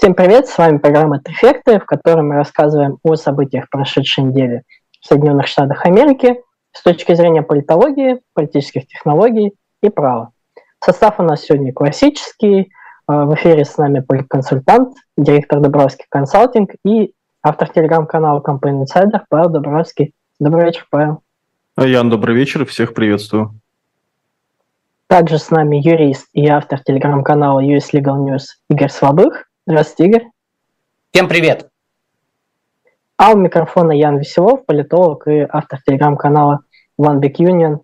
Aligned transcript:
Всем 0.00 0.14
привет, 0.14 0.48
с 0.48 0.56
вами 0.56 0.78
программа 0.78 1.20
«Трефекты», 1.20 1.78
в 1.78 1.84
которой 1.84 2.22
мы 2.22 2.36
рассказываем 2.36 2.96
о 3.02 3.16
событиях 3.16 3.68
прошедшей 3.68 4.24
недели 4.24 4.62
в 4.98 5.06
Соединенных 5.06 5.46
Штатах 5.46 5.84
Америки 5.84 6.40
с 6.72 6.82
точки 6.82 7.14
зрения 7.14 7.42
политологии, 7.42 8.18
политических 8.32 8.86
технологий 8.86 9.52
и 9.82 9.90
права. 9.90 10.30
Состав 10.82 11.20
у 11.20 11.22
нас 11.22 11.42
сегодня 11.42 11.74
классический. 11.74 12.72
А, 13.06 13.26
в 13.26 13.34
эфире 13.34 13.66
с 13.66 13.76
нами 13.76 14.00
политконсультант, 14.00 14.96
директор 15.18 15.60
Добровский 15.60 16.06
консалтинг 16.08 16.70
и 16.82 17.12
автор 17.42 17.68
телеграм-канала 17.68 18.40
Campaign 18.40 18.86
Insider 18.86 19.20
Павел 19.28 19.50
Добровский. 19.50 20.14
Добрый 20.38 20.64
вечер, 20.64 20.86
Павел. 20.90 21.20
Ян, 21.76 22.08
добрый 22.08 22.34
вечер, 22.34 22.64
всех 22.64 22.94
приветствую. 22.94 23.52
Также 25.08 25.36
с 25.36 25.50
нами 25.50 25.76
юрист 25.76 26.30
и 26.32 26.48
автор 26.48 26.82
телеграм-канала 26.82 27.60
US 27.60 27.92
Legal 27.92 28.16
News 28.24 28.44
Игорь 28.70 28.88
Слабых. 28.88 29.49
Здравствуйте, 29.70 30.10
Игорь. 30.10 30.30
Всем 31.12 31.28
привет. 31.28 31.70
А 33.16 33.30
у 33.30 33.36
микрофона 33.36 33.92
Ян 33.92 34.18
Веселов, 34.18 34.66
политолог 34.66 35.28
и 35.28 35.46
автор 35.48 35.78
телеграм-канала 35.86 36.64
One 37.00 37.20
Big 37.20 37.36
Union. 37.36 37.78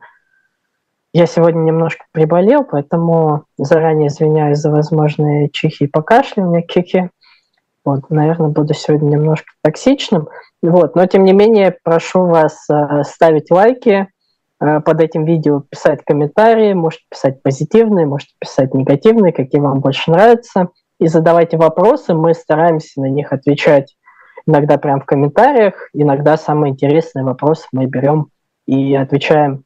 Я 1.12 1.26
сегодня 1.26 1.60
немножко 1.60 2.04
приболел, 2.10 2.64
поэтому 2.64 3.44
заранее 3.56 4.08
извиняюсь 4.08 4.58
за 4.58 4.72
возможные 4.72 5.48
чихи 5.50 5.84
и 5.84 5.86
покашливания, 5.86 6.62
кики. 6.62 7.10
Вот, 7.84 8.10
наверное, 8.10 8.48
буду 8.48 8.74
сегодня 8.74 9.10
немножко 9.10 9.52
токсичным. 9.62 10.26
Вот, 10.62 10.96
но 10.96 11.06
тем 11.06 11.22
не 11.22 11.34
менее, 11.34 11.76
прошу 11.84 12.26
вас 12.26 12.68
э, 12.68 13.04
ставить 13.04 13.52
лайки 13.52 14.08
э, 14.60 14.80
под 14.80 15.00
этим 15.00 15.24
видео, 15.24 15.60
писать 15.60 16.02
комментарии, 16.04 16.72
можете 16.72 17.04
писать 17.08 17.44
позитивные, 17.44 18.06
можете 18.06 18.32
писать 18.40 18.74
негативные, 18.74 19.32
какие 19.32 19.60
вам 19.60 19.78
больше 19.78 20.10
нравятся– 20.10 20.70
и 20.98 21.06
задавайте 21.06 21.56
вопросы, 21.56 22.14
мы 22.14 22.34
стараемся 22.34 23.00
на 23.00 23.06
них 23.06 23.32
отвечать 23.32 23.96
иногда 24.46 24.78
прямо 24.78 25.00
в 25.00 25.04
комментариях, 25.04 25.88
иногда 25.92 26.36
самые 26.36 26.72
интересные 26.72 27.24
вопросы 27.24 27.66
мы 27.72 27.86
берем 27.86 28.28
и 28.66 28.94
отвечаем 28.94 29.64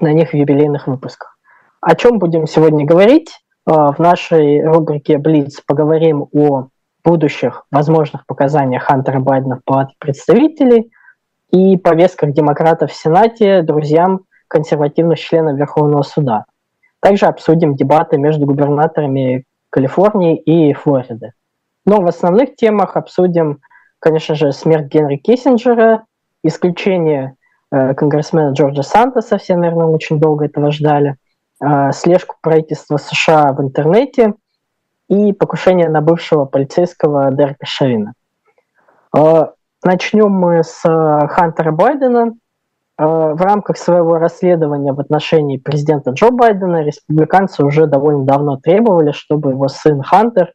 на 0.00 0.12
них 0.12 0.30
в 0.30 0.34
юбилейных 0.34 0.86
выпусках. 0.86 1.38
О 1.80 1.94
чем 1.94 2.18
будем 2.18 2.46
сегодня 2.46 2.84
говорить? 2.84 3.30
А, 3.64 3.92
в 3.92 3.98
нашей 3.98 4.62
рубрике 4.64 5.18
«Блиц» 5.18 5.60
поговорим 5.66 6.28
о 6.32 6.68
будущих 7.04 7.64
возможных 7.70 8.26
показаниях 8.26 8.82
Хантера 8.82 9.20
Байдена 9.20 9.56
в 9.56 9.64
Палате 9.64 9.94
представителей 9.98 10.90
и 11.50 11.76
повестках 11.76 12.32
демократов 12.32 12.90
в 12.90 12.94
Сенате 12.94 13.62
друзьям 13.62 14.22
консервативных 14.48 15.18
членов 15.18 15.56
Верховного 15.56 16.02
суда. 16.02 16.44
Также 17.00 17.26
обсудим 17.26 17.76
дебаты 17.76 18.18
между 18.18 18.46
губернаторами 18.46 19.44
Калифорнии 19.70 20.36
и 20.36 20.72
Флориды. 20.72 21.32
Но 21.84 22.00
в 22.00 22.06
основных 22.06 22.56
темах 22.56 22.96
обсудим, 22.96 23.60
конечно 23.98 24.34
же, 24.34 24.52
смерть 24.52 24.86
Генри 24.86 25.16
Киссинджера, 25.16 26.04
исключение 26.42 27.36
э, 27.70 27.94
конгрессмена 27.94 28.52
Джорджа 28.52 28.82
Сантоса, 28.82 29.38
все, 29.38 29.56
наверное, 29.56 29.86
очень 29.86 30.18
долго 30.18 30.46
этого 30.46 30.72
ждали, 30.72 31.16
э, 31.62 31.92
слежку 31.92 32.36
правительства 32.40 32.96
США 32.96 33.52
в 33.52 33.60
интернете 33.62 34.34
и 35.08 35.32
покушение 35.32 35.88
на 35.88 36.00
бывшего 36.00 36.44
полицейского 36.44 37.30
Дерека 37.30 37.66
Шавина. 37.66 38.14
Э, 39.16 39.46
начнем 39.84 40.30
мы 40.30 40.62
с 40.64 40.82
э, 40.84 41.28
Хантера 41.28 41.70
Байдена, 41.70 42.34
в 42.98 43.42
рамках 43.42 43.76
своего 43.76 44.16
расследования 44.18 44.92
в 44.92 45.00
отношении 45.00 45.58
президента 45.58 46.12
Джо 46.12 46.30
Байдена 46.30 46.82
республиканцы 46.82 47.62
уже 47.62 47.86
довольно 47.86 48.24
давно 48.24 48.56
требовали, 48.56 49.12
чтобы 49.12 49.50
его 49.50 49.68
сын 49.68 50.02
Хантер 50.02 50.54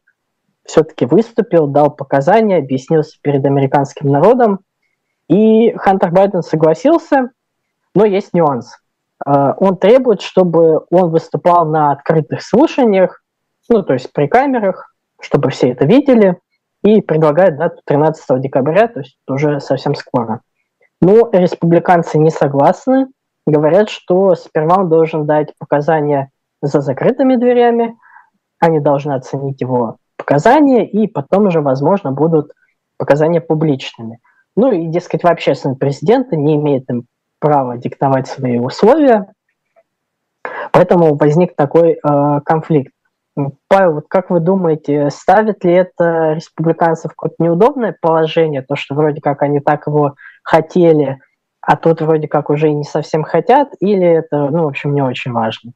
все-таки 0.64 1.06
выступил, 1.06 1.66
дал 1.66 1.90
показания, 1.90 2.58
объяснился 2.58 3.18
перед 3.20 3.44
американским 3.44 4.08
народом. 4.08 4.60
И 5.28 5.72
Хантер 5.76 6.10
Байден 6.10 6.42
согласился, 6.42 7.30
но 7.94 8.04
есть 8.04 8.32
нюанс. 8.32 8.76
Э, 9.26 9.54
он 9.56 9.76
требует, 9.76 10.20
чтобы 10.20 10.84
он 10.90 11.10
выступал 11.10 11.66
на 11.66 11.92
открытых 11.92 12.42
слушаниях, 12.42 13.22
ну, 13.68 13.82
то 13.82 13.94
есть 13.94 14.12
при 14.12 14.26
камерах, 14.26 14.94
чтобы 15.20 15.50
все 15.50 15.70
это 15.70 15.84
видели, 15.84 16.38
и 16.82 17.00
предлагает 17.00 17.56
дату 17.56 17.80
13 17.84 18.40
декабря, 18.40 18.88
то 18.88 19.00
есть 19.00 19.16
уже 19.28 19.60
совсем 19.60 19.94
скоро. 19.94 20.40
Но 21.02 21.28
республиканцы 21.32 22.16
не 22.16 22.30
согласны, 22.30 23.08
говорят, 23.44 23.90
что 23.90 24.36
сперва 24.36 24.76
он 24.76 24.88
должен 24.88 25.26
дать 25.26 25.52
показания 25.58 26.30
за 26.62 26.80
закрытыми 26.80 27.34
дверями, 27.34 27.96
они 28.60 28.78
должны 28.78 29.12
оценить 29.12 29.60
его 29.60 29.96
показания, 30.16 30.88
и 30.88 31.08
потом 31.08 31.46
уже, 31.46 31.60
возможно, 31.60 32.12
будут 32.12 32.52
показания 32.98 33.40
публичными. 33.40 34.20
Ну 34.54 34.70
и, 34.70 34.86
дескать, 34.86 35.24
вообще 35.24 35.56
сын 35.56 35.74
президента 35.74 36.36
не 36.36 36.54
имеет 36.54 36.88
им 36.88 37.06
права 37.40 37.78
диктовать 37.78 38.28
свои 38.28 38.60
условия, 38.60 39.26
поэтому 40.70 41.16
возник 41.16 41.56
такой 41.56 41.94
э, 41.94 42.40
конфликт. 42.44 42.92
Павел, 43.66 43.94
вот 43.94 44.04
как 44.06 44.30
вы 44.30 44.38
думаете, 44.38 45.10
ставит 45.10 45.64
ли 45.64 45.72
это 45.72 46.34
республиканцев 46.34 47.10
в 47.10 47.16
какое-то 47.16 47.42
неудобное 47.42 47.96
положение, 48.00 48.62
то, 48.62 48.76
что 48.76 48.94
вроде 48.94 49.20
как 49.20 49.42
они 49.42 49.58
так 49.58 49.88
его 49.88 50.14
хотели, 50.42 51.18
а 51.60 51.76
тут 51.76 52.00
вроде 52.00 52.28
как 52.28 52.50
уже 52.50 52.68
и 52.70 52.74
не 52.74 52.84
совсем 52.84 53.22
хотят, 53.24 53.68
или 53.80 54.06
это, 54.06 54.48
ну, 54.50 54.64
в 54.64 54.68
общем, 54.68 54.94
не 54.94 55.02
очень 55.02 55.32
важно? 55.32 55.72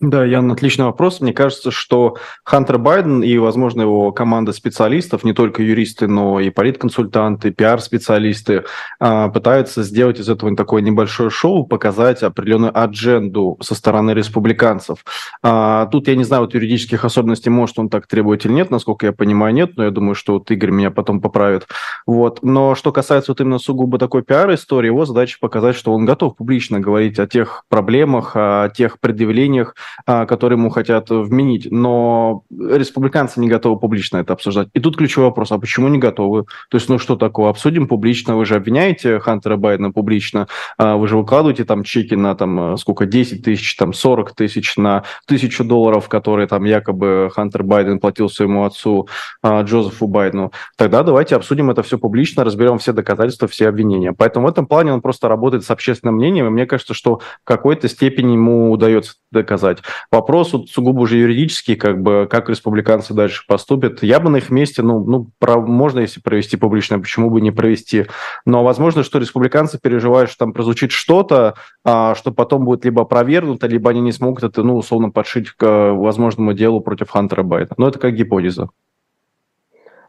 Да, 0.00 0.24
Ян, 0.24 0.52
отличный 0.52 0.84
вопрос. 0.84 1.20
Мне 1.20 1.32
кажется, 1.32 1.72
что 1.72 2.18
Хантер 2.44 2.78
Байден 2.78 3.20
и, 3.20 3.36
возможно, 3.36 3.80
его 3.82 4.12
команда 4.12 4.52
специалистов, 4.52 5.24
не 5.24 5.32
только 5.32 5.60
юристы, 5.60 6.06
но 6.06 6.38
и 6.38 6.50
политконсультанты, 6.50 7.50
пиар-специалисты, 7.50 8.62
а, 9.00 9.28
пытаются 9.28 9.82
сделать 9.82 10.20
из 10.20 10.28
этого 10.28 10.54
такое 10.54 10.82
небольшое 10.82 11.30
шоу, 11.30 11.66
показать 11.66 12.22
определенную 12.22 12.78
адженду 12.80 13.58
со 13.60 13.74
стороны 13.74 14.12
республиканцев. 14.12 15.04
А, 15.42 15.86
тут 15.86 16.06
я 16.06 16.14
не 16.14 16.22
знаю 16.22 16.42
вот 16.44 16.54
юридических 16.54 17.04
особенностей, 17.04 17.50
может 17.50 17.76
он 17.80 17.88
так 17.88 18.06
требует 18.06 18.46
или 18.46 18.52
нет, 18.52 18.70
насколько 18.70 19.06
я 19.06 19.12
понимаю, 19.12 19.52
нет, 19.52 19.76
но 19.76 19.82
я 19.82 19.90
думаю, 19.90 20.14
что 20.14 20.34
вот 20.34 20.48
Игорь 20.52 20.70
меня 20.70 20.92
потом 20.92 21.20
поправит. 21.20 21.66
Вот. 22.06 22.44
Но 22.44 22.76
что 22.76 22.92
касается 22.92 23.32
вот 23.32 23.40
именно 23.40 23.58
сугубо 23.58 23.98
такой 23.98 24.22
пиар-истории, 24.22 24.86
его 24.86 25.04
задача 25.06 25.38
показать, 25.40 25.74
что 25.74 25.92
он 25.92 26.04
готов 26.04 26.36
публично 26.36 26.78
говорить 26.78 27.18
о 27.18 27.26
тех 27.26 27.64
проблемах, 27.68 28.36
о 28.36 28.68
тех 28.68 29.00
предъявлениях, 29.00 29.74
которые 30.06 30.58
ему 30.58 30.70
хотят 30.70 31.10
вменить, 31.10 31.68
но 31.70 32.42
республиканцы 32.50 33.40
не 33.40 33.48
готовы 33.48 33.78
публично 33.78 34.18
это 34.18 34.32
обсуждать. 34.32 34.68
И 34.74 34.80
тут 34.80 34.96
ключевой 34.96 35.28
вопрос, 35.28 35.52
а 35.52 35.58
почему 35.58 35.88
не 35.88 35.98
готовы? 35.98 36.44
То 36.70 36.76
есть, 36.76 36.88
ну 36.88 36.98
что 36.98 37.16
такое, 37.16 37.50
обсудим 37.50 37.88
публично, 37.88 38.36
вы 38.36 38.44
же 38.44 38.54
обвиняете 38.56 39.18
Хантера 39.20 39.56
Байдена 39.56 39.92
публично, 39.92 40.48
а, 40.76 40.96
вы 40.96 41.08
же 41.08 41.16
выкладываете 41.16 41.64
там 41.64 41.82
чеки 41.84 42.14
на 42.14 42.34
там 42.34 42.76
сколько, 42.76 43.06
10 43.06 43.42
тысяч, 43.42 43.76
там 43.76 43.92
40 43.92 44.34
тысяч 44.34 44.76
на 44.76 45.04
тысячу 45.26 45.64
долларов, 45.64 46.08
которые 46.08 46.46
там 46.46 46.64
якобы 46.64 47.30
Хантер 47.34 47.62
Байден 47.62 47.98
платил 47.98 48.28
своему 48.28 48.64
отцу 48.64 49.08
а, 49.42 49.62
Джозефу 49.62 50.06
Байдену. 50.06 50.52
Тогда 50.76 51.02
давайте 51.02 51.36
обсудим 51.36 51.70
это 51.70 51.82
все 51.82 51.98
публично, 51.98 52.44
разберем 52.44 52.78
все 52.78 52.92
доказательства, 52.92 53.48
все 53.48 53.68
обвинения. 53.68 54.12
Поэтому 54.12 54.46
в 54.46 54.50
этом 54.50 54.66
плане 54.66 54.92
он 54.92 55.00
просто 55.00 55.28
работает 55.28 55.64
с 55.64 55.70
общественным 55.70 56.16
мнением, 56.16 56.46
и 56.46 56.50
мне 56.50 56.66
кажется, 56.66 56.94
что 56.94 57.18
в 57.18 57.44
какой-то 57.44 57.88
степени 57.88 58.32
ему 58.32 58.70
удается 58.70 59.14
доказать. 59.30 59.77
Вопрос 60.10 60.52
вот 60.52 60.68
сугубо 60.68 61.00
уже 61.00 61.16
юридический, 61.16 61.76
как 61.76 62.02
бы, 62.02 62.26
как 62.30 62.48
республиканцы 62.48 63.14
дальше 63.14 63.44
поступят. 63.46 64.02
Я 64.02 64.20
бы 64.20 64.30
на 64.30 64.38
их 64.38 64.50
месте, 64.50 64.82
ну, 64.82 65.04
ну 65.04 65.30
про, 65.38 65.60
можно, 65.60 66.00
если 66.00 66.20
провести 66.20 66.56
публично, 66.56 66.98
почему 66.98 67.30
бы 67.30 67.40
не 67.40 67.50
провести. 67.50 68.06
Но 68.44 68.64
возможно, 68.64 69.02
что 69.02 69.18
республиканцы 69.18 69.78
переживают, 69.80 70.30
что 70.30 70.40
там 70.40 70.52
прозвучит 70.52 70.92
что-то, 70.92 71.54
а, 71.84 72.14
что 72.14 72.32
потом 72.32 72.64
будет 72.64 72.84
либо 72.84 73.02
опровергнуто, 73.02 73.66
либо 73.66 73.90
они 73.90 74.00
не 74.00 74.12
смогут 74.12 74.44
это, 74.44 74.62
ну, 74.62 74.76
условно, 74.76 75.10
подшить 75.10 75.50
к 75.50 75.62
э, 75.64 75.92
возможному 75.92 76.52
делу 76.52 76.80
против 76.80 77.10
Хантера 77.10 77.42
Байта. 77.42 77.74
Но 77.76 77.88
это 77.88 77.98
как 77.98 78.14
гипотеза. 78.14 78.68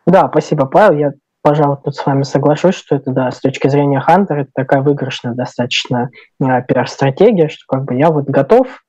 Да, 0.05 0.27
спасибо, 0.29 0.65
Павел. 0.65 0.97
Я, 0.97 1.11
пожалуй, 1.41 1.77
тут 1.83 1.95
с 1.95 2.05
вами 2.05 2.23
соглашусь, 2.23 2.75
что 2.75 2.95
это, 2.95 3.11
да, 3.11 3.31
с 3.31 3.39
точки 3.39 3.67
зрения 3.67 3.99
Хантера, 3.99 4.41
это 4.41 4.51
такая 4.53 4.81
выигрышная 4.81 5.33
достаточно 5.33 6.09
э, 6.41 6.63
пиар-стратегия, 6.67 7.49
что 7.49 7.63
как 7.67 7.85
бы 7.85 7.95
я 7.95 8.09
вот 8.09 8.25
готов 8.25 8.83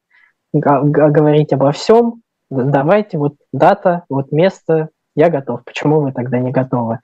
говорить 0.52 1.52
обо 1.52 1.72
всем, 1.72 2.22
давайте 2.50 3.18
вот 3.18 3.34
дата, 3.52 4.04
вот 4.08 4.32
место, 4.32 4.88
я 5.14 5.28
готов. 5.28 5.64
Почему 5.64 6.00
вы 6.00 6.12
тогда 6.12 6.38
не 6.38 6.50
готовы? 6.50 6.98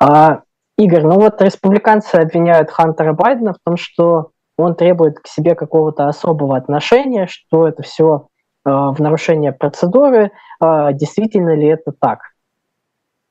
А, 0.00 0.42
Игорь, 0.76 1.02
ну 1.02 1.20
вот 1.20 1.40
республиканцы 1.40 2.16
обвиняют 2.16 2.70
Хантера 2.70 3.12
Байдена 3.12 3.52
в 3.52 3.58
том, 3.64 3.76
что 3.76 4.30
он 4.56 4.74
требует 4.74 5.18
к 5.18 5.26
себе 5.26 5.54
какого-то 5.54 6.08
особого 6.08 6.56
отношения, 6.56 7.26
что 7.28 7.66
это 7.66 7.82
все 7.82 8.28
э, 8.64 8.70
в 8.70 8.96
нарушение 8.98 9.52
процедуры. 9.52 10.30
Э, 10.62 10.92
действительно 10.92 11.54
ли 11.54 11.66
это 11.66 11.92
так? 11.92 12.33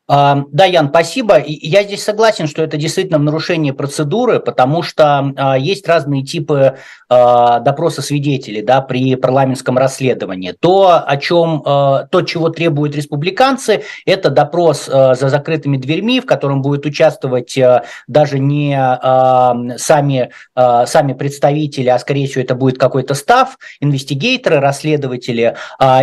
А, 0.05 0.43
да, 0.51 0.65
Ян, 0.65 0.89
спасибо. 0.89 1.41
Я 1.45 1.83
здесь 1.83 2.03
согласен, 2.03 2.47
что 2.47 2.61
это 2.61 2.75
действительно 2.75 3.19
нарушение 3.19 3.73
процедуры, 3.73 4.41
потому 4.41 4.81
что 4.81 5.33
а, 5.37 5.57
есть 5.57 5.87
разные 5.87 6.23
типы 6.23 6.77
а, 7.07 7.59
допроса 7.59 8.01
свидетелей 8.01 8.61
да, 8.61 8.81
при 8.81 9.15
парламентском 9.15 9.77
расследовании. 9.77 10.53
То, 10.59 11.01
о 11.05 11.17
чем, 11.17 11.61
то, 11.63 12.21
чего 12.25 12.49
требуют 12.49 12.95
республиканцы, 12.95 13.83
это 14.05 14.29
допрос 14.29 14.85
за 14.85 15.15
закрытыми 15.15 15.77
дверьми, 15.77 16.19
в 16.19 16.25
котором 16.25 16.61
будет 16.61 16.85
участвовать 16.85 17.57
даже 18.07 18.39
не 18.39 18.75
сами, 19.77 20.31
сами 20.55 21.13
представители, 21.13 21.89
а 21.89 21.99
скорее 21.99 22.27
всего 22.27 22.43
это 22.43 22.55
будет 22.55 22.77
какой-то 22.77 23.13
став, 23.13 23.57
инвестигейторы, 23.79 24.59
расследователи. 24.59 25.55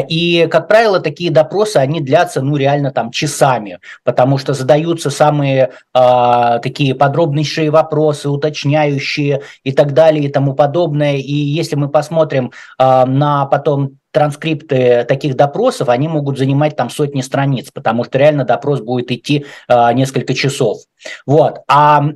И, 0.09 0.49
как 0.51 0.69
правило, 0.69 1.01
такие 1.01 1.31
допросы, 1.31 1.77
они 1.77 2.01
длятся, 2.01 2.41
ну, 2.41 2.57
реально 2.57 2.93
там 2.93 3.11
часами 3.11 3.79
потому 4.05 4.39
что 4.39 4.55
задаются 4.55 5.11
самые 5.11 5.71
э, 5.95 6.59
такие 6.63 6.95
подробнейшие 6.95 7.71
вопросы, 7.71 8.29
уточняющие 8.29 9.43
и 9.65 9.73
так 9.73 9.93
далее 9.95 10.25
и 10.25 10.29
тому 10.29 10.55
подобное. 10.55 11.17
И 11.17 11.33
если 11.33 11.77
мы 11.77 11.89
посмотрим 11.89 12.53
э, 12.79 13.05
на 13.05 13.47
потом 13.47 13.99
транскрипты 14.13 15.05
таких 15.05 15.37
допросов, 15.37 15.89
они 15.89 16.09
могут 16.09 16.39
занимать 16.39 16.77
там 16.77 16.91
сотни 16.91 17.21
страниц, 17.21 17.71
потому 17.73 18.05
что 18.05 18.19
реально 18.19 18.45
допрос 18.45 18.81
будет 18.81 19.11
идти 19.13 19.47
э, 19.69 19.93
несколько 19.93 20.35
часов. 20.35 20.79
Вот. 21.27 21.61
А 21.69 22.03
э, 22.03 22.15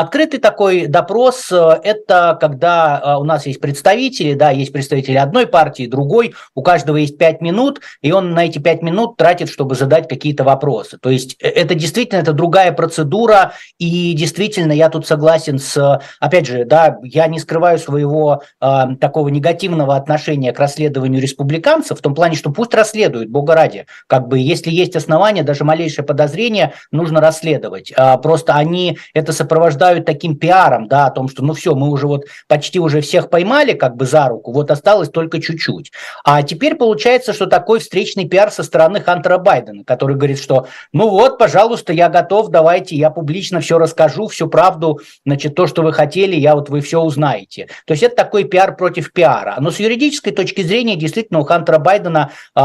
открытый 0.00 0.40
такой 0.40 0.86
допрос 0.86 1.50
э,– 1.50 1.80
это 1.84 2.36
когда 2.40 3.00
э, 3.02 3.20
у 3.20 3.24
нас 3.24 3.46
есть 3.46 3.60
представители, 3.60 4.34
да, 4.34 4.50
есть 4.50 4.72
представители 4.72 5.16
одной 5.16 5.46
партии, 5.46 5.86
другой, 5.86 6.34
у 6.54 6.62
каждого 6.62 6.96
есть 6.96 7.18
пять 7.18 7.40
минут, 7.40 7.80
и 8.02 8.12
он 8.12 8.32
на 8.32 8.46
эти 8.46 8.58
пять 8.58 8.82
минут 8.82 9.16
тратит, 9.16 9.48
чтобы 9.48 9.74
задать 9.74 10.08
какие-то 10.08 10.44
вопросы. 10.44 10.98
То 10.98 11.10
есть 11.10 11.36
э, 11.40 11.48
это 11.48 11.74
действительно 11.74 12.20
это 12.20 12.32
другая 12.32 12.72
процедура, 12.72 13.52
и 13.78 14.12
действительно 14.14 14.72
я 14.72 14.88
тут 14.88 15.06
согласен 15.06 15.58
с, 15.58 16.00
опять 16.20 16.46
же, 16.46 16.64
да, 16.64 16.98
я 17.02 17.26
не 17.26 17.38
скрываю 17.38 17.78
своего 17.78 18.42
э, 18.60 18.82
такого 19.00 19.28
негативного 19.28 19.96
отношения 19.96 20.52
к 20.52 20.58
расследованию 20.58 21.20
республиканцев 21.20 21.98
в 21.98 22.02
том 22.02 22.14
плане, 22.14 22.36
что 22.36 22.50
пусть 22.50 22.74
расследуют, 22.74 23.30
бога 23.30 23.54
ради. 23.54 23.86
Как 24.06 24.28
бы 24.28 24.38
если 24.38 24.70
есть 24.70 24.96
основания, 24.96 25.42
даже 25.42 25.64
малейшее 25.64 26.04
подозрение, 26.04 26.72
нужно 26.90 27.20
расследовать. 27.20 27.92
Просто 28.18 28.54
они 28.54 28.98
это 29.14 29.32
сопровождают 29.32 30.06
таким 30.06 30.36
пиаром, 30.36 30.88
да, 30.88 31.06
о 31.06 31.10
том, 31.10 31.28
что 31.28 31.44
ну 31.44 31.54
все, 31.54 31.74
мы 31.74 31.88
уже 31.88 32.06
вот 32.06 32.24
почти 32.48 32.78
уже 32.78 33.00
всех 33.00 33.30
поймали 33.30 33.72
как 33.72 33.96
бы 33.96 34.06
за 34.06 34.28
руку, 34.28 34.52
вот 34.52 34.70
осталось 34.70 35.10
только 35.10 35.40
чуть-чуть. 35.40 35.92
А 36.24 36.42
теперь 36.42 36.74
получается, 36.74 37.32
что 37.32 37.46
такой 37.46 37.80
встречный 37.80 38.28
пиар 38.28 38.50
со 38.50 38.62
стороны 38.62 39.00
Хантера 39.00 39.38
Байдена, 39.38 39.84
который 39.84 40.16
говорит, 40.16 40.40
что 40.40 40.66
ну 40.92 41.08
вот, 41.08 41.38
пожалуйста, 41.38 41.92
я 41.92 42.08
готов, 42.08 42.48
давайте, 42.48 42.96
я 42.96 43.10
публично 43.10 43.60
все 43.60 43.78
расскажу, 43.78 44.28
всю 44.28 44.48
правду, 44.48 45.00
значит, 45.24 45.54
то, 45.54 45.66
что 45.66 45.82
вы 45.82 45.92
хотели, 45.92 46.36
я 46.36 46.54
вот 46.54 46.68
вы 46.68 46.80
все 46.80 47.00
узнаете. 47.00 47.68
То 47.86 47.92
есть 47.92 48.02
это 48.02 48.16
такой 48.16 48.44
пиар 48.44 48.76
против 48.76 49.12
пиара. 49.12 49.56
Но 49.60 49.70
с 49.70 49.78
юридической 49.78 50.32
точки 50.32 50.62
зрения 50.62 50.96
действительно 50.96 51.40
у 51.40 51.44
Хантера 51.44 51.78
Байдена 51.78 52.30
э, 52.54 52.60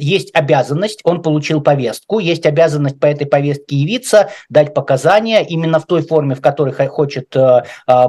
есть 0.00 0.30
обязанность, 0.34 1.00
он 1.04 1.22
получил 1.22 1.60
повестку, 1.60 2.18
есть 2.18 2.46
обязанность 2.46 2.98
по 2.98 3.06
этой 3.06 3.26
повестке 3.26 3.76
явиться, 3.76 4.30
дать 4.48 4.74
показания 4.74 4.91
именно 4.94 5.78
в 5.78 5.86
той 5.86 6.02
форме, 6.02 6.34
в 6.34 6.40
которой 6.40 6.72
хочет 6.88 7.34
э, 7.36 7.62
э, 7.86 8.08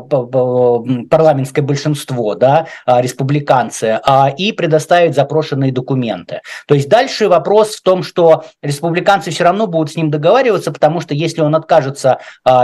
парламентское 1.09 1.63
большинство, 1.63 2.35
да, 2.35 2.68
э, 2.85 3.01
республиканцы, 3.01 4.00
э, 4.06 4.35
и 4.38 4.51
предоставить 4.51 5.15
запрошенные 5.15 5.71
документы. 5.71 6.41
То 6.68 6.75
есть 6.75 6.89
дальше 6.89 7.27
вопрос 7.30 7.75
в 7.75 7.81
том, 7.81 8.03
что 8.03 8.45
республиканцы 8.62 9.31
все 9.31 9.44
равно 9.44 9.68
будут 9.68 9.91
с 9.91 9.95
ним 9.95 10.09
договариваться, 10.12 10.71
потому 10.71 11.01
что 11.01 11.13
если 11.13 11.41
он 11.41 11.56
откажется 11.56 12.19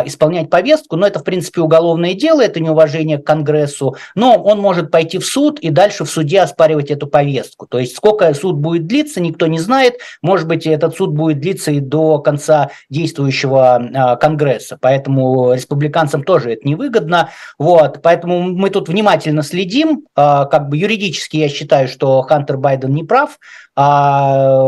исполнять 0.06 0.50
повестку, 0.50 0.96
ну 0.96 1.06
это 1.06 1.20
в 1.20 1.24
принципе 1.24 1.62
уголовное 1.62 2.14
дело, 2.14 2.42
это 2.42 2.60
неуважение 2.60 3.18
к 3.18 3.26
Конгрессу, 3.26 3.96
но 4.16 4.36
он 4.36 4.60
может 4.60 4.92
пойти 4.92 5.18
в 5.18 5.26
суд 5.26 5.60
и 5.60 5.70
дальше 5.70 6.06
в 6.06 6.10
суде 6.10 6.42
оспаривать 6.42 6.92
эту 6.92 7.08
повестку. 7.08 7.68
То 7.68 7.80
есть 7.80 7.96
сколько 7.96 8.34
суд 8.34 8.56
будет 8.56 8.88
длиться, 8.88 9.22
никто 9.22 9.48
не 9.48 9.60
знает. 9.60 9.96
Может 10.22 10.48
быть, 10.48 10.66
этот 10.66 10.96
суд 10.96 11.12
будет 11.12 11.40
длиться 11.40 11.72
и 11.72 11.80
до 11.80 12.20
конца 12.20 12.72
действующего 12.90 13.76
а, 13.76 14.09
Конгресса. 14.16 14.78
Поэтому 14.80 15.54
республиканцам 15.54 16.24
тоже 16.24 16.54
это 16.54 16.68
невыгодно. 16.68 17.30
Вот. 17.58 18.02
Поэтому 18.02 18.42
мы 18.42 18.70
тут 18.70 18.90
внимательно 18.90 19.44
следим. 19.44 20.06
А, 20.16 20.46
как 20.46 20.70
бы 20.70 20.78
юридически 20.78 21.38
я 21.38 21.50
считаю, 21.50 21.88
что 21.88 22.22
Хантер 22.22 22.58
Байден 22.58 22.94
не 22.94 23.04
прав. 23.04 23.38
А 23.76 24.62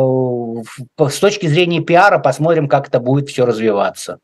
с 0.97 1.19
точки 1.19 1.47
зрения 1.47 1.81
пиара 1.81 2.19
посмотрим, 2.19 2.67
как 2.67 2.87
это 2.87 2.99
будет 2.99 3.29
все 3.29 3.45
развиваться. 3.45 4.19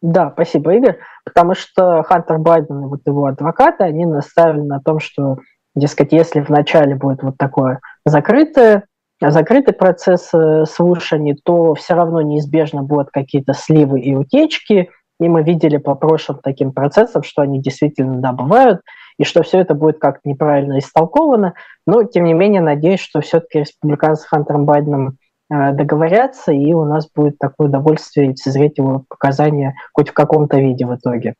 Да, 0.00 0.30
спасибо, 0.32 0.74
Игорь. 0.74 0.98
Потому 1.24 1.54
что 1.54 2.02
Хантер 2.02 2.38
Байден 2.38 2.84
и 2.84 2.86
вот 2.86 3.00
его 3.06 3.26
адвокаты, 3.26 3.84
они 3.84 4.04
наставили 4.04 4.60
на 4.60 4.80
том, 4.80 5.00
что 5.00 5.38
Дескать, 5.74 6.12
если 6.12 6.40
вначале 6.40 6.94
будет 6.94 7.22
вот 7.22 7.36
такое 7.36 7.80
закрытое, 8.04 8.84
закрытый 9.30 9.74
процесс 9.74 10.30
э, 10.32 10.64
слушаний, 10.66 11.38
то 11.42 11.74
все 11.74 11.94
равно 11.94 12.20
неизбежно 12.22 12.82
будут 12.82 13.10
какие-то 13.10 13.52
сливы 13.54 14.00
и 14.00 14.14
утечки. 14.14 14.90
И 15.20 15.28
мы 15.28 15.42
видели 15.42 15.76
по 15.76 15.94
прошлым 15.94 16.40
таким 16.42 16.72
процессам, 16.72 17.22
что 17.22 17.42
они 17.42 17.60
действительно 17.60 18.20
да, 18.20 18.32
бывают, 18.32 18.80
и 19.16 19.24
что 19.24 19.42
все 19.42 19.60
это 19.60 19.74
будет 19.74 19.98
как-то 19.98 20.28
неправильно 20.28 20.78
истолковано. 20.78 21.54
Но, 21.86 22.02
тем 22.02 22.24
не 22.24 22.34
менее, 22.34 22.60
надеюсь, 22.60 23.00
что 23.00 23.20
все-таки 23.20 23.60
республиканцы 23.60 24.22
с 24.22 24.26
Хантером 24.26 24.64
Байденом 24.64 25.18
э, 25.50 25.72
договорятся, 25.72 26.52
и 26.52 26.72
у 26.72 26.84
нас 26.84 27.08
будет 27.14 27.38
такое 27.38 27.68
удовольствие 27.68 28.28
лицезреть 28.28 28.78
его 28.78 29.04
показания 29.08 29.74
хоть 29.92 30.08
в 30.08 30.14
каком-то 30.14 30.58
виде 30.58 30.84
в 30.84 30.94
итоге. 30.96 31.34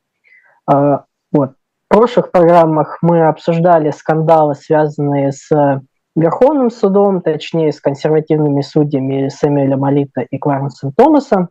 Э, 0.71 0.99
вот 1.33 1.55
прошлых 1.95 2.33
программах 2.33 2.99
мы 3.03 3.25
обсуждали 3.25 3.93
скандалы, 3.93 4.57
связанные 4.57 5.31
с 5.31 5.81
Верховным 6.17 6.71
судом, 6.71 7.23
точнее, 7.23 7.73
с 7.73 7.81
консервативными 7.81 8.61
судьями 8.61 9.29
Сэмюэля 9.29 9.77
Алита 9.85 10.21
и 10.21 10.39
Кларенсом 10.39 10.93
Томасом. 10.93 11.49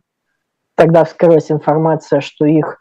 Тогда 0.74 1.04
вскрылась 1.04 1.50
информация, 1.50 2.20
что 2.20 2.46
их 2.46 2.78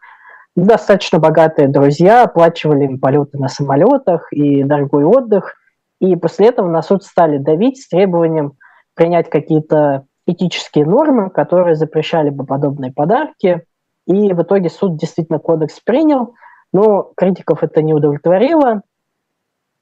достаточно 0.56 1.20
богатые 1.20 1.68
друзья 1.68 2.24
оплачивали 2.24 2.86
им 2.86 3.00
полеты 3.00 3.38
на 3.38 3.50
самолетах 3.50 4.32
и 4.32 4.64
дорогой 4.64 5.04
отдых. 5.04 5.56
И 6.00 6.16
после 6.16 6.48
этого 6.48 6.70
на 6.70 6.82
суд 6.82 7.04
стали 7.04 7.38
давить 7.38 7.82
с 7.82 7.90
требованием 7.90 8.54
принять 8.94 9.30
какие-то 9.30 10.06
этические 10.26 10.86
нормы, 10.86 11.30
которые 11.30 11.76
запрещали 11.76 12.30
бы 12.30 12.46
подобные 12.46 12.94
подарки. 12.94 13.66
И 14.06 14.34
в 14.34 14.42
итоге 14.42 14.70
суд 14.70 14.98
действительно 14.98 15.40
кодекс 15.40 15.80
принял, 15.80 16.36
но 16.72 17.12
критиков 17.16 17.64
это 17.64 17.82
не 17.82 17.94
удовлетворило. 17.94 18.84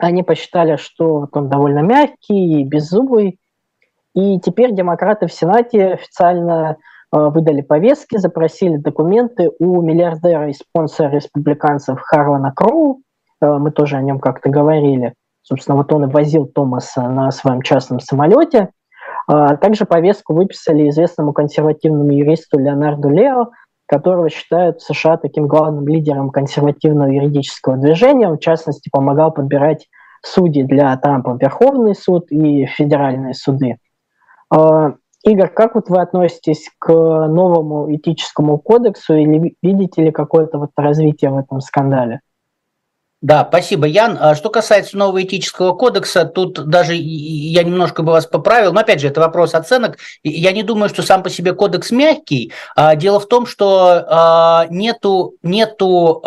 Они 0.01 0.23
посчитали, 0.23 0.77
что 0.77 1.27
он 1.31 1.47
довольно 1.47 1.79
мягкий 1.79 2.63
беззубый. 2.63 3.37
И 4.15 4.39
теперь 4.39 4.73
демократы 4.73 5.27
в 5.27 5.33
Сенате 5.33 5.93
официально 5.93 6.77
э, 7.13 7.17
выдали 7.17 7.61
повестки, 7.61 8.17
запросили 8.17 8.77
документы 8.77 9.51
у 9.59 9.79
миллиардера 9.81 10.49
и 10.49 10.53
спонсора 10.53 11.09
республиканцев 11.09 11.99
Харлана 12.01 12.51
Кроу. 12.51 13.03
Э, 13.41 13.57
мы 13.59 13.69
тоже 13.69 13.95
о 13.97 14.01
нем 14.01 14.19
как-то 14.19 14.49
говорили. 14.49 15.13
Собственно, 15.43 15.77
вот 15.77 15.93
он 15.93 16.05
и 16.05 16.11
возил 16.11 16.47
Томаса 16.47 17.07
на 17.07 17.29
своем 17.29 17.61
частном 17.61 17.99
самолете. 17.99 18.69
Э, 19.31 19.55
также 19.61 19.85
повестку 19.85 20.33
выписали 20.33 20.89
известному 20.89 21.31
консервативному 21.31 22.11
юристу 22.11 22.57
Леонарду 22.57 23.09
Лео, 23.09 23.51
которого 23.91 24.29
считают 24.29 24.79
в 24.79 24.85
США 24.85 25.17
таким 25.17 25.47
главным 25.47 25.85
лидером 25.85 26.29
консервативного 26.29 27.09
юридического 27.09 27.75
движения. 27.75 28.29
Он, 28.29 28.37
в 28.37 28.39
частности, 28.39 28.89
помогал 28.89 29.33
подбирать 29.33 29.89
судей 30.23 30.63
для 30.63 30.95
Трампа 30.95 31.37
Верховный 31.37 31.93
суд 31.93 32.31
и 32.31 32.65
федеральные 32.67 33.33
суды. 33.33 33.79
А, 34.49 34.93
Игорь, 35.25 35.49
как 35.49 35.75
вот 35.75 35.89
вы 35.89 35.99
относитесь 35.99 36.69
к 36.79 36.87
новому 36.89 37.93
этическому 37.93 38.59
кодексу 38.59 39.13
или 39.13 39.57
видите 39.61 40.05
ли 40.05 40.11
какое-то 40.11 40.57
вот 40.57 40.69
развитие 40.77 41.31
в 41.31 41.37
этом 41.37 41.59
скандале? 41.59 42.21
Да, 43.21 43.45
спасибо, 43.47 43.85
Ян. 43.85 44.17
А 44.19 44.33
что 44.33 44.49
касается 44.49 44.97
нового 44.97 45.21
этического 45.21 45.73
кодекса, 45.73 46.25
тут 46.25 46.65
даже 46.67 46.95
я 46.95 47.61
немножко 47.61 48.01
бы 48.01 48.13
вас 48.13 48.25
поправил, 48.25 48.73
но 48.73 48.79
опять 48.79 48.99
же, 48.99 49.07
это 49.09 49.21
вопрос 49.21 49.53
оценок. 49.53 49.99
Я 50.23 50.51
не 50.51 50.63
думаю, 50.63 50.89
что 50.89 51.03
сам 51.03 51.21
по 51.21 51.29
себе 51.29 51.53
кодекс 51.53 51.91
мягкий. 51.91 52.51
А, 52.75 52.95
дело 52.95 53.19
в 53.19 53.27
том, 53.27 53.45
что 53.45 54.03
а, 54.07 54.65
нету, 54.71 55.35
нету 55.43 56.23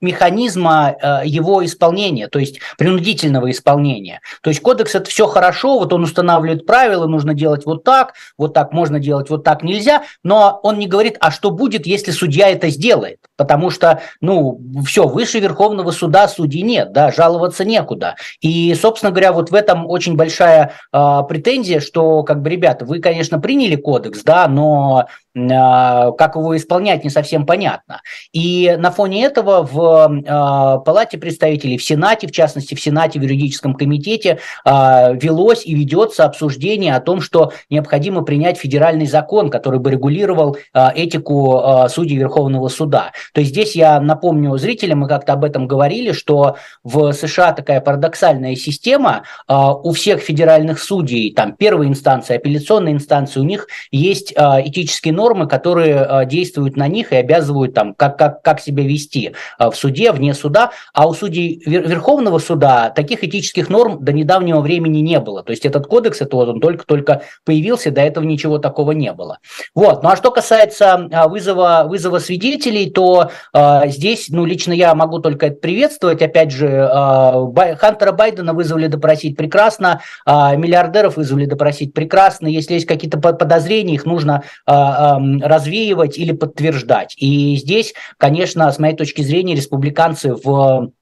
механизма 0.00 0.94
э, 1.00 1.20
его 1.24 1.64
исполнения, 1.64 2.28
то 2.28 2.38
есть 2.38 2.60
принудительного 2.76 3.50
исполнения. 3.50 4.20
То 4.42 4.50
есть 4.50 4.60
кодекс 4.60 4.94
это 4.94 5.10
все 5.10 5.26
хорошо, 5.26 5.78
вот 5.78 5.92
он 5.92 6.04
устанавливает 6.04 6.66
правила, 6.66 7.06
нужно 7.06 7.34
делать 7.34 7.66
вот 7.66 7.84
так, 7.84 8.14
вот 8.36 8.54
так 8.54 8.72
можно 8.72 9.00
делать, 9.00 9.30
вот 9.30 9.44
так 9.44 9.62
нельзя, 9.62 10.02
но 10.22 10.60
он 10.62 10.78
не 10.78 10.86
говорит, 10.86 11.16
а 11.20 11.30
что 11.30 11.50
будет, 11.50 11.86
если 11.86 12.10
судья 12.10 12.48
это 12.48 12.68
сделает, 12.68 13.18
потому 13.36 13.70
что, 13.70 14.00
ну, 14.20 14.60
все, 14.86 15.06
выше 15.06 15.40
Верховного 15.40 15.90
суда 15.90 16.28
судей 16.28 16.62
нет, 16.62 16.92
да, 16.92 17.10
жаловаться 17.10 17.64
некуда. 17.64 18.16
И, 18.40 18.74
собственно 18.74 19.10
говоря, 19.10 19.32
вот 19.32 19.50
в 19.50 19.54
этом 19.54 19.86
очень 19.86 20.16
большая 20.16 20.72
э, 20.92 21.20
претензия, 21.28 21.80
что, 21.80 22.22
как 22.22 22.42
бы, 22.42 22.50
ребята, 22.50 22.84
вы, 22.84 23.00
конечно, 23.00 23.40
приняли 23.40 23.76
кодекс, 23.76 24.22
да, 24.22 24.48
но 24.48 25.06
а, 25.50 26.12
как 26.12 26.36
его 26.36 26.56
исполнять, 26.56 27.04
не 27.04 27.10
совсем 27.10 27.46
понятно. 27.46 28.02
И 28.32 28.74
на 28.78 28.90
фоне 28.90 29.24
этого 29.24 29.62
в 29.62 29.78
а, 29.96 30.78
Палате 30.78 31.18
представителей, 31.18 31.78
в 31.78 31.84
Сенате, 31.84 32.26
в 32.26 32.32
частности, 32.32 32.74
в 32.74 32.80
Сенате, 32.80 33.18
в 33.18 33.22
юридическом 33.22 33.74
комитете 33.74 34.38
а, 34.64 35.12
велось 35.12 35.66
и 35.66 35.74
ведется 35.74 36.24
обсуждение 36.24 36.94
о 36.94 37.00
том, 37.00 37.20
что 37.20 37.52
необходимо 37.70 38.22
принять 38.22 38.58
федеральный 38.58 39.06
закон, 39.06 39.50
который 39.50 39.80
бы 39.80 39.90
регулировал 39.90 40.56
этику 40.74 41.62
судей 41.88 42.16
Верховного 42.16 42.68
суда. 42.68 43.12
То 43.32 43.40
есть 43.40 43.52
здесь 43.52 43.74
я 43.74 44.00
напомню 44.00 44.56
зрителям, 44.58 45.00
мы 45.00 45.08
как-то 45.08 45.32
об 45.32 45.44
этом 45.44 45.66
говорили, 45.66 46.12
что 46.12 46.56
в 46.82 47.12
США 47.12 47.52
такая 47.52 47.80
парадоксальная 47.80 48.56
система, 48.56 49.22
у 49.48 49.92
всех 49.92 50.20
федеральных 50.20 50.80
судей, 50.80 51.32
там 51.32 51.52
первой 51.52 51.86
инстанции, 51.86 52.36
апелляционной 52.36 52.92
инстанции, 52.92 53.40
у 53.40 53.44
них 53.44 53.68
есть 53.90 54.32
этические 54.32 55.14
нормы, 55.14 55.46
которые 55.46 56.26
действуют 56.26 56.76
на 56.76 56.88
них 56.88 57.12
и 57.12 57.16
обязывают 57.16 57.74
там, 57.74 57.94
как, 57.94 58.18
как, 58.18 58.42
как 58.42 58.60
себя 58.60 58.82
вести 58.82 59.34
в 59.58 59.74
суде, 59.78 60.12
вне 60.12 60.34
суда. 60.34 60.72
А 60.92 61.08
у 61.08 61.14
судей 61.14 61.62
Верховного 61.64 62.38
суда 62.38 62.90
таких 62.90 63.24
этических 63.24 63.68
норм 63.68 64.04
до 64.04 64.12
недавнего 64.12 64.60
времени 64.60 64.98
не 64.98 65.20
было. 65.20 65.42
То 65.42 65.50
есть 65.50 65.64
этот 65.64 65.86
кодекс, 65.86 66.20
это 66.20 66.36
вот 66.36 66.48
он 66.48 66.60
только-только 66.60 67.22
появился, 67.44 67.90
до 67.90 68.00
этого 68.00 68.24
ничего 68.24 68.58
такого 68.58 68.92
не 68.92 69.12
было. 69.12 69.38
Вот. 69.74 70.02
Ну 70.02 70.08
а 70.08 70.16
что 70.16 70.30
касается 70.30 71.08
э, 71.10 71.28
вызова, 71.28 71.84
вызова 71.88 72.18
свидетелей, 72.18 72.90
то 72.90 73.30
э, 73.54 73.80
здесь, 73.86 74.28
ну 74.28 74.44
лично 74.44 74.72
я 74.72 74.94
могу 74.94 75.18
только 75.18 75.46
это 75.46 75.56
приветствовать. 75.56 76.22
Опять 76.22 76.50
же, 76.50 76.66
э, 76.66 77.76
Хантера 77.76 78.12
Байдена 78.12 78.52
вызвали 78.52 78.86
допросить 78.86 79.36
прекрасно, 79.36 80.00
э, 80.26 80.56
миллиардеров 80.56 81.16
вызвали 81.16 81.46
допросить 81.46 81.94
прекрасно. 81.94 82.46
Если 82.46 82.74
есть 82.74 82.86
какие-то 82.86 83.18
подозрения, 83.18 83.94
их 83.94 84.04
нужно 84.04 84.42
э, 84.66 84.72
развеивать 84.72 86.18
или 86.18 86.32
подтверждать. 86.32 87.14
И 87.18 87.56
здесь, 87.56 87.94
конечно, 88.16 88.70
с 88.70 88.78
моей 88.78 88.96
точки 88.96 89.22
зрения, 89.22 89.54
республиканцы 89.68 90.34
в 90.34 90.92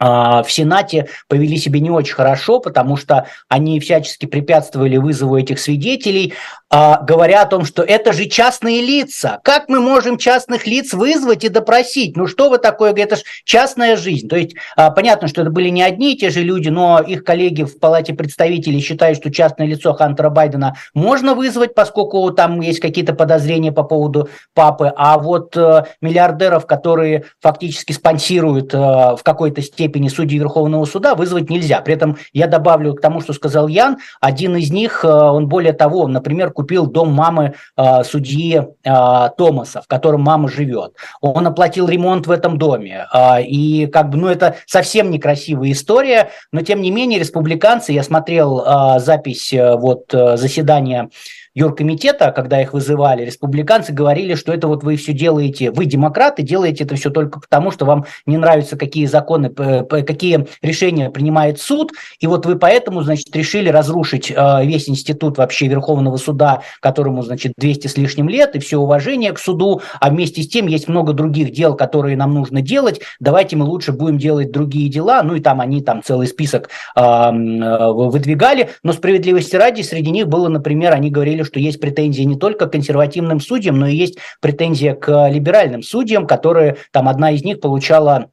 в 0.00 0.46
Сенате 0.48 1.08
повели 1.28 1.56
себя 1.56 1.80
не 1.80 1.90
очень 1.90 2.14
хорошо, 2.14 2.60
потому 2.60 2.96
что 2.96 3.26
они 3.48 3.80
всячески 3.80 4.26
препятствовали 4.26 4.96
вызову 4.96 5.36
этих 5.36 5.58
свидетелей, 5.58 6.34
а, 6.70 7.00
говоря 7.02 7.42
о 7.42 7.46
том, 7.46 7.64
что 7.64 7.82
это 7.82 8.12
же 8.12 8.26
частные 8.26 8.82
лица. 8.82 9.40
Как 9.42 9.70
мы 9.70 9.80
можем 9.80 10.18
частных 10.18 10.66
лиц 10.66 10.92
вызвать 10.92 11.44
и 11.44 11.48
допросить? 11.48 12.14
Ну 12.14 12.26
что 12.26 12.50
вы 12.50 12.58
такое? 12.58 12.92
Это 12.92 13.16
же 13.16 13.22
частная 13.44 13.96
жизнь. 13.96 14.28
То 14.28 14.36
есть 14.36 14.54
а, 14.76 14.90
понятно, 14.90 15.28
что 15.28 15.40
это 15.40 15.50
были 15.50 15.70
не 15.70 15.82
одни 15.82 16.12
и 16.12 16.18
те 16.18 16.28
же 16.28 16.42
люди, 16.42 16.68
но 16.68 17.00
их 17.00 17.24
коллеги 17.24 17.62
в 17.62 17.78
Палате 17.78 18.12
представителей 18.12 18.80
считают, 18.80 19.18
что 19.18 19.30
частное 19.30 19.66
лицо 19.66 19.94
Хантера 19.94 20.28
Байдена 20.28 20.74
можно 20.92 21.34
вызвать, 21.34 21.74
поскольку 21.74 22.30
там 22.32 22.60
есть 22.60 22.80
какие-то 22.80 23.14
подозрения 23.14 23.72
по 23.72 23.82
поводу 23.82 24.28
папы, 24.52 24.92
а 24.94 25.18
вот 25.18 25.56
э, 25.56 25.84
миллиардеров, 26.02 26.66
которые 26.66 27.24
фактически 27.40 27.92
спонсируют 27.92 28.74
э, 28.74 28.78
в 28.78 29.20
какой-то 29.22 29.62
степени 29.62 29.87
степени 29.88 30.08
судей 30.08 30.38
Верховного 30.38 30.84
суда 30.84 31.14
вызвать 31.14 31.48
нельзя. 31.48 31.80
При 31.80 31.94
этом 31.94 32.18
я 32.34 32.46
добавлю 32.46 32.94
к 32.94 33.00
тому, 33.00 33.22
что 33.22 33.32
сказал 33.32 33.68
Ян, 33.68 33.96
один 34.20 34.54
из 34.56 34.70
них, 34.70 35.02
э, 35.02 35.08
он 35.08 35.48
более 35.48 35.72
того, 35.72 36.06
например, 36.08 36.50
купил 36.50 36.86
дом 36.86 37.12
мамы 37.12 37.54
э, 37.76 38.04
судьи 38.04 38.60
э, 38.60 39.28
Томаса, 39.38 39.80
в 39.80 39.86
котором 39.86 40.20
мама 40.20 40.48
живет. 40.48 40.92
Он 41.22 41.46
оплатил 41.46 41.88
ремонт 41.88 42.26
в 42.26 42.30
этом 42.30 42.58
доме. 42.58 43.06
И 43.46 43.86
как 43.86 44.10
бы, 44.10 44.18
ну, 44.18 44.28
это 44.28 44.56
совсем 44.66 45.10
некрасивая 45.10 45.72
история, 45.72 46.30
но 46.52 46.60
тем 46.60 46.82
не 46.82 46.90
менее 46.90 47.18
республиканцы, 47.18 47.92
я 47.92 48.02
смотрел 48.02 48.64
запись 48.98 49.52
вот 49.52 50.04
заседания 50.10 51.08
юркомитета, 51.58 52.30
когда 52.30 52.62
их 52.62 52.72
вызывали, 52.72 53.24
республиканцы 53.24 53.92
говорили, 53.92 54.34
что 54.34 54.52
это 54.52 54.68
вот 54.68 54.84
вы 54.84 54.96
все 54.96 55.12
делаете, 55.12 55.72
вы 55.72 55.86
демократы, 55.86 56.42
делаете 56.42 56.84
это 56.84 56.94
все 56.94 57.10
только 57.10 57.40
потому, 57.40 57.72
что 57.72 57.84
вам 57.84 58.06
не 58.26 58.36
нравятся, 58.36 58.76
какие 58.76 59.06
законы, 59.06 59.50
какие 59.50 60.46
решения 60.62 61.10
принимает 61.10 61.60
суд, 61.60 61.92
и 62.20 62.26
вот 62.28 62.46
вы 62.46 62.56
поэтому, 62.56 63.02
значит, 63.02 63.34
решили 63.34 63.68
разрушить 63.68 64.30
э, 64.30 64.64
весь 64.64 64.88
институт 64.88 65.36
вообще 65.38 65.66
Верховного 65.66 66.16
суда, 66.16 66.62
которому, 66.80 67.22
значит, 67.22 67.54
200 67.56 67.88
с 67.88 67.96
лишним 67.96 68.28
лет, 68.28 68.54
и 68.54 68.60
все 68.60 68.78
уважение 68.78 69.32
к 69.32 69.38
суду, 69.38 69.82
а 70.00 70.10
вместе 70.10 70.42
с 70.42 70.48
тем 70.48 70.68
есть 70.68 70.86
много 70.86 71.12
других 71.12 71.50
дел, 71.50 71.74
которые 71.74 72.16
нам 72.16 72.34
нужно 72.34 72.62
делать, 72.62 73.00
давайте 73.18 73.56
мы 73.56 73.64
лучше 73.64 73.92
будем 73.92 74.18
делать 74.18 74.52
другие 74.52 74.88
дела, 74.88 75.22
ну 75.24 75.34
и 75.34 75.40
там 75.40 75.60
они 75.60 75.82
там 75.82 76.02
целый 76.04 76.28
список 76.28 76.68
э, 76.94 77.30
выдвигали, 77.32 78.70
но 78.84 78.92
справедливости 78.92 79.56
ради 79.56 79.82
среди 79.82 80.12
них 80.12 80.28
было, 80.28 80.48
например, 80.48 80.92
они 80.92 81.10
говорили, 81.10 81.47
что 81.48 81.58
есть 81.58 81.80
претензии 81.80 82.22
не 82.22 82.36
только 82.36 82.66
к 82.66 82.72
консервативным 82.72 83.40
судьям, 83.40 83.78
но 83.78 83.86
и 83.86 83.96
есть 83.96 84.18
претензия 84.40 84.94
к 84.94 85.28
либеральным 85.28 85.82
судьям, 85.82 86.26
которые, 86.26 86.76
там 86.92 87.08
одна 87.08 87.32
из 87.32 87.42
них 87.42 87.60
получала 87.60 88.30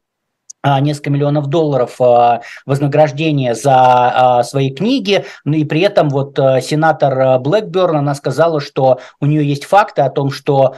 а, 0.65 0.79
несколько 0.79 1.11
миллионов 1.11 1.45
долларов 1.45 2.01
а, 2.01 2.41
вознаграждения 2.65 3.53
за 3.53 3.75
а, 3.75 4.43
свои 4.43 4.71
книги, 4.71 5.23
ну 5.43 5.53
и 5.53 5.63
при 5.63 5.81
этом 5.81 6.09
вот 6.09 6.37
сенатор 6.37 7.37
Блэкберн, 7.39 7.97
она 7.97 8.15
сказала, 8.15 8.59
что 8.59 8.99
у 9.21 9.27
нее 9.27 9.47
есть 9.47 9.65
факты 9.65 10.01
о 10.01 10.09
том, 10.09 10.31
что 10.31 10.75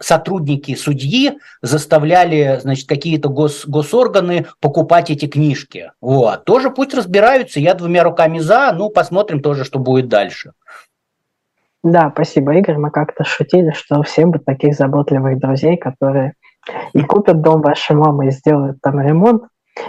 сотрудники 0.00 0.74
судьи 0.74 1.38
заставляли, 1.62 2.58
значит, 2.60 2.88
какие-то 2.88 3.28
гос, 3.28 3.64
госорганы 3.66 4.46
покупать 4.60 5.10
эти 5.10 5.26
книжки. 5.26 5.92
Вот. 6.00 6.44
Тоже 6.44 6.70
пусть 6.70 6.94
разбираются, 6.94 7.60
я 7.60 7.74
двумя 7.74 8.02
руками 8.02 8.40
за, 8.40 8.72
ну 8.72 8.90
посмотрим 8.90 9.40
тоже, 9.40 9.64
что 9.64 9.78
будет 9.78 10.08
дальше. 10.08 10.52
Да, 11.86 12.10
спасибо, 12.12 12.52
Игорь. 12.52 12.78
Мы 12.78 12.90
как-то 12.90 13.22
шутили, 13.22 13.70
что 13.70 14.02
всем 14.02 14.32
бы 14.32 14.40
таких 14.40 14.74
заботливых 14.74 15.38
друзей, 15.38 15.76
которые 15.76 16.32
и 16.92 17.00
купят 17.02 17.42
дом 17.42 17.62
вашей 17.62 17.94
мамы 17.94 18.26
и 18.26 18.30
сделают 18.32 18.80
там 18.82 19.00
ремонт, 19.00 19.44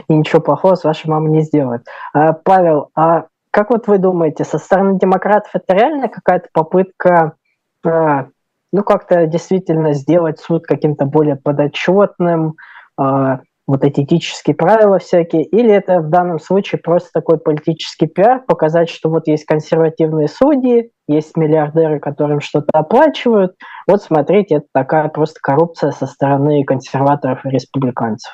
и 0.08 0.14
ничего 0.14 0.40
плохого 0.40 0.76
с 0.76 0.84
вашей 0.84 1.10
мамой 1.10 1.32
не 1.32 1.42
сделают. 1.42 1.88
А, 2.14 2.34
Павел, 2.34 2.92
а 2.96 3.26
как 3.50 3.72
вот 3.72 3.88
вы 3.88 3.98
думаете, 3.98 4.44
со 4.44 4.60
стороны 4.60 5.00
демократов 5.00 5.50
это 5.56 5.74
реально 5.74 6.08
какая-то 6.08 6.50
попытка 6.54 7.34
а, 7.84 8.28
ну, 8.72 8.84
как-то 8.84 9.26
действительно 9.26 9.94
сделать 9.94 10.40
суд 10.40 10.68
каким-то 10.68 11.06
более 11.06 11.36
подотчетным, 11.36 12.58
а, 12.96 13.40
вот 13.68 13.84
эти 13.84 14.02
этические 14.02 14.56
правила 14.56 14.98
всякие, 14.98 15.44
или 15.44 15.72
это 15.72 16.00
в 16.00 16.10
данном 16.10 16.40
случае 16.40 16.80
просто 16.80 17.10
такой 17.14 17.38
политический 17.38 18.08
пиар, 18.08 18.44
показать, 18.48 18.90
что 18.90 19.10
вот 19.10 19.28
есть 19.28 19.46
консервативные 19.46 20.30
судьи, 20.30 20.92
есть 21.08 21.36
миллиардеры, 21.36 22.00
которым 22.00 22.40
что-то 22.40 22.70
оплачивают. 22.74 23.56
Вот 23.88 24.02
смотрите, 24.02 24.56
это 24.56 24.68
такая 24.74 25.10
просто 25.10 25.40
коррупция 25.42 25.92
со 25.92 26.06
стороны 26.06 26.64
консерваторов 26.64 27.46
и 27.46 27.50
республиканцев. 27.50 28.32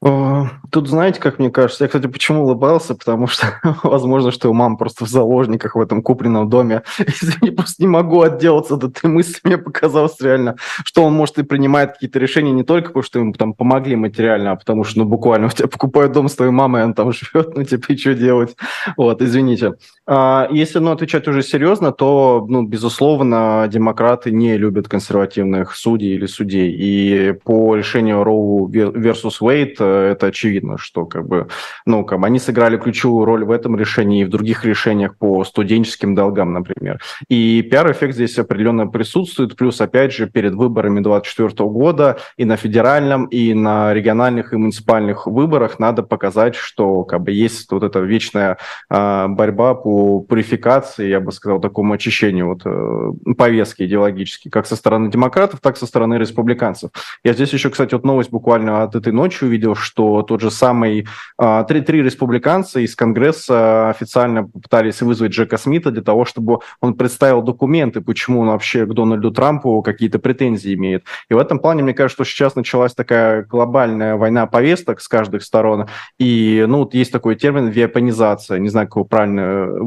Тут 0.00 0.88
знаете, 0.88 1.18
как 1.18 1.40
мне 1.40 1.50
кажется, 1.50 1.84
я, 1.84 1.88
кстати, 1.88 2.06
почему 2.06 2.44
улыбался, 2.44 2.94
потому 2.94 3.26
что, 3.26 3.60
возможно, 3.82 4.30
что 4.30 4.48
у 4.48 4.52
мамы 4.52 4.76
просто 4.76 5.04
в 5.04 5.08
заложниках 5.08 5.74
в 5.74 5.80
этом 5.80 6.02
купленном 6.02 6.48
доме. 6.48 6.82
Извини, 6.98 7.50
просто 7.50 7.82
не 7.82 7.88
могу 7.88 8.20
отделаться 8.20 8.74
от 8.74 8.84
этой 8.84 9.10
мысли. 9.10 9.40
Мне 9.42 9.58
показалось 9.58 10.20
реально, 10.20 10.56
что 10.84 11.02
он, 11.02 11.14
может, 11.14 11.38
и 11.38 11.42
принимает 11.42 11.94
какие-то 11.94 12.20
решения 12.20 12.52
не 12.52 12.62
только 12.62 12.88
потому, 12.88 13.02
что 13.02 13.18
ему 13.18 13.32
там 13.32 13.54
помогли 13.54 13.96
материально, 13.96 14.52
а 14.52 14.56
потому 14.56 14.84
что, 14.84 15.00
ну, 15.00 15.04
буквально, 15.04 15.48
у 15.48 15.50
тебя 15.50 15.66
покупают 15.66 16.12
дом 16.12 16.28
с 16.28 16.36
твоей 16.36 16.52
мамой, 16.52 16.84
он 16.84 16.94
там 16.94 17.12
живет, 17.12 17.56
ну, 17.56 17.64
типа, 17.64 17.92
и 17.92 17.96
что 17.96 18.14
делать? 18.14 18.56
Вот, 18.96 19.20
извините. 19.20 19.74
А, 20.06 20.48
если, 20.50 20.78
ну, 20.78 20.92
отвечать 20.92 21.26
уже 21.26 21.42
серьезно, 21.42 21.90
то, 21.90 22.46
ну, 22.48 22.62
безусловно, 22.62 23.66
демократы 23.68 24.30
не 24.30 24.56
любят 24.56 24.86
консервативных 24.86 25.74
судей 25.74 26.14
или 26.14 26.26
судей. 26.26 26.70
И 26.70 27.32
по 27.32 27.74
решению 27.74 28.22
Роу 28.22 28.68
versus 28.68 29.38
Уэйт 29.40 29.87
это 29.88 30.26
очевидно, 30.26 30.78
что 30.78 31.06
как 31.06 31.26
бы, 31.26 31.48
ну, 31.86 32.04
как 32.04 32.20
бы 32.20 32.26
они 32.26 32.38
сыграли 32.38 32.76
ключевую 32.76 33.24
роль 33.24 33.44
в 33.44 33.50
этом 33.50 33.76
решении 33.76 34.22
и 34.22 34.24
в 34.24 34.30
других 34.30 34.64
решениях 34.64 35.16
по 35.16 35.44
студенческим 35.44 36.14
долгам, 36.14 36.52
например. 36.52 37.00
И 37.28 37.62
пиар-эффект 37.62 38.14
здесь 38.14 38.38
определенно 38.38 38.86
присутствует, 38.86 39.56
плюс, 39.56 39.80
опять 39.80 40.12
же, 40.12 40.28
перед 40.28 40.54
выборами 40.54 41.00
2024 41.00 41.68
года 41.70 42.18
и 42.36 42.44
на 42.44 42.56
федеральном, 42.56 43.26
и 43.26 43.54
на 43.54 43.92
региональных 43.94 44.52
и 44.52 44.56
муниципальных 44.56 45.26
выборах 45.26 45.78
надо 45.78 46.02
показать, 46.02 46.54
что 46.54 47.04
как 47.04 47.22
бы 47.22 47.32
есть 47.32 47.70
вот 47.70 47.82
эта 47.82 48.00
вечная 48.00 48.58
э, 48.90 49.26
борьба 49.28 49.74
по 49.74 50.20
пурификации, 50.20 51.08
я 51.08 51.20
бы 51.20 51.32
сказал, 51.32 51.60
такому 51.60 51.94
очищению 51.94 52.48
вот, 52.48 52.62
э, 52.64 53.34
повестки 53.36 53.82
идеологически, 53.84 54.48
как 54.48 54.66
со 54.66 54.76
стороны 54.76 55.10
демократов, 55.10 55.60
так 55.60 55.76
со 55.76 55.86
стороны 55.86 56.14
республиканцев. 56.14 56.90
Я 57.24 57.32
здесь 57.32 57.52
еще, 57.52 57.70
кстати, 57.70 57.94
вот 57.94 58.04
новость 58.04 58.30
буквально 58.30 58.82
от 58.82 58.94
этой 58.94 59.12
ночи 59.12 59.44
увидел, 59.44 59.74
что 59.78 60.22
тот 60.22 60.40
же 60.40 60.50
самый 60.50 61.06
э, 61.38 61.64
три, 61.68 61.80
три 61.80 62.02
республиканца 62.02 62.80
из 62.80 62.94
Конгресса 62.94 63.88
официально 63.88 64.44
попытались 64.44 65.00
вызвать 65.02 65.32
Джека 65.32 65.56
Смита 65.58 65.90
для 65.90 66.02
того, 66.02 66.24
чтобы 66.24 66.60
он 66.80 66.94
представил 66.94 67.42
документы, 67.42 68.00
почему 68.00 68.40
он 68.40 68.48
вообще 68.48 68.86
к 68.86 68.94
Дональду 68.94 69.30
Трампу 69.30 69.82
какие-то 69.82 70.18
претензии 70.18 70.74
имеет. 70.74 71.04
И 71.30 71.34
в 71.34 71.38
этом 71.38 71.58
плане, 71.58 71.82
мне 71.82 71.94
кажется, 71.94 72.24
что 72.24 72.24
сейчас 72.24 72.56
началась 72.56 72.94
такая 72.94 73.44
глобальная 73.44 74.16
война 74.16 74.46
повесток 74.46 75.00
с 75.00 75.08
каждых 75.08 75.42
сторон. 75.42 75.86
И, 76.18 76.64
ну, 76.68 76.78
вот 76.78 76.94
есть 76.94 77.12
такой 77.12 77.36
термин 77.36 77.68
виапонизация, 77.68 78.58
не 78.58 78.68
знаю, 78.68 78.88
как 78.88 78.96
его 78.96 79.04
правильно 79.04 79.40
э, 79.40 79.78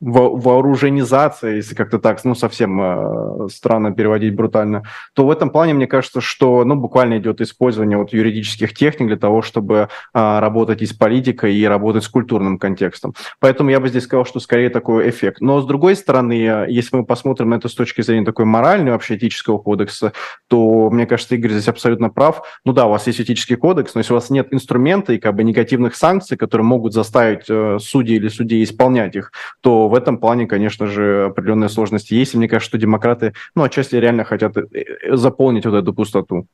перевести, 0.00 0.48
вооруженизация, 0.48 1.56
если 1.56 1.74
как-то 1.74 1.98
так, 1.98 2.24
ну, 2.24 2.34
совсем 2.34 2.80
э, 2.80 3.48
странно 3.50 3.92
переводить 3.92 4.34
брутально, 4.34 4.84
то 5.14 5.26
в 5.26 5.30
этом 5.30 5.50
плане 5.50 5.74
мне 5.74 5.86
кажется, 5.86 6.20
что, 6.20 6.64
ну, 6.64 6.76
буквально 6.76 7.18
идет 7.18 7.40
использование 7.40 7.98
вот 7.98 8.12
юридических 8.12 8.74
техник 8.74 9.08
для 9.08 9.16
того, 9.16 9.42
чтобы 9.42 9.88
э, 10.14 10.38
работать 10.38 10.82
и 10.82 10.86
с 10.86 10.92
политикой, 10.92 11.54
и 11.54 11.64
работать 11.64 12.04
с 12.04 12.08
культурным 12.08 12.58
контекстом. 12.58 13.14
Поэтому 13.40 13.70
я 13.70 13.80
бы 13.80 13.88
здесь 13.88 14.04
сказал, 14.04 14.24
что 14.24 14.40
скорее 14.40 14.70
такой 14.70 15.10
эффект. 15.10 15.40
Но, 15.40 15.60
с 15.60 15.66
другой 15.66 15.96
стороны, 15.96 16.32
если 16.68 16.96
мы 16.96 17.04
посмотрим 17.04 17.50
на 17.50 17.54
это 17.56 17.68
с 17.68 17.74
точки 17.74 18.02
зрения 18.02 18.24
такой 18.24 18.44
моральной, 18.44 18.92
вообще 18.92 19.16
этического 19.16 19.58
кодекса, 19.58 20.12
то, 20.48 20.90
мне 20.90 21.06
кажется, 21.06 21.34
Игорь 21.34 21.52
здесь 21.52 21.68
абсолютно 21.68 22.10
прав. 22.10 22.42
Ну 22.64 22.72
да, 22.72 22.86
у 22.86 22.90
вас 22.90 23.06
есть 23.06 23.20
этический 23.20 23.56
кодекс, 23.56 23.94
но 23.94 24.00
если 24.00 24.12
у 24.12 24.16
вас 24.16 24.30
нет 24.30 24.48
инструмента 24.52 25.12
и 25.12 25.18
как 25.18 25.34
бы 25.34 25.44
негативных 25.44 25.96
санкций, 25.96 26.36
которые 26.36 26.64
могут 26.64 26.92
заставить 26.92 27.44
э, 27.48 27.78
судей 27.80 28.16
или 28.16 28.28
судей 28.28 28.62
исполнять 28.62 29.16
их, 29.16 29.32
то 29.60 29.87
в 29.88 29.94
этом 29.94 30.18
плане, 30.18 30.46
конечно 30.46 30.86
же, 30.86 31.26
определенные 31.26 31.68
сложности 31.68 32.14
есть. 32.14 32.34
И 32.34 32.38
мне 32.38 32.48
кажется, 32.48 32.68
что 32.68 32.78
демократы, 32.78 33.32
ну, 33.54 33.64
отчасти 33.64 33.96
реально 33.96 34.24
хотят 34.24 34.56
э, 34.56 34.66
э, 34.72 35.16
заполнить 35.16 35.66
вот 35.66 35.74
эту 35.74 35.92
пустоту. 35.92 36.46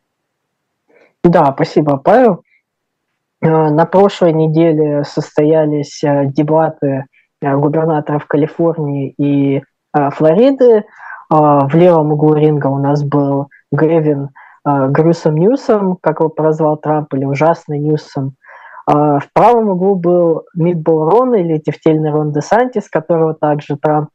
Да, 1.22 1.52
спасибо, 1.54 1.96
Павел. 1.96 2.42
Э, 3.40 3.70
на 3.70 3.86
прошлой 3.86 4.32
неделе 4.32 5.04
состоялись 5.04 6.00
дебаты 6.02 7.06
губернаторов 7.42 8.26
Калифорнии 8.26 9.14
и 9.18 9.62
Флориды. 9.92 10.84
В 11.28 11.70
левом 11.74 12.12
углу 12.12 12.34
ринга 12.34 12.68
у 12.68 12.78
нас 12.78 13.04
был 13.04 13.48
Гревин 13.70 14.30
Грусом 14.64 15.36
Ньюсом, 15.36 15.98
как 16.00 16.20
его 16.20 16.30
прозвал 16.30 16.78
Трамп, 16.78 17.12
или 17.12 17.24
ужасный 17.24 17.78
Ньюсом. 17.78 18.36
А, 18.86 19.18
в 19.18 19.32
правом 19.32 19.70
углу 19.70 19.96
был 19.96 20.44
Мидбол 20.54 21.08
Рон 21.08 21.34
или 21.34 21.58
тефтельный 21.58 22.10
Рон 22.10 22.32
де 22.32 22.40
Сантис, 22.40 22.88
которого 22.88 23.34
также 23.34 23.76
Трамп 23.76 24.10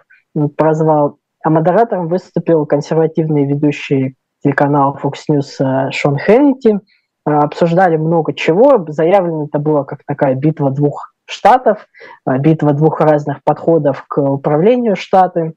прозвал. 0.55 1.17
А 1.43 1.49
модератором 1.49 2.07
выступил 2.07 2.65
консервативный 2.65 3.45
ведущий 3.45 4.15
телеканал 4.43 4.97
Fox 5.01 5.13
News 5.29 5.55
э, 5.59 5.91
Шон 5.91 6.17
Хеннити. 6.17 6.79
А, 7.25 7.39
обсуждали 7.39 7.97
много 7.97 8.33
чего. 8.33 8.85
Заявлено 8.87 9.45
это 9.45 9.59
было 9.59 9.83
как 9.83 10.03
такая 10.05 10.35
битва 10.35 10.71
двух 10.71 11.13
штатов, 11.25 11.87
а, 12.25 12.37
битва 12.37 12.73
двух 12.73 13.01
разных 13.01 13.43
подходов 13.43 14.05
к 14.07 14.21
управлению 14.21 14.95
штатами. 14.95 15.53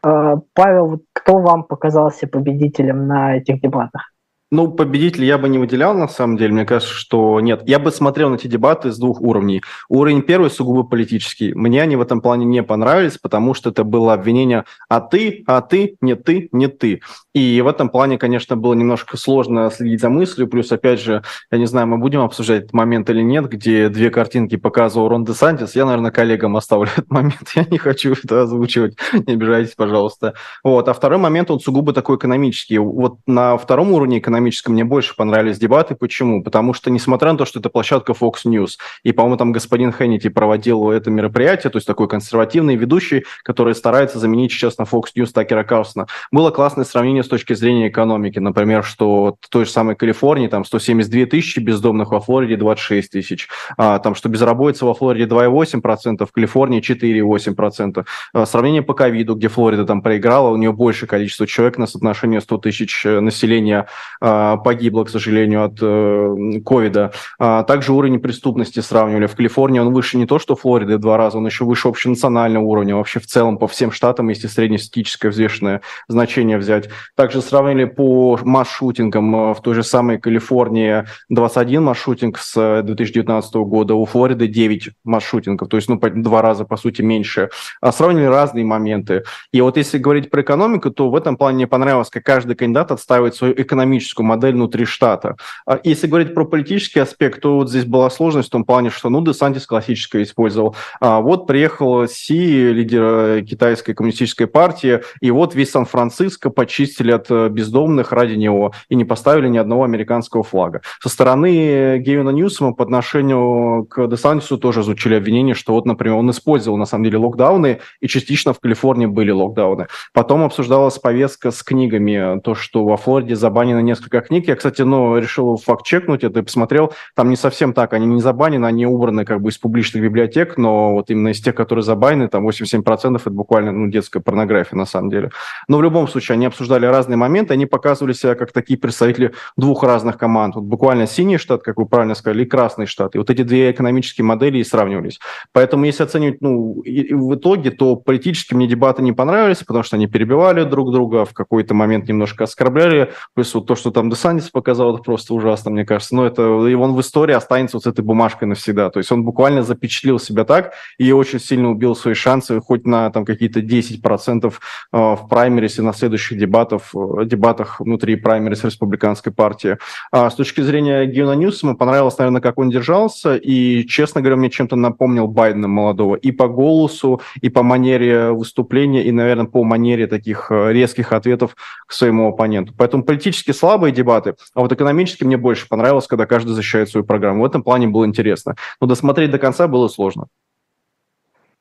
Павел, 0.00 1.00
кто 1.12 1.38
вам 1.38 1.64
показался 1.64 2.28
победителем 2.28 3.08
на 3.08 3.36
этих 3.36 3.60
дебатах? 3.60 4.12
Ну, 4.50 4.72
победителя 4.72 5.26
я 5.26 5.38
бы 5.38 5.48
не 5.48 5.58
выделял, 5.58 5.94
на 5.94 6.08
самом 6.08 6.38
деле. 6.38 6.54
Мне 6.54 6.64
кажется, 6.64 6.94
что 6.94 7.38
нет. 7.40 7.62
Я 7.66 7.78
бы 7.78 7.90
смотрел 7.90 8.30
на 8.30 8.36
эти 8.36 8.46
дебаты 8.46 8.90
с 8.92 8.98
двух 8.98 9.20
уровней. 9.20 9.62
Уровень 9.90 10.22
первый 10.22 10.50
сугубо 10.50 10.84
политический. 10.84 11.52
Мне 11.52 11.82
они 11.82 11.96
в 11.96 12.00
этом 12.00 12.22
плане 12.22 12.46
не 12.46 12.62
понравились, 12.62 13.18
потому 13.18 13.52
что 13.52 13.68
это 13.68 13.84
было 13.84 14.14
обвинение 14.14 14.64
«а 14.88 15.00
ты, 15.00 15.44
а 15.46 15.60
ты, 15.60 15.96
не 16.00 16.16
ты, 16.16 16.48
не 16.52 16.68
ты». 16.68 17.02
И 17.38 17.60
в 17.60 17.68
этом 17.68 17.88
плане, 17.88 18.18
конечно, 18.18 18.56
было 18.56 18.74
немножко 18.74 19.16
сложно 19.16 19.70
следить 19.70 20.00
за 20.00 20.08
мыслью. 20.08 20.48
Плюс, 20.48 20.72
опять 20.72 21.00
же, 21.00 21.22
я 21.52 21.58
не 21.58 21.66
знаю, 21.66 21.86
мы 21.86 21.98
будем 21.98 22.22
обсуждать 22.22 22.64
этот 22.64 22.72
момент 22.72 23.08
или 23.10 23.22
нет, 23.22 23.48
где 23.48 23.88
две 23.88 24.10
картинки 24.10 24.56
показывал 24.56 25.08
Рон 25.08 25.24
де 25.24 25.34
Сантис. 25.34 25.76
Я, 25.76 25.84
наверное, 25.84 26.10
коллегам 26.10 26.56
оставлю 26.56 26.90
этот 26.96 27.08
момент. 27.08 27.52
Я 27.54 27.64
не 27.70 27.78
хочу 27.78 28.12
это 28.12 28.42
озвучивать. 28.42 28.96
Не 29.12 29.34
обижайтесь, 29.34 29.76
пожалуйста. 29.76 30.34
Вот. 30.64 30.88
А 30.88 30.92
второй 30.92 31.20
момент, 31.20 31.48
он 31.52 31.60
сугубо 31.60 31.92
такой 31.92 32.16
экономический. 32.16 32.78
Вот 32.78 33.18
на 33.28 33.56
втором 33.56 33.92
уровне 33.92 34.18
экономическом 34.18 34.72
мне 34.72 34.82
больше 34.82 35.14
понравились 35.14 35.58
дебаты. 35.58 35.94
Почему? 35.94 36.42
Потому 36.42 36.74
что, 36.74 36.90
несмотря 36.90 37.30
на 37.30 37.38
то, 37.38 37.44
что 37.44 37.60
это 37.60 37.70
площадка 37.70 38.14
Fox 38.14 38.46
News, 38.46 38.78
и, 39.04 39.12
по-моему, 39.12 39.36
там 39.36 39.52
господин 39.52 39.92
Хеннити 39.92 40.28
проводил 40.28 40.90
это 40.90 41.12
мероприятие, 41.12 41.70
то 41.70 41.76
есть 41.76 41.86
такой 41.86 42.08
консервативный 42.08 42.74
ведущий, 42.74 43.26
который 43.44 43.76
старается 43.76 44.18
заменить 44.18 44.50
сейчас 44.50 44.76
на 44.76 44.82
Fox 44.82 45.04
News 45.16 45.30
Такера 45.32 45.62
Карлсона, 45.62 46.08
было 46.32 46.50
классное 46.50 46.84
сравнение 46.84 47.22
точки 47.28 47.54
зрения 47.54 47.88
экономики. 47.88 48.38
Например, 48.38 48.84
что 48.84 49.36
в 49.40 49.48
той 49.48 49.64
же 49.64 49.70
самой 49.70 49.96
Калифорнии 49.96 50.48
там 50.48 50.64
172 50.64 51.26
тысячи 51.26 51.60
бездомных, 51.60 52.10
во 52.10 52.20
Флориде 52.20 52.56
26 52.56 53.10
тысяч. 53.10 53.48
А, 53.76 53.98
там, 53.98 54.14
что 54.14 54.28
безработица 54.28 54.86
во 54.86 54.94
Флориде 54.94 55.26
2,8%, 55.26 56.26
в 56.26 56.32
Калифорнии 56.32 56.80
4,8%. 56.80 58.04
А, 58.32 58.46
сравнение 58.46 58.82
по 58.82 58.94
ковиду, 58.94 59.34
где 59.34 59.48
Флорида 59.48 59.84
там 59.84 60.02
проиграла, 60.02 60.50
у 60.50 60.56
нее 60.56 60.72
больше 60.72 61.06
количество 61.06 61.46
человек 61.46 61.78
на 61.78 61.86
соотношение 61.86 62.40
100 62.40 62.58
тысяч 62.58 63.06
э, 63.06 63.20
населения 63.20 63.86
а, 64.20 64.56
погибло, 64.56 65.04
к 65.04 65.10
сожалению, 65.10 65.64
от 65.64 65.78
э, 65.80 66.60
ковида. 66.64 67.12
А, 67.38 67.62
также 67.64 67.92
уровень 67.92 68.20
преступности 68.20 68.80
сравнивали. 68.80 69.26
В 69.26 69.36
Калифорнии 69.36 69.80
он 69.80 69.92
выше 69.92 70.16
не 70.16 70.26
то, 70.26 70.38
что 70.38 70.56
Флориды 70.56 70.98
два 70.98 71.16
раза, 71.16 71.38
он 71.38 71.46
еще 71.46 71.64
выше 71.64 71.88
общенационального 71.88 72.64
уровня. 72.64 72.96
Вообще 72.96 73.20
в 73.20 73.26
целом 73.26 73.58
по 73.58 73.68
всем 73.68 73.92
штатам, 73.92 74.28
если 74.28 74.46
среднестатистическое 74.46 75.30
взвешенное 75.30 75.82
значение 76.08 76.58
взять. 76.58 76.88
Также 77.18 77.42
сравнили 77.42 77.84
по 77.84 78.38
масс-шутингам. 78.44 79.34
Э, 79.34 79.54
в 79.54 79.60
той 79.60 79.74
же 79.74 79.82
самой 79.82 80.20
Калифорнии 80.20 81.04
21 81.28 81.82
масс-шутинг 81.82 82.38
с 82.38 82.82
2019 82.84 83.54
года, 83.54 83.96
у 83.96 84.04
Флориды 84.04 84.46
9 84.46 84.90
масс-шутингов, 85.02 85.68
то 85.68 85.76
есть 85.76 85.88
ну, 85.88 85.98
два 85.98 86.42
раза, 86.42 86.64
по 86.64 86.76
сути, 86.76 87.02
меньше. 87.02 87.50
А 87.80 87.90
сравнили 87.90 88.26
разные 88.26 88.64
моменты. 88.64 89.24
И 89.52 89.60
вот 89.60 89.76
если 89.76 89.98
говорить 89.98 90.30
про 90.30 90.42
экономику, 90.42 90.92
то 90.92 91.10
в 91.10 91.16
этом 91.16 91.36
плане 91.36 91.56
мне 91.56 91.66
понравилось, 91.66 92.08
как 92.08 92.22
каждый 92.22 92.54
кандидат 92.54 92.92
отстаивает 92.92 93.34
свою 93.34 93.52
экономическую 93.54 94.24
модель 94.24 94.54
внутри 94.54 94.84
штата. 94.84 95.34
А 95.66 95.80
если 95.82 96.06
говорить 96.06 96.34
про 96.34 96.44
политический 96.44 97.00
аспект, 97.00 97.40
то 97.40 97.56
вот 97.56 97.68
здесь 97.68 97.84
была 97.84 98.10
сложность 98.10 98.46
в 98.46 98.52
том 98.52 98.64
плане, 98.64 98.90
что 98.90 99.10
ну, 99.10 99.24
Десантис 99.24 99.66
классическое 99.66 100.22
использовал. 100.22 100.76
А 101.00 101.20
вот 101.20 101.48
приехал 101.48 102.06
Си, 102.06 102.72
лидер 102.72 103.44
китайской 103.44 103.94
коммунистической 103.94 104.46
партии, 104.46 105.00
и 105.20 105.32
вот 105.32 105.56
весь 105.56 105.72
Сан-Франциско 105.72 106.50
почистили 106.50 107.07
от 107.12 107.30
э, 107.30 107.48
бездомных 107.48 108.12
ради 108.12 108.34
него 108.34 108.72
и 108.88 108.94
не 108.94 109.04
поставили 109.04 109.48
ни 109.48 109.58
одного 109.58 109.84
американского 109.84 110.42
флага. 110.42 110.82
Со 111.00 111.08
стороны 111.08 111.98
Гевина 111.98 112.30
Ньюсома 112.30 112.74
по 112.74 112.84
отношению 112.84 113.86
к 113.88 114.06
Десантису 114.06 114.58
тоже 114.58 114.82
звучали 114.82 115.14
обвинения, 115.14 115.54
что 115.54 115.72
вот, 115.72 115.86
например, 115.86 116.16
он 116.16 116.30
использовал 116.30 116.76
на 116.76 116.86
самом 116.86 117.04
деле 117.04 117.18
локдауны, 117.18 117.80
и 118.00 118.08
частично 118.08 118.52
в 118.52 118.60
Калифорнии 118.60 119.06
были 119.06 119.30
локдауны. 119.30 119.86
Потом 120.12 120.42
обсуждалась 120.42 120.98
повестка 120.98 121.50
с 121.50 121.62
книгами, 121.62 122.40
то, 122.40 122.54
что 122.54 122.84
во 122.84 122.96
Флориде 122.96 123.36
забанено 123.36 123.80
несколько 123.80 124.20
книг. 124.20 124.48
Я, 124.48 124.56
кстати, 124.56 124.82
ну, 124.82 125.18
решил 125.18 125.56
факт-чекнуть 125.56 126.24
это 126.24 126.40
и 126.40 126.42
посмотрел. 126.42 126.92
Там 127.14 127.30
не 127.30 127.36
совсем 127.36 127.72
так. 127.72 127.92
Они 127.92 128.06
не 128.06 128.20
забанены, 128.20 128.66
они 128.66 128.86
убраны 128.86 129.24
как 129.24 129.40
бы 129.40 129.50
из 129.50 129.58
публичных 129.58 130.02
библиотек, 130.02 130.56
но 130.56 130.92
вот 130.92 131.10
именно 131.10 131.28
из 131.28 131.40
тех, 131.40 131.54
которые 131.54 131.82
забанены, 131.82 132.28
там 132.28 132.46
87% 132.48 133.16
это 133.16 133.30
буквально 133.30 133.72
ну, 133.72 133.88
детская 133.88 134.20
порнография 134.20 134.76
на 134.76 134.86
самом 134.86 135.10
деле. 135.10 135.30
Но 135.68 135.78
в 135.78 135.82
любом 135.82 136.08
случае 136.08 136.34
они 136.34 136.46
обсуждали 136.46 136.86
разные 136.98 137.16
моменты, 137.16 137.54
они 137.54 137.66
показывали 137.66 138.12
себя 138.12 138.34
как 138.34 138.52
такие 138.52 138.78
представители 138.78 139.32
двух 139.56 139.84
разных 139.84 140.18
команд. 140.18 140.56
Вот 140.56 140.64
буквально 140.64 141.06
синий 141.06 141.38
штат, 141.38 141.62
как 141.62 141.76
вы 141.76 141.86
правильно 141.86 142.14
сказали, 142.14 142.42
и 142.42 142.46
красный 142.46 142.86
штат. 142.86 143.14
И 143.14 143.18
вот 143.18 143.30
эти 143.30 143.42
две 143.42 143.70
экономические 143.70 144.24
модели 144.24 144.58
и 144.58 144.64
сравнивались. 144.64 145.20
Поэтому 145.52 145.84
если 145.84 146.02
оценивать 146.02 146.40
ну, 146.40 146.80
и, 146.82 147.00
и 147.02 147.14
в 147.14 147.34
итоге, 147.34 147.70
то 147.70 147.96
политически 147.96 148.54
мне 148.54 148.66
дебаты 148.66 149.02
не 149.02 149.12
понравились, 149.12 149.58
потому 149.58 149.84
что 149.84 149.96
они 149.96 150.06
перебивали 150.06 150.64
друг 150.64 150.92
друга, 150.92 151.24
в 151.24 151.32
какой-то 151.32 151.74
момент 151.74 152.08
немножко 152.08 152.44
оскорбляли. 152.44 153.12
Плюс 153.34 153.54
вот 153.54 153.66
то, 153.66 153.76
что 153.76 153.90
там 153.90 154.10
Десантис 154.10 154.50
показал, 154.50 154.94
это 154.94 155.04
просто 155.04 155.34
ужасно, 155.34 155.70
мне 155.70 155.84
кажется. 155.84 156.14
Но 156.16 156.26
это, 156.26 156.42
и 156.66 156.74
он 156.74 156.94
в 156.94 157.00
истории 157.00 157.34
останется 157.34 157.76
вот 157.76 157.84
с 157.84 157.86
этой 157.86 158.04
бумажкой 158.04 158.48
навсегда. 158.48 158.90
То 158.90 158.98
есть 158.98 159.12
он 159.12 159.24
буквально 159.24 159.62
запечатлил 159.62 160.18
себя 160.18 160.44
так 160.44 160.72
и 160.98 161.12
очень 161.12 161.38
сильно 161.38 161.70
убил 161.70 161.94
свои 161.94 162.14
шансы 162.14 162.60
хоть 162.60 162.86
на 162.86 163.10
там 163.10 163.24
какие-то 163.24 163.60
10% 163.60 164.46
э, 164.46 164.52
в 164.92 165.28
праймерисе 165.28 165.82
на 165.82 165.92
следующих 165.92 166.38
дебатах 166.38 166.77
дебатов, 166.78 167.28
дебатах 167.28 167.80
внутри 167.80 168.16
праймерис 168.16 168.64
республиканской 168.64 169.32
партии. 169.32 169.78
А 170.12 170.30
с 170.30 170.34
точки 170.34 170.60
зрения 170.60 171.06
Гиона 171.06 171.32
Ньюсома 171.32 171.76
понравилось, 171.76 172.18
наверное, 172.18 172.40
как 172.40 172.58
он 172.58 172.70
держался, 172.70 173.36
и, 173.36 173.86
честно 173.86 174.20
говоря, 174.20 174.36
мне 174.36 174.50
чем-то 174.50 174.76
напомнил 174.76 175.26
Байдена 175.26 175.68
молодого 175.68 176.16
и 176.16 176.32
по 176.32 176.48
голосу, 176.48 177.20
и 177.40 177.48
по 177.48 177.62
манере 177.62 178.30
выступления, 178.30 179.04
и, 179.04 179.12
наверное, 179.12 179.46
по 179.46 179.64
манере 179.64 180.06
таких 180.06 180.50
резких 180.50 181.12
ответов 181.12 181.56
к 181.86 181.92
своему 181.92 182.28
оппоненту. 182.28 182.72
Поэтому 182.76 183.02
политически 183.02 183.52
слабые 183.52 183.92
дебаты, 183.92 184.34
а 184.54 184.60
вот 184.60 184.72
экономически 184.72 185.24
мне 185.24 185.36
больше 185.36 185.68
понравилось, 185.68 186.06
когда 186.06 186.26
каждый 186.26 186.50
защищает 186.50 186.88
свою 186.88 187.04
программу. 187.04 187.42
В 187.42 187.46
этом 187.46 187.62
плане 187.62 187.88
было 187.88 188.04
интересно. 188.04 188.54
Но 188.80 188.86
досмотреть 188.86 189.30
до 189.30 189.38
конца 189.38 189.68
было 189.68 189.88
сложно. 189.88 190.26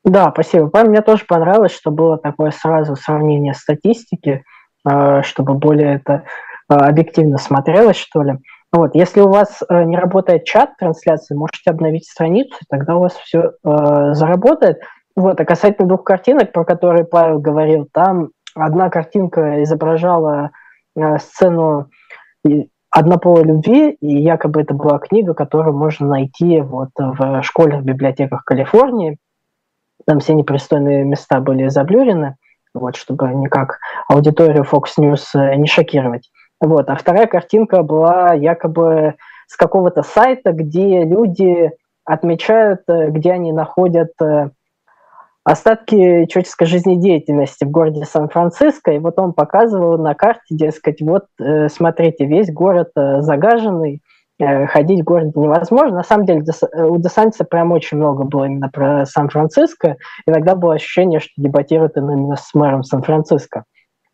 Да, 0.03 0.31
спасибо. 0.31 0.71
Мне 0.85 1.01
тоже 1.01 1.25
понравилось, 1.25 1.73
что 1.73 1.91
было 1.91 2.17
такое 2.17 2.51
сразу 2.51 2.95
сравнение 2.95 3.53
статистики, 3.53 4.43
чтобы 5.23 5.53
более 5.55 5.95
это 5.95 6.23
э, 6.69 6.73
объективно 6.73 7.37
смотрелось, 7.37 7.97
что 7.97 8.21
ли. 8.23 8.37
Вот, 8.71 8.95
если 8.95 9.21
у 9.21 9.29
вас 9.29 9.63
э, 9.67 9.83
не 9.83 9.97
работает 9.97 10.45
чат 10.45 10.77
трансляции, 10.77 11.35
можете 11.35 11.69
обновить 11.69 12.07
страницу, 12.07 12.57
тогда 12.69 12.95
у 12.95 13.01
вас 13.01 13.13
все 13.13 13.53
заработает. 13.63 14.79
Вот, 15.15 15.39
а 15.39 15.45
касательно 15.45 15.87
двух 15.87 16.03
картинок, 16.03 16.51
про 16.51 16.63
которые 16.63 17.05
Павел 17.05 17.39
говорил, 17.39 17.87
там 17.91 18.29
одна 18.53 18.89
картинка 18.89 19.63
изображала 19.63 20.51
сцену 21.19 21.89
однополой 22.89 23.43
любви, 23.43 23.91
и 23.91 24.21
якобы 24.21 24.61
это 24.61 24.73
была 24.73 24.99
книга, 24.99 25.33
которую 25.33 25.75
можно 25.75 26.07
найти 26.07 26.61
вот 26.61 26.89
в 26.97 27.41
школьных 27.43 27.83
библиотеках 27.83 28.43
Калифорнии. 28.43 29.17
Там 30.05 30.19
все 30.19 30.33
непристойные 30.33 31.03
места 31.03 31.39
были 31.39 31.67
заблюрены, 31.67 32.37
вот, 32.77 32.95
чтобы 32.95 33.27
никак 33.33 33.79
аудиторию 34.07 34.63
Fox 34.63 34.97
News 34.99 35.23
э, 35.35 35.55
не 35.55 35.67
шокировать. 35.67 36.29
Вот. 36.59 36.89
А 36.89 36.95
вторая 36.95 37.27
картинка 37.27 37.83
была 37.83 38.33
якобы 38.33 39.15
с 39.47 39.55
какого-то 39.55 40.03
сайта, 40.03 40.51
где 40.51 41.03
люди 41.03 41.71
отмечают, 42.05 42.81
э, 42.87 43.09
где 43.09 43.33
они 43.33 43.51
находят 43.51 44.11
э, 44.21 44.49
остатки 45.43 46.25
человеческой 46.25 46.65
жизнедеятельности 46.65 47.63
в 47.63 47.71
городе 47.71 48.03
Сан-Франциско, 48.05 48.91
и 48.91 48.99
вот 48.99 49.17
он 49.17 49.33
показывал 49.33 49.97
на 49.97 50.13
карте, 50.13 50.41
дескать, 50.49 51.01
вот, 51.01 51.27
смотрите, 51.69 52.25
весь 52.25 52.51
город 52.51 52.89
загаженный, 52.95 54.01
ходить 54.39 55.01
в 55.01 55.03
городе 55.03 55.31
невозможно. 55.35 55.97
На 55.97 56.03
самом 56.03 56.25
деле 56.25 56.43
э, 56.43 56.83
у 56.83 56.97
Десантиса 56.97 57.43
прям 57.43 57.71
очень 57.71 57.97
много 57.97 58.23
было 58.23 58.45
именно 58.45 58.69
про 58.69 59.05
Сан-Франциско. 59.05 59.97
Иногда 60.25 60.55
было 60.55 60.75
ощущение, 60.75 61.19
что 61.19 61.31
дебатируют 61.37 61.97
именно 61.97 62.35
с 62.35 62.53
мэром 62.53 62.83
Сан-Франциско. 62.83 63.63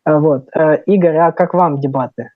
Э, 0.06 0.18
вот. 0.18 0.48
Игорь, 0.86 1.16
а 1.16 1.32
как 1.32 1.54
вам 1.54 1.80
дебаты? 1.80 2.30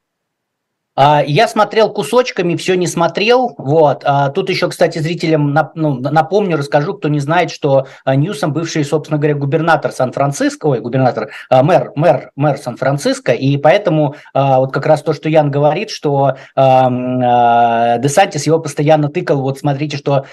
А, 1.01 1.23
я 1.25 1.47
смотрел 1.47 1.91
кусочками, 1.91 2.57
все 2.57 2.75
не 2.75 2.89
смотрел. 2.89 3.55
Вот. 3.57 4.03
А, 4.05 4.31
тут 4.31 4.51
еще, 4.51 4.69
кстати, 4.69 4.99
зрителям 4.99 5.57
ну, 5.77 6.01
напомню, 6.01 6.57
расскажу, 6.57 6.95
кто 6.95 7.09
не 7.09 7.21
знает, 7.21 7.53
что 7.53 7.87
а, 8.05 8.17
Ньюсом 8.17 8.53
бывший, 8.53 8.85
собственно 8.85 9.17
говоря, 9.17 9.37
губернатор 9.37 9.93
Сан-Франциско, 9.93 10.67
ой, 10.67 10.81
губернатор, 10.81 11.31
мэр, 11.51 11.93
мэр, 11.95 12.33
мэр 12.35 12.59
Сан-Франциско, 12.59 13.31
и 13.31 13.57
поэтому 13.59 14.17
вот 14.35 14.73
как 14.73 14.87
раз 14.87 15.03
то, 15.03 15.13
что 15.13 15.29
Ян 15.29 15.53
говорит, 15.53 15.91
что 15.91 16.35
Десантис 16.57 18.47
его 18.47 18.59
постоянно 18.59 19.09
тыкал, 19.09 19.41
вот 19.41 19.59
смотрите, 19.59 19.97
что, 19.97 20.25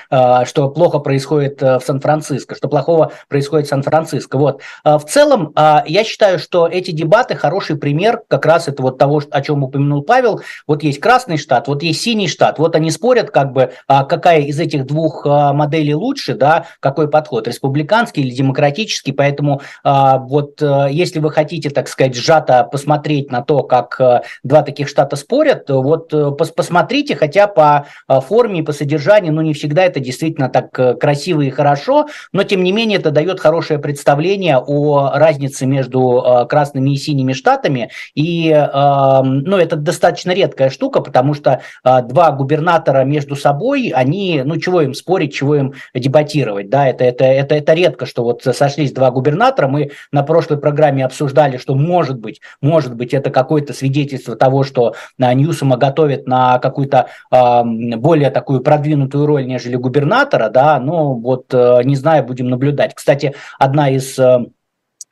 что 0.46 0.70
плохо 0.70 0.98
происходит 1.00 1.62
в 1.62 1.82
Сан-Франциско, 1.86 2.56
что 2.56 2.68
плохого 2.68 3.12
происходит 3.28 3.68
в 3.68 3.70
Сан-Франциско. 3.70 4.38
Вот. 4.38 4.62
В 4.84 5.04
целом, 5.08 5.54
я 5.86 6.04
считаю, 6.04 6.40
что 6.40 6.68
эти 6.68 6.90
дебаты 6.92 7.36
хороший 7.36 7.78
пример 7.78 8.24
как 8.28 8.46
раз 8.46 8.68
это 8.68 8.82
вот 8.82 8.98
того, 8.98 9.22
о 9.30 9.42
чем 9.42 9.64
упомянул 9.64 10.02
Павел, 10.02 10.42
вот 10.68 10.84
есть 10.84 11.00
красный 11.00 11.38
штат, 11.38 11.68
вот 11.68 11.84
есть 11.84 12.02
синий 12.02 12.28
штат, 12.28 12.60
вот 12.60 12.76
они 12.76 12.92
спорят, 12.92 13.32
как 13.32 13.52
бы, 13.52 13.72
а 13.88 14.04
какая 14.04 14.42
из 14.42 14.60
этих 14.60 14.86
двух 14.86 15.26
а, 15.26 15.54
моделей 15.54 15.96
лучше, 15.96 16.36
да, 16.36 16.68
какой 16.80 17.10
подход, 17.10 17.48
республиканский 17.48 18.24
или 18.24 18.32
демократический, 18.32 19.12
поэтому 19.12 19.62
а, 19.84 20.18
вот 20.18 20.62
если 20.90 21.20
вы 21.20 21.32
хотите, 21.32 21.70
так 21.70 21.88
сказать, 21.88 22.16
сжато 22.16 22.64
посмотреть 22.64 23.32
на 23.32 23.42
то, 23.42 23.64
как 23.64 24.00
два 24.44 24.62
таких 24.64 24.88
штата 24.88 25.16
спорят, 25.16 25.70
вот 25.70 26.10
посмотрите, 26.38 27.16
хотя 27.16 27.48
по 27.48 27.88
форме 28.08 28.60
и 28.60 28.64
по 28.64 28.72
содержанию, 28.72 29.34
ну, 29.34 29.42
не 29.42 29.54
всегда 29.54 29.84
это 29.84 30.00
действительно 30.00 30.50
так 30.50 30.72
красиво 31.00 31.42
и 31.42 31.50
хорошо, 31.50 32.08
но, 32.32 32.44
тем 32.44 32.64
не 32.64 32.72
менее, 32.72 33.00
это 33.00 33.12
дает 33.12 33.40
хорошее 33.40 33.80
представление 33.80 34.58
о 34.58 35.12
разнице 35.14 35.66
между 35.66 36.46
красными 36.50 36.92
и 36.92 36.98
синими 36.98 37.34
штатами, 37.34 37.90
и, 38.14 38.50
ну, 38.52 39.58
это 39.58 39.76
достаточно 39.76 40.32
редко 40.32 40.45
редкая 40.46 40.70
штука, 40.70 41.02
потому 41.02 41.34
что 41.34 41.62
а, 41.84 42.02
два 42.02 42.32
губернатора 42.32 43.04
между 43.04 43.36
собой, 43.36 43.92
они, 43.96 44.42
ну, 44.46 44.58
чего 44.58 44.82
им 44.82 44.94
спорить, 44.94 45.34
чего 45.34 45.56
им 45.56 45.74
дебатировать, 45.94 46.70
да, 46.70 46.88
это, 46.88 47.04
это, 47.04 47.26
это, 47.26 47.56
это 47.56 47.74
редко, 47.74 48.06
что 48.06 48.24
вот 48.24 48.44
сошлись 48.44 48.92
два 48.92 49.12
губернатора, 49.12 49.68
мы 49.68 49.92
на 50.12 50.24
прошлой 50.24 50.58
программе 50.58 51.04
обсуждали, 51.04 51.58
что 51.58 51.76
может 51.76 52.20
быть, 52.20 52.42
может 52.62 52.96
быть, 52.96 53.14
это 53.14 53.30
какое-то 53.30 53.74
свидетельство 53.74 54.36
того, 54.36 54.64
что 54.64 54.96
а, 55.20 55.34
Ньюсома 55.34 55.78
готовят 55.78 56.28
на 56.28 56.60
какую-то 56.60 57.08
а, 57.32 57.64
более 57.64 58.30
такую 58.30 58.62
продвинутую 58.62 59.26
роль, 59.26 59.46
нежели 59.46 59.76
губернатора, 59.76 60.50
да, 60.50 60.80
но 60.80 61.14
вот 61.14 61.54
а, 61.54 61.82
не 61.82 61.96
знаю, 61.96 62.24
будем 62.24 62.50
наблюдать. 62.50 62.94
Кстати, 62.94 63.34
одна 63.58 63.90
из 63.90 64.18
а, 64.20 64.46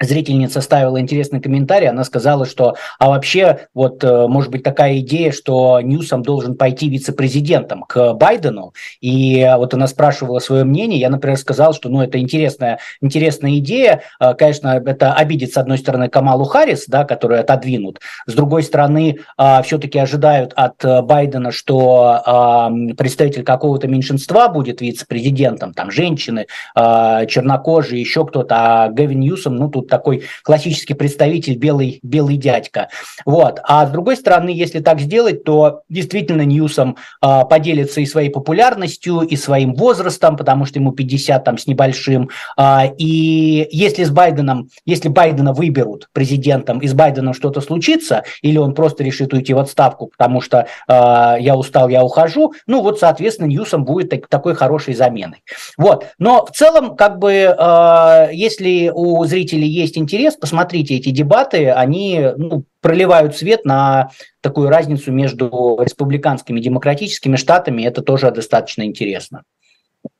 зрительница 0.05 0.61
ставила 0.61 0.99
интересный 0.99 1.41
комментарий, 1.41 1.89
она 1.89 2.03
сказала, 2.03 2.45
что, 2.45 2.75
а 2.99 3.09
вообще, 3.09 3.67
вот, 3.73 4.03
э, 4.03 4.27
может 4.27 4.51
быть, 4.51 4.63
такая 4.63 4.99
идея, 4.99 5.31
что 5.31 5.79
Ньюсом 5.81 6.23
должен 6.23 6.55
пойти 6.55 6.89
вице-президентом 6.89 7.83
к 7.83 8.13
Байдену, 8.13 8.73
и 9.01 9.49
вот 9.57 9.73
она 9.73 9.87
спрашивала 9.87 10.39
свое 10.39 10.63
мнение, 10.63 10.99
я, 10.99 11.09
например, 11.09 11.37
сказал, 11.37 11.73
что, 11.73 11.89
ну, 11.89 12.01
это 12.01 12.19
интересная, 12.19 12.79
интересная 13.01 13.57
идея, 13.57 14.01
э, 14.19 14.33
конечно, 14.33 14.81
это 14.85 15.13
обидит, 15.13 15.53
с 15.53 15.57
одной 15.57 15.77
стороны, 15.77 16.09
Камалу 16.09 16.45
Харрис, 16.45 16.85
да, 16.87 17.03
которую 17.03 17.41
отодвинут, 17.41 17.99
с 18.25 18.33
другой 18.33 18.63
стороны, 18.63 19.19
э, 19.37 19.63
все-таки 19.63 19.99
ожидают 19.99 20.53
от 20.55 20.83
Байдена, 21.05 21.51
что 21.51 22.21
представитель 22.97 23.43
какого-то 23.43 23.87
меньшинства 23.87 24.47
будет 24.49 24.81
вице-президентом, 24.81 25.73
там, 25.73 25.91
женщины, 25.91 26.47
чернокожие, 26.75 28.01
еще 28.01 28.25
кто-то, 28.25 28.55
а 28.55 28.89
Гэвин 28.89 29.19
Ньюсом, 29.19 29.55
ну, 29.55 29.69
тут 29.69 29.87
такой 29.93 30.23
классический 30.41 30.95
представитель 30.95 31.55
белый, 31.55 31.99
белый 32.01 32.37
дядька. 32.37 32.89
Вот. 33.25 33.59
А 33.63 33.85
с 33.85 33.91
другой 33.91 34.15
стороны, 34.17 34.49
если 34.49 34.79
так 34.79 34.99
сделать, 34.99 35.43
то 35.43 35.81
действительно 35.87 36.41
Ньюсом 36.41 36.97
а, 37.21 37.45
поделится 37.45 38.01
и 38.01 38.07
своей 38.07 38.31
популярностью, 38.31 39.19
и 39.19 39.35
своим 39.35 39.75
возрастом, 39.75 40.35
потому 40.35 40.65
что 40.65 40.79
ему 40.79 40.93
50 40.93 41.43
там 41.43 41.59
с 41.59 41.67
небольшим. 41.67 42.31
А, 42.57 42.85
и 42.97 43.67
если 43.71 44.03
с 44.03 44.09
Байденом, 44.09 44.69
если 44.83 45.09
Байдена 45.09 45.53
выберут 45.53 46.09
президентом, 46.11 46.79
и 46.79 46.87
с 46.87 46.93
Байденом 46.95 47.35
что-то 47.35 47.61
случится, 47.61 48.23
или 48.41 48.57
он 48.57 48.73
просто 48.73 49.03
решит 49.03 49.31
уйти 49.31 49.53
в 49.53 49.59
отставку, 49.59 50.07
потому 50.07 50.41
что 50.41 50.65
а, 50.87 51.37
я 51.39 51.55
устал, 51.55 51.87
я 51.87 52.03
ухожу, 52.03 52.53
ну 52.65 52.81
вот, 52.81 52.99
соответственно, 52.99 53.45
Ньюсом 53.45 53.85
будет 53.85 54.09
так, 54.09 54.27
такой 54.27 54.55
хорошей 54.55 54.95
заменой. 54.95 55.43
Вот. 55.77 56.07
Но 56.17 56.47
в 56.47 56.51
целом, 56.51 56.95
как 56.95 57.19
бы, 57.19 57.53
а, 57.55 58.29
если 58.31 58.91
у 58.91 59.23
зрителей 59.25 59.67
есть 59.67 59.82
есть 59.83 59.97
интерес, 59.97 60.35
посмотрите 60.35 60.95
эти 60.95 61.09
дебаты, 61.09 61.69
они 61.69 62.29
ну, 62.37 62.65
проливают 62.81 63.35
свет 63.35 63.63
на 63.65 64.09
такую 64.41 64.69
разницу 64.69 65.11
между 65.11 65.77
республиканскими 65.79 66.59
и 66.59 66.63
демократическими 66.63 67.35
штатами, 67.35 67.83
это 67.83 68.01
тоже 68.01 68.31
достаточно 68.31 68.83
интересно. 68.83 69.43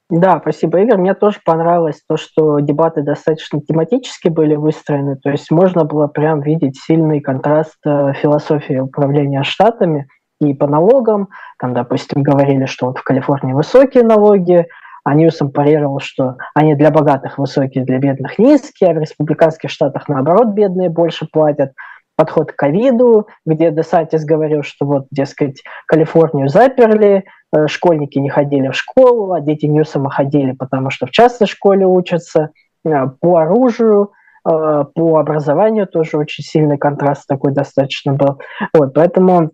Да, 0.09 0.39
спасибо, 0.39 0.79
Игорь. 0.79 0.99
Мне 0.99 1.15
тоже 1.15 1.39
понравилось 1.43 2.01
то, 2.07 2.17
что 2.17 2.59
дебаты 2.59 3.01
достаточно 3.01 3.59
тематически 3.61 4.27
были 4.27 4.55
выстроены, 4.55 5.15
то 5.15 5.31
есть 5.31 5.49
можно 5.49 5.85
было 5.85 6.07
прям 6.07 6.41
видеть 6.41 6.77
сильный 6.77 7.19
контраст 7.19 7.77
э, 7.85 8.13
философии 8.21 8.75
управления 8.75 9.43
штатами 9.43 10.07
и 10.39 10.53
по 10.53 10.67
налогам. 10.67 11.29
Там, 11.57 11.73
допустим, 11.73 12.21
говорили, 12.21 12.65
что 12.65 12.87
вот 12.87 12.99
в 12.99 13.03
Калифорнии 13.03 13.53
высокие 13.53 14.03
налоги, 14.03 14.67
а 15.03 15.13
Ньюсом 15.13 15.51
парировал, 15.51 15.99
что 15.99 16.37
они 16.55 16.75
для 16.75 16.89
богатых 16.89 17.37
высокие, 17.37 17.83
для 17.83 17.99
бедных 17.99 18.39
низкие, 18.39 18.91
а 18.91 18.93
в 18.93 18.99
республиканских 18.99 19.69
штатах, 19.69 20.07
наоборот, 20.07 20.49
бедные 20.49 20.89
больше 20.89 21.27
платят. 21.31 21.73
Подход 22.15 22.51
к 22.51 22.55
ковиду, 22.55 23.27
где 23.45 23.71
Десантис 23.71 24.23
говорил, 24.23 24.61
что 24.61 24.85
вот, 24.85 25.07
дескать, 25.09 25.63
Калифорнию 25.87 26.47
заперли, 26.47 27.25
э, 27.51 27.67
школьники 27.67 28.19
не 28.19 28.29
ходили 28.29 28.67
в 28.67 28.75
школу, 28.75 29.33
а 29.33 29.41
дети 29.41 29.65
Ньюсома 29.65 30.11
ходили, 30.11 30.51
потому 30.51 30.91
что 30.91 31.07
в 31.07 31.11
частной 31.11 31.47
школе 31.47 31.87
учатся, 31.87 32.51
э, 32.85 33.07
по 33.19 33.37
оружию, 33.37 34.11
э, 34.47 34.83
по 34.93 35.17
образованию 35.17 35.87
тоже 35.87 36.17
очень 36.17 36.43
сильный 36.43 36.77
контраст 36.77 37.25
такой 37.27 37.51
достаточно 37.51 38.13
был. 38.13 38.39
Вот, 38.73 38.93
поэтому 38.93 39.51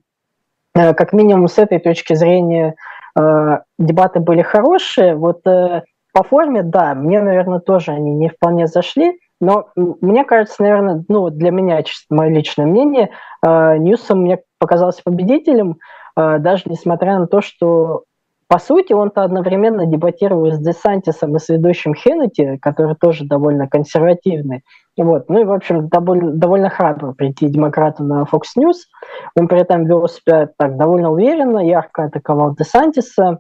как 0.74 1.14
минимум 1.14 1.48
с 1.48 1.58
этой 1.58 1.80
точки 1.80 2.14
зрения 2.14 2.76
дебаты 3.78 4.20
были 4.20 4.42
хорошие. 4.42 5.16
Вот 5.16 5.46
э, 5.48 5.84
по 6.14 6.24
форме, 6.24 6.64
да, 6.64 6.96
мне, 6.96 7.22
наверное, 7.22 7.60
тоже 7.60 7.92
они 7.92 8.14
не 8.14 8.30
вполне 8.30 8.68
зашли. 8.68 9.20
Но 9.42 9.70
мне 9.76 10.26
кажется, 10.26 10.62
наверное, 10.62 11.04
ну, 11.08 11.30
для 11.30 11.52
меня, 11.52 11.82
чисто 11.84 12.14
мое 12.14 12.30
личное 12.30 12.66
мнение, 12.66 13.12
э, 13.46 13.78
Ньюсом 13.78 14.22
мне 14.22 14.40
показался 14.60 15.02
победителем, 15.04 15.78
э, 16.18 16.40
даже 16.40 16.64
несмотря 16.66 17.18
на 17.20 17.28
то, 17.28 17.42
что 17.42 18.04
по 18.50 18.58
сути, 18.58 18.94
он-то 18.94 19.22
одновременно 19.22 19.86
дебатировал 19.86 20.52
с 20.52 20.58
Десантисом 20.58 21.36
и 21.36 21.40
с 21.40 21.50
ведущим 21.50 21.94
Хеннети, 21.94 22.58
который 22.58 22.96
тоже 22.96 23.26
довольно 23.26 23.68
консервативный. 23.68 24.64
Вот. 24.98 25.30
Ну 25.30 25.42
и, 25.42 25.46
в 25.46 25.52
общем, 25.52 25.88
довольно, 25.88 26.32
довольно 26.32 26.72
храбро 26.72 27.14
прийти 27.14 27.48
демократу 27.48 28.04
на 28.04 28.24
Fox 28.24 28.58
News. 28.58 28.78
Он 29.38 29.48
при 29.48 29.62
этом 29.62 29.86
вел 29.86 30.08
себя 30.08 30.50
так 30.58 30.78
довольно 30.78 31.12
уверенно, 31.12 31.60
ярко 31.60 32.06
атаковал 32.06 32.56
Десантиса. 32.56 33.38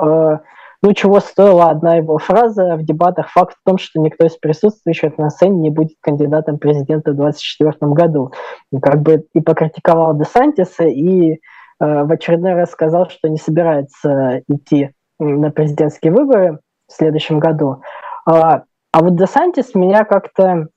Э, 0.00 0.38
ну, 0.82 0.94
чего 0.94 1.20
стоила 1.20 1.66
одна 1.66 1.96
его 1.96 2.16
фраза 2.16 2.76
в 2.76 2.84
дебатах. 2.84 3.28
Факт 3.32 3.54
в 3.60 3.68
том, 3.68 3.76
что 3.76 4.00
никто 4.00 4.24
из 4.24 4.38
присутствующих 4.38 5.18
на 5.18 5.28
сцене 5.28 5.58
не 5.58 5.70
будет 5.70 5.98
кандидатом 6.00 6.58
президента 6.58 7.10
в 7.10 7.16
2024 7.16 7.92
году. 7.92 8.32
Как 8.80 9.02
бы 9.02 9.26
и 9.34 9.40
покритиковал 9.40 10.16
Десантиса, 10.16 10.84
и 10.84 11.38
в 11.80 12.12
очередной 12.12 12.54
раз 12.54 12.70
сказал, 12.70 13.08
что 13.08 13.28
не 13.28 13.38
собирается 13.38 14.42
идти 14.48 14.90
на 15.18 15.50
президентские 15.50 16.12
выборы 16.12 16.60
в 16.88 16.92
следующем 16.92 17.38
году. 17.38 17.82
А, 18.26 18.62
а 18.92 19.02
вот 19.02 19.16
Десантис 19.16 19.74
меня 19.74 20.04
как-то 20.04 20.68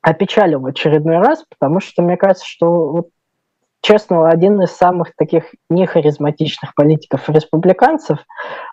опечалил 0.00 0.60
в 0.60 0.66
очередной 0.66 1.18
раз, 1.18 1.44
потому 1.48 1.80
что 1.80 2.02
мне 2.02 2.16
кажется, 2.16 2.44
что, 2.46 2.90
вот, 2.90 3.08
честно, 3.80 4.28
один 4.28 4.60
из 4.62 4.70
самых 4.70 5.14
таких 5.16 5.44
нехаризматичных 5.70 6.74
политиков-республиканцев. 6.74 8.18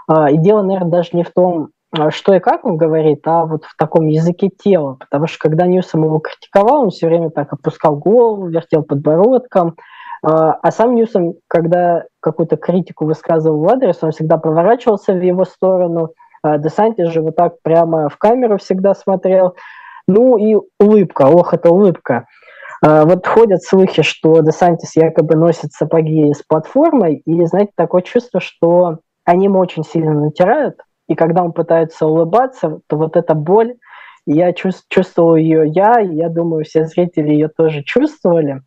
А, 0.07 0.29
и 0.31 0.37
дело, 0.37 0.63
наверное, 0.63 0.91
даже 0.91 1.09
не 1.13 1.23
в 1.23 1.31
том, 1.31 1.69
а, 1.91 2.11
что 2.11 2.33
и 2.33 2.39
как 2.39 2.65
он 2.65 2.77
говорит, 2.77 3.21
а 3.27 3.45
вот 3.45 3.63
в 3.65 3.75
таком 3.77 4.07
языке 4.07 4.49
тела. 4.49 4.95
Потому 4.99 5.27
что 5.27 5.37
когда 5.39 5.65
Ньюсом 5.65 6.03
его 6.03 6.19
критиковал, 6.19 6.83
он 6.83 6.89
все 6.89 7.07
время 7.07 7.29
так 7.29 7.53
опускал 7.53 7.95
голову, 7.95 8.47
вертел 8.47 8.83
подбородком, 8.83 9.75
а, 10.23 10.53
а 10.53 10.71
сам 10.71 10.95
Ньюсом, 10.95 11.35
когда 11.47 12.05
какую-то 12.19 12.57
критику 12.57 13.05
высказывал 13.05 13.59
в 13.59 13.69
адрес, 13.69 13.97
он 14.01 14.11
всегда 14.11 14.37
поворачивался 14.37 15.13
в 15.13 15.21
его 15.21 15.45
сторону. 15.45 16.09
А 16.41 16.57
Десантис 16.57 17.09
же 17.09 17.21
вот 17.21 17.35
так 17.35 17.61
прямо 17.61 18.09
в 18.09 18.17
камеру 18.17 18.57
всегда 18.57 18.93
смотрел. 18.93 19.55
Ну 20.07 20.37
и 20.37 20.57
улыбка, 20.79 21.27
ох, 21.27 21.53
это 21.53 21.69
улыбка. 21.69 22.25
А, 22.81 23.05
вот 23.05 23.27
ходят 23.27 23.63
слухи, 23.63 24.01
что 24.01 24.39
Десантис 24.41 24.95
якобы 24.95 25.35
носит 25.35 25.71
сапоги 25.71 26.33
с 26.33 26.43
платформой, 26.43 27.21
и, 27.25 27.45
знаете, 27.45 27.71
такое 27.75 28.01
чувство, 28.01 28.39
что 28.39 28.99
они 29.25 29.45
ему 29.45 29.59
очень 29.59 29.83
сильно 29.83 30.13
натирают, 30.13 30.81
и 31.07 31.15
когда 31.15 31.43
он 31.43 31.51
пытается 31.51 32.07
улыбаться, 32.07 32.79
то 32.87 32.97
вот 32.97 33.17
эта 33.17 33.33
боль, 33.33 33.75
я 34.25 34.53
чувствовал 34.53 35.35
ее 35.35 35.67
я, 35.67 35.99
и 36.01 36.15
я 36.15 36.29
думаю, 36.29 36.63
все 36.63 36.85
зрители 36.85 37.29
ее 37.29 37.49
тоже 37.49 37.83
чувствовали. 37.83 38.61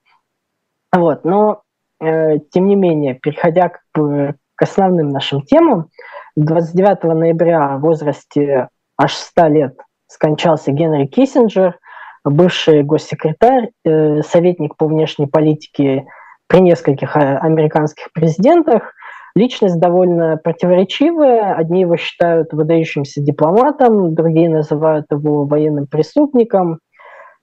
Вот, 0.94 1.24
но 1.24 1.62
э, 2.00 2.38
тем 2.50 2.68
не 2.68 2.76
менее, 2.76 3.14
переходя 3.14 3.70
к, 3.70 3.78
к 3.94 4.62
основным 4.62 5.08
нашим 5.08 5.42
темам, 5.42 5.88
29 6.36 7.04
ноября 7.04 7.76
в 7.76 7.80
возрасте 7.80 8.68
аж 8.98 9.14
100 9.14 9.46
лет 9.48 9.78
скончался 10.06 10.72
Генри 10.72 11.06
Киссинджер, 11.06 11.78
бывший 12.24 12.82
госсекретарь, 12.82 13.70
э, 13.84 14.22
советник 14.22 14.76
по 14.76 14.86
внешней 14.86 15.26
политике 15.26 16.06
при 16.46 16.60
нескольких 16.60 17.16
э, 17.16 17.38
американских 17.38 18.12
президентах. 18.12 18.92
Личность 19.34 19.80
довольно 19.80 20.36
противоречивая. 20.36 21.54
Одни 21.54 21.80
его 21.80 21.96
считают 21.96 22.52
выдающимся 22.52 23.22
дипломатом, 23.22 24.14
другие 24.14 24.50
называют 24.50 25.06
его 25.10 25.46
военным 25.46 25.86
преступником. 25.86 26.80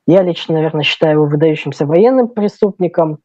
Я 0.06 0.22
лично, 0.22 0.56
наверное, 0.56 0.84
считаю 0.84 1.14
его 1.14 1.26
выдающимся 1.26 1.88
военным 1.88 2.28
преступником. 2.28 3.20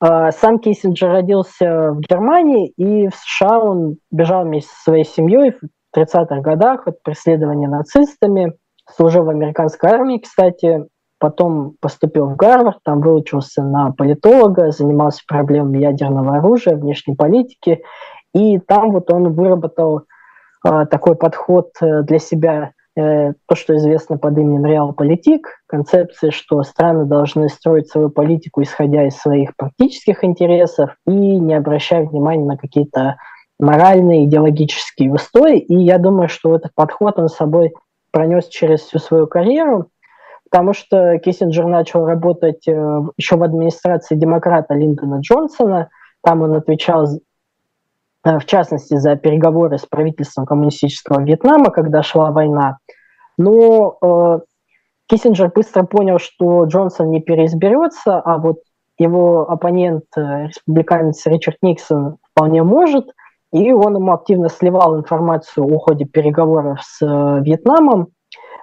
А, 0.00 0.30
сам 0.32 0.58
Киссинджер 0.58 1.10
родился 1.10 1.92
в 1.92 2.00
Германии, 2.00 2.68
и 2.76 3.08
в 3.08 3.14
США 3.14 3.58
он 3.58 3.96
бежал 4.10 4.44
вместе 4.44 4.70
со 4.70 4.82
своей 4.84 5.04
семьей 5.04 5.52
в 5.52 5.96
30-х 5.96 6.40
годах 6.40 6.86
от 6.86 7.02
преследования 7.02 7.68
нацистами, 7.68 8.54
служил 8.88 9.24
в 9.24 9.30
американской 9.30 9.90
армии, 9.90 10.18
кстати, 10.18 10.84
потом 11.18 11.74
поступил 11.80 12.26
в 12.26 12.36
Гарвард, 12.36 12.78
там 12.84 13.00
выучился 13.00 13.62
на 13.62 13.90
политолога, 13.90 14.70
занимался 14.70 15.22
проблемами 15.26 15.78
ядерного 15.78 16.36
оружия, 16.36 16.76
внешней 16.76 17.16
политики, 17.16 17.82
и 18.34 18.58
там 18.58 18.92
вот 18.92 19.10
он 19.10 19.32
выработал 19.32 20.02
э, 20.64 20.86
такой 20.86 21.16
подход 21.16 21.70
э, 21.80 22.02
для 22.02 22.18
себя 22.20 22.72
Э, 22.98 23.32
то, 23.46 23.54
что 23.54 23.76
известно 23.76 24.18
под 24.18 24.36
именем 24.36 24.66
реал-политик, 24.66 25.57
концепция, 25.68 26.30
что 26.30 26.62
страны 26.62 27.04
должны 27.04 27.48
строить 27.48 27.88
свою 27.88 28.10
политику, 28.10 28.62
исходя 28.62 29.06
из 29.06 29.16
своих 29.16 29.54
практических 29.56 30.24
интересов 30.24 30.96
и 31.06 31.12
не 31.12 31.54
обращая 31.54 32.04
внимания 32.04 32.44
на 32.44 32.56
какие-то 32.56 33.16
моральные, 33.60 34.24
идеологические 34.24 35.12
устои. 35.12 35.58
И 35.58 35.76
я 35.76 35.98
думаю, 35.98 36.28
что 36.28 36.54
этот 36.54 36.74
подход 36.74 37.18
он 37.18 37.28
с 37.28 37.36
собой 37.36 37.72
пронес 38.10 38.48
через 38.48 38.80
всю 38.80 38.98
свою 38.98 39.26
карьеру, 39.26 39.90
потому 40.50 40.72
что 40.72 41.18
Киссинджер 41.18 41.66
начал 41.66 42.06
работать 42.06 42.66
э, 42.66 43.00
еще 43.16 43.36
в 43.36 43.42
администрации 43.42 44.16
демократа 44.16 44.74
Линдона 44.74 45.20
Джонсона. 45.20 45.90
Там 46.22 46.42
он 46.42 46.54
отвечал 46.54 47.06
Э, 48.24 48.38
в 48.38 48.46
частности, 48.46 48.96
за 48.96 49.16
переговоры 49.16 49.78
с 49.78 49.86
правительством 49.86 50.46
коммунистического 50.46 51.22
Вьетнама, 51.22 51.70
когда 51.70 52.02
шла 52.02 52.30
война. 52.30 52.78
Но 53.36 53.96
э, 54.00 54.38
Киссинджер 55.08 55.50
быстро 55.54 55.84
понял, 55.84 56.18
что 56.18 56.64
Джонсон 56.64 57.10
не 57.10 57.20
переизберется, 57.20 58.20
а 58.20 58.38
вот 58.38 58.58
его 58.98 59.50
оппонент, 59.50 60.04
э, 60.16 60.48
республиканец 60.48 61.24
Ричард 61.26 61.56
Никсон, 61.62 62.18
вполне 62.30 62.62
может, 62.62 63.06
и 63.52 63.72
он 63.72 63.96
ему 63.96 64.12
активно 64.12 64.48
сливал 64.48 64.98
информацию 64.98 65.64
о 65.64 65.78
ходе 65.78 66.04
переговоров 66.04 66.80
с 66.82 67.00
э, 67.00 67.40
Вьетнамом. 67.42 68.08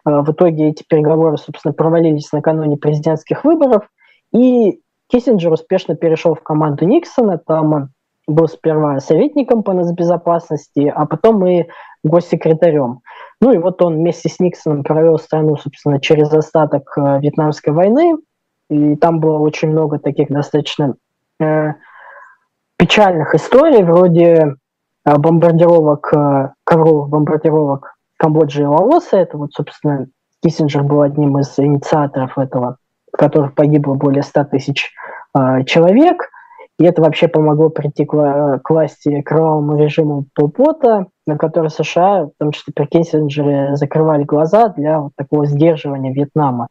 Э, 0.05 0.21
в 0.21 0.31
итоге 0.31 0.69
эти 0.69 0.83
переговоры, 0.87 1.37
собственно, 1.37 1.73
провалились 1.73 2.31
накануне 2.31 2.77
президентских 2.77 3.43
выборов, 3.43 3.87
и 4.31 4.81
Киссинджер 5.07 5.51
успешно 5.51 5.95
перешел 5.95 6.35
в 6.35 6.43
команду 6.43 6.85
Никсона, 6.85 7.39
там 7.39 7.73
он 7.73 7.89
был 8.27 8.47
сперва 8.47 8.99
советником 8.99 9.63
по 9.63 9.73
нацбезопасности, 9.73 10.91
а 10.93 11.05
потом 11.05 11.45
и 11.45 11.65
госсекретарем. 12.03 13.01
Ну 13.41 13.51
и 13.51 13.57
вот 13.57 13.81
он 13.81 13.95
вместе 13.95 14.29
с 14.29 14.39
Никсоном 14.39 14.83
провел 14.83 15.19
страну, 15.19 15.57
собственно, 15.57 15.99
через 15.99 16.31
остаток 16.31 16.93
э, 16.97 17.19
Вьетнамской 17.19 17.73
войны, 17.73 18.17
и 18.69 18.95
там 18.95 19.19
было 19.19 19.37
очень 19.39 19.69
много 19.69 19.99
таких 19.99 20.29
достаточно 20.29 20.95
э, 21.39 21.73
печальных 22.77 23.35
историй, 23.35 23.83
вроде 23.83 24.55
э, 25.05 25.17
бомбардировок, 25.17 26.13
э, 26.13 26.49
ковровых 26.63 27.09
бомбардировок 27.09 27.95
Камбоджи 28.17 28.63
и 28.63 28.65
Лаоса. 28.65 29.17
Это 29.17 29.37
вот, 29.37 29.51
собственно, 29.53 30.07
Киссинджер 30.41 30.83
был 30.83 31.01
одним 31.01 31.37
из 31.39 31.57
инициаторов 31.59 32.37
этого, 32.37 32.77
в 33.13 33.17
которых 33.17 33.53
погибло 33.53 33.95
более 33.95 34.23
100 34.23 34.45
тысяч 34.45 34.91
э, 35.37 35.63
человек– 35.65 36.29
и 36.77 36.83
это 36.83 37.01
вообще 37.01 37.27
помогло 37.27 37.69
прийти 37.69 38.05
к, 38.05 38.59
к 38.63 38.69
власти 38.69 39.21
кровавому 39.21 39.77
режиму 39.77 40.25
Полпота, 40.35 41.07
на 41.25 41.37
который 41.37 41.69
США, 41.69 42.25
в 42.25 42.31
том 42.37 42.51
числе 42.51 42.73
при 42.75 42.85
Киссинджере, 42.85 43.75
закрывали 43.75 44.23
глаза 44.23 44.69
для 44.69 44.99
вот 44.99 45.13
такого 45.15 45.45
сдерживания 45.45 46.13
Вьетнама. 46.13 46.67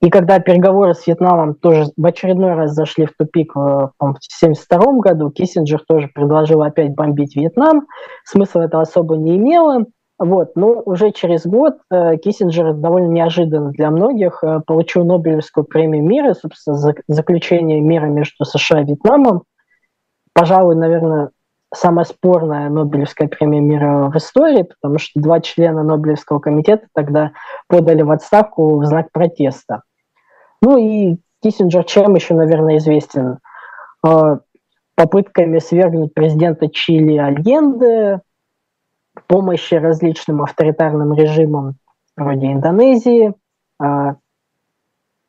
И 0.00 0.10
когда 0.10 0.38
переговоры 0.38 0.94
с 0.94 1.06
Вьетнамом 1.06 1.54
тоже 1.54 1.86
в 1.96 2.04
очередной 2.04 2.54
раз 2.54 2.72
зашли 2.72 3.06
в 3.06 3.14
тупик 3.16 3.54
в 3.54 3.92
1972 3.98 4.98
году, 5.00 5.30
Киссинджер 5.30 5.82
тоже 5.86 6.08
предложил 6.08 6.62
опять 6.62 6.94
бомбить 6.94 7.36
Вьетнам. 7.36 7.86
Смысла 8.24 8.62
это 8.62 8.80
особо 8.80 9.16
не 9.16 9.36
имело. 9.36 9.86
Вот, 10.18 10.54
но 10.54 10.80
уже 10.84 11.10
через 11.10 11.44
год 11.44 11.78
э, 11.90 12.16
Киссинджер 12.18 12.74
довольно 12.74 13.08
неожиданно 13.08 13.70
для 13.70 13.90
многих 13.90 14.44
э, 14.44 14.60
получил 14.64 15.04
Нобелевскую 15.04 15.64
премию 15.64 16.04
мира, 16.04 16.34
собственно, 16.34 16.76
за 16.76 16.94
заключение 17.08 17.80
мира 17.80 18.06
между 18.06 18.44
США 18.44 18.82
и 18.82 18.84
Вьетнамом. 18.84 19.42
Пожалуй, 20.32 20.76
наверное, 20.76 21.30
самая 21.74 22.04
спорная 22.04 22.70
Нобелевская 22.70 23.26
премия 23.26 23.60
мира 23.60 24.08
в 24.08 24.16
истории, 24.16 24.62
потому 24.62 24.98
что 24.98 25.20
два 25.20 25.40
члена 25.40 25.82
Нобелевского 25.82 26.38
комитета 26.38 26.86
тогда 26.94 27.32
подали 27.66 28.02
в 28.02 28.10
отставку 28.12 28.78
в 28.78 28.84
знак 28.84 29.08
протеста. 29.12 29.82
Ну 30.62 30.76
и 30.78 31.16
Киссинджер 31.42 31.84
чем 31.84 32.14
еще, 32.14 32.34
наверное, 32.34 32.76
известен? 32.76 33.38
Э, 34.06 34.38
попытками 34.94 35.58
свергнуть 35.58 36.14
президента 36.14 36.68
Чили 36.68 37.16
Альенде, 37.16 38.20
помощи 39.26 39.74
различным 39.74 40.42
авторитарным 40.42 41.14
режимам 41.14 41.74
вроде 42.16 42.52
Индонезии, 42.52 43.34
а, 43.80 44.16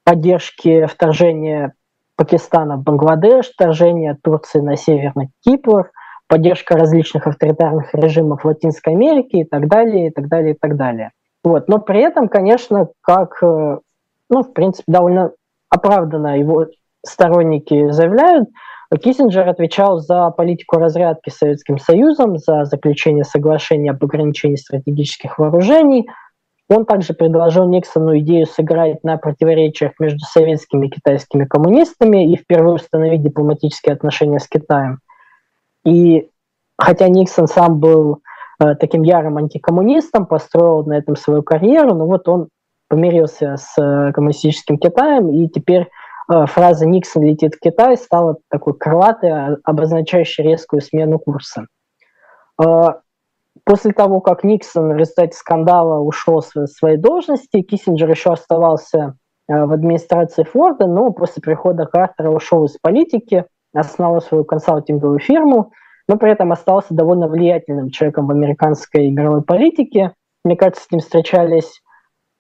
поддержки 0.03 0.85
вторжения 0.85 1.73
Пакистана 2.15 2.77
в 2.77 2.83
Бангладеш, 2.83 3.51
вторжения 3.51 4.17
Турции 4.21 4.59
на 4.59 4.77
Северный 4.77 5.29
Кипр, 5.43 5.91
поддержка 6.27 6.75
различных 6.75 7.27
авторитарных 7.27 7.93
режимов 7.93 8.45
Латинской 8.45 8.93
Америки 8.93 9.37
и 9.37 9.43
так 9.43 9.67
далее, 9.67 10.07
и 10.07 10.11
так 10.11 10.27
далее, 10.27 10.53
и 10.53 10.57
так 10.57 10.77
далее. 10.77 11.11
Вот. 11.43 11.67
Но 11.67 11.79
при 11.79 12.01
этом, 12.01 12.29
конечно, 12.29 12.87
как, 13.01 13.37
э, 13.43 13.79
ну, 14.29 14.43
в 14.43 14.53
принципе, 14.53 14.85
довольно 14.87 15.31
оправданно 15.69 16.39
его 16.39 16.67
сторонники 17.05 17.91
заявляют, 17.91 18.49
Киссинджер 18.97 19.47
отвечал 19.47 19.99
за 19.99 20.29
политику 20.31 20.77
разрядки 20.77 21.29
с 21.29 21.37
Советским 21.37 21.77
Союзом, 21.77 22.37
за 22.37 22.65
заключение 22.65 23.23
соглашения 23.23 23.91
об 23.91 24.03
ограничении 24.03 24.55
стратегических 24.55 25.39
вооружений. 25.39 26.07
Он 26.67 26.85
также 26.85 27.13
предложил 27.13 27.67
Никсону 27.67 28.17
идею 28.19 28.47
сыграть 28.47 29.03
на 29.03 29.17
противоречиях 29.17 29.93
между 29.99 30.19
советскими 30.19 30.87
и 30.87 30.89
китайскими 30.89 31.45
коммунистами 31.45 32.31
и 32.31 32.37
впервые 32.37 32.75
установить 32.75 33.21
дипломатические 33.21 33.93
отношения 33.93 34.39
с 34.39 34.47
Китаем. 34.47 34.99
И 35.85 36.29
хотя 36.77 37.07
Никсон 37.07 37.47
сам 37.47 37.79
был 37.79 38.21
э, 38.59 38.75
таким 38.75 39.03
ярым 39.03 39.37
антикоммунистом, 39.37 40.25
построил 40.25 40.83
на 40.85 40.93
этом 40.93 41.15
свою 41.15 41.43
карьеру, 41.43 41.93
но 41.93 42.07
вот 42.07 42.27
он 42.27 42.49
помирился 42.89 43.57
с 43.57 43.79
э, 43.79 44.11
коммунистическим 44.13 44.77
Китаем, 44.77 45.29
и 45.29 45.47
теперь 45.47 45.87
фраза 46.27 46.85
«Никсон 46.85 47.23
летит 47.23 47.55
в 47.55 47.59
Китай» 47.59 47.97
стала 47.97 48.37
такой 48.49 48.73
крылатой, 48.73 49.31
а, 49.31 49.57
обозначающей 49.63 50.43
резкую 50.43 50.81
смену 50.81 51.19
курса. 51.19 51.67
Э, 52.61 52.93
после 53.63 53.91
того, 53.91 54.21
как 54.21 54.43
Никсон 54.43 54.93
в 54.93 54.97
результате 54.97 55.35
скандала 55.35 55.99
ушел 55.99 56.41
с 56.41 56.51
своей 56.67 56.97
должности, 56.97 57.61
Киссинджер 57.61 58.09
еще 58.09 58.31
оставался 58.31 59.17
э, 59.47 59.65
в 59.65 59.71
администрации 59.71 60.43
Форда, 60.43 60.87
но 60.87 61.11
после 61.11 61.41
прихода 61.41 61.85
Картера 61.85 62.31
ушел 62.31 62.65
из 62.65 62.77
политики, 62.77 63.45
основал 63.73 64.21
свою 64.21 64.45
консалтинговую 64.45 65.19
фирму, 65.19 65.71
но 66.07 66.17
при 66.17 66.31
этом 66.31 66.51
остался 66.51 66.93
довольно 66.93 67.27
влиятельным 67.27 67.89
человеком 67.89 68.27
в 68.27 68.31
американской 68.31 69.09
мировой 69.09 69.43
политике. 69.43 70.13
Мне 70.43 70.55
кажется, 70.55 70.83
с 70.83 70.91
ним 70.91 71.01
встречались 71.01 71.81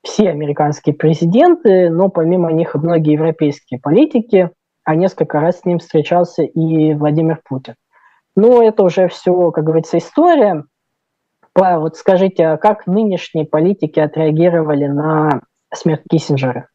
все 0.05 0.29
американские 0.29 0.95
президенты, 0.95 1.89
но 1.89 2.09
помимо 2.09 2.51
них 2.51 2.75
и 2.75 2.77
многие 2.77 3.13
европейские 3.13 3.79
политики, 3.79 4.51
а 4.83 4.95
несколько 4.95 5.39
раз 5.39 5.59
с 5.59 5.65
ним 5.65 5.79
встречался 5.79 6.43
и 6.43 6.93
Владимир 6.93 7.41
Путин. 7.43 7.75
Но 8.35 8.61
это 8.61 8.83
уже 8.83 9.07
все, 9.07 9.51
как 9.51 9.63
говорится, 9.63 9.97
история. 9.97 10.65
Павел, 11.53 11.81
вот 11.81 11.95
скажите, 11.97 12.45
а 12.47 12.57
как 12.57 12.85
нынешние 12.85 13.45
политики 13.45 13.99
отреагировали 13.99 14.85
на 14.85 15.41
смерть 15.73 16.03
Киссинджера? 16.09 16.69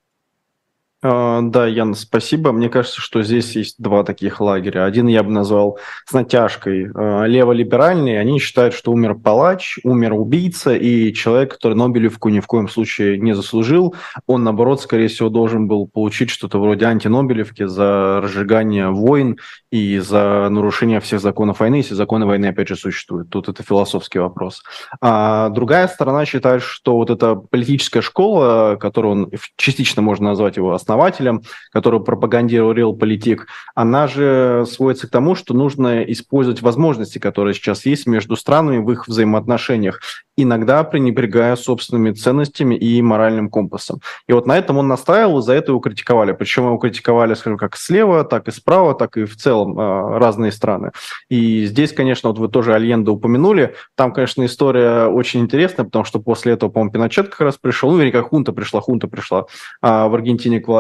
А, 1.02 1.40
да, 1.40 1.66
Ян, 1.66 1.94
спасибо. 1.94 2.52
Мне 2.52 2.68
кажется, 2.68 3.00
что 3.00 3.22
здесь 3.22 3.56
есть 3.56 3.76
два 3.78 4.04
таких 4.04 4.40
лагеря. 4.40 4.84
Один 4.84 5.06
я 5.06 5.22
бы 5.22 5.30
назвал 5.30 5.78
с 6.04 6.12
натяжкой 6.12 6.90
а, 6.94 7.24
леволиберальный. 7.24 8.20
Они 8.20 8.38
считают, 8.38 8.74
что 8.74 8.92
умер 8.92 9.14
палач, 9.14 9.78
умер 9.82 10.12
убийца, 10.12 10.74
и 10.74 11.14
человек, 11.14 11.54
который 11.54 11.74
Нобелевку 11.74 12.28
ни 12.28 12.40
в 12.40 12.46
коем 12.46 12.68
случае 12.68 13.18
не 13.18 13.34
заслужил, 13.34 13.94
он, 14.26 14.44
наоборот, 14.44 14.82
скорее 14.82 15.08
всего, 15.08 15.30
должен 15.30 15.68
был 15.68 15.86
получить 15.86 16.28
что-то 16.28 16.58
вроде 16.58 16.84
антинобелевки 16.84 17.64
за 17.64 18.20
разжигание 18.22 18.90
войн 18.90 19.38
и 19.70 19.98
за 19.98 20.48
нарушение 20.50 21.00
всех 21.00 21.20
законов 21.20 21.60
войны, 21.60 21.76
если 21.76 21.94
законы 21.94 22.26
войны, 22.26 22.46
опять 22.46 22.68
же, 22.68 22.76
существуют. 22.76 23.30
Тут 23.30 23.48
это 23.48 23.62
философский 23.62 24.18
вопрос. 24.18 24.62
А 25.00 25.48
другая 25.48 25.88
сторона 25.88 26.26
считает, 26.26 26.62
что 26.62 26.96
вот 26.96 27.08
эта 27.08 27.36
политическая 27.36 28.02
школа, 28.02 28.76
которую 28.78 29.12
он 29.12 29.30
частично 29.56 30.02
можно 30.02 30.30
назвать 30.30 30.58
его 30.58 30.74
основателем, 30.90 31.42
которую 31.70 32.02
пропагандировал 32.02 32.72
Реалполитик, 32.72 33.46
она 33.74 34.08
же 34.08 34.64
сводится 34.68 35.06
к 35.06 35.10
тому, 35.10 35.34
что 35.34 35.54
нужно 35.54 36.02
использовать 36.02 36.62
возможности, 36.62 37.18
которые 37.18 37.54
сейчас 37.54 37.86
есть 37.86 38.06
между 38.06 38.36
странами 38.36 38.78
в 38.78 38.90
их 38.90 39.06
взаимоотношениях, 39.06 40.00
иногда 40.36 40.82
пренебрегая 40.82 41.56
собственными 41.56 42.12
ценностями 42.12 42.74
и 42.74 43.00
моральным 43.02 43.50
компасом. 43.50 44.00
И 44.26 44.32
вот 44.32 44.46
на 44.46 44.58
этом 44.58 44.78
он 44.78 44.88
настаивал, 44.88 45.38
и 45.38 45.42
за 45.42 45.52
это 45.52 45.72
его 45.72 45.80
критиковали. 45.80 46.32
Причем 46.32 46.66
его 46.66 46.78
критиковали, 46.78 47.34
скажем, 47.34 47.58
как 47.58 47.76
слева, 47.76 48.24
так 48.24 48.48
и 48.48 48.50
справа, 48.50 48.94
так 48.94 49.16
и 49.16 49.24
в 49.24 49.36
целом 49.36 49.78
а, 49.78 50.18
разные 50.18 50.52
страны. 50.52 50.90
И 51.28 51.66
здесь, 51.66 51.92
конечно, 51.92 52.30
вот 52.30 52.38
вы 52.38 52.48
тоже 52.48 52.74
Альенда 52.74 53.12
упомянули, 53.12 53.74
там, 53.96 54.12
конечно, 54.12 54.44
история 54.44 55.06
очень 55.06 55.40
интересная, 55.40 55.84
потому 55.84 56.04
что 56.04 56.20
после 56.20 56.52
этого, 56.52 56.70
по-моему, 56.70 56.92
Пиночет 56.92 57.28
как 57.28 57.40
раз 57.40 57.56
пришел, 57.56 57.90
ну, 57.90 57.98
вернее, 57.98 58.12
как 58.12 58.28
хунта 58.30 58.52
пришла, 58.52 58.80
хунта 58.80 59.06
пришла 59.06 59.46
а, 59.82 60.08
в 60.08 60.14
Аргентине 60.14 60.60
к 60.60 60.68
власти. 60.68 60.79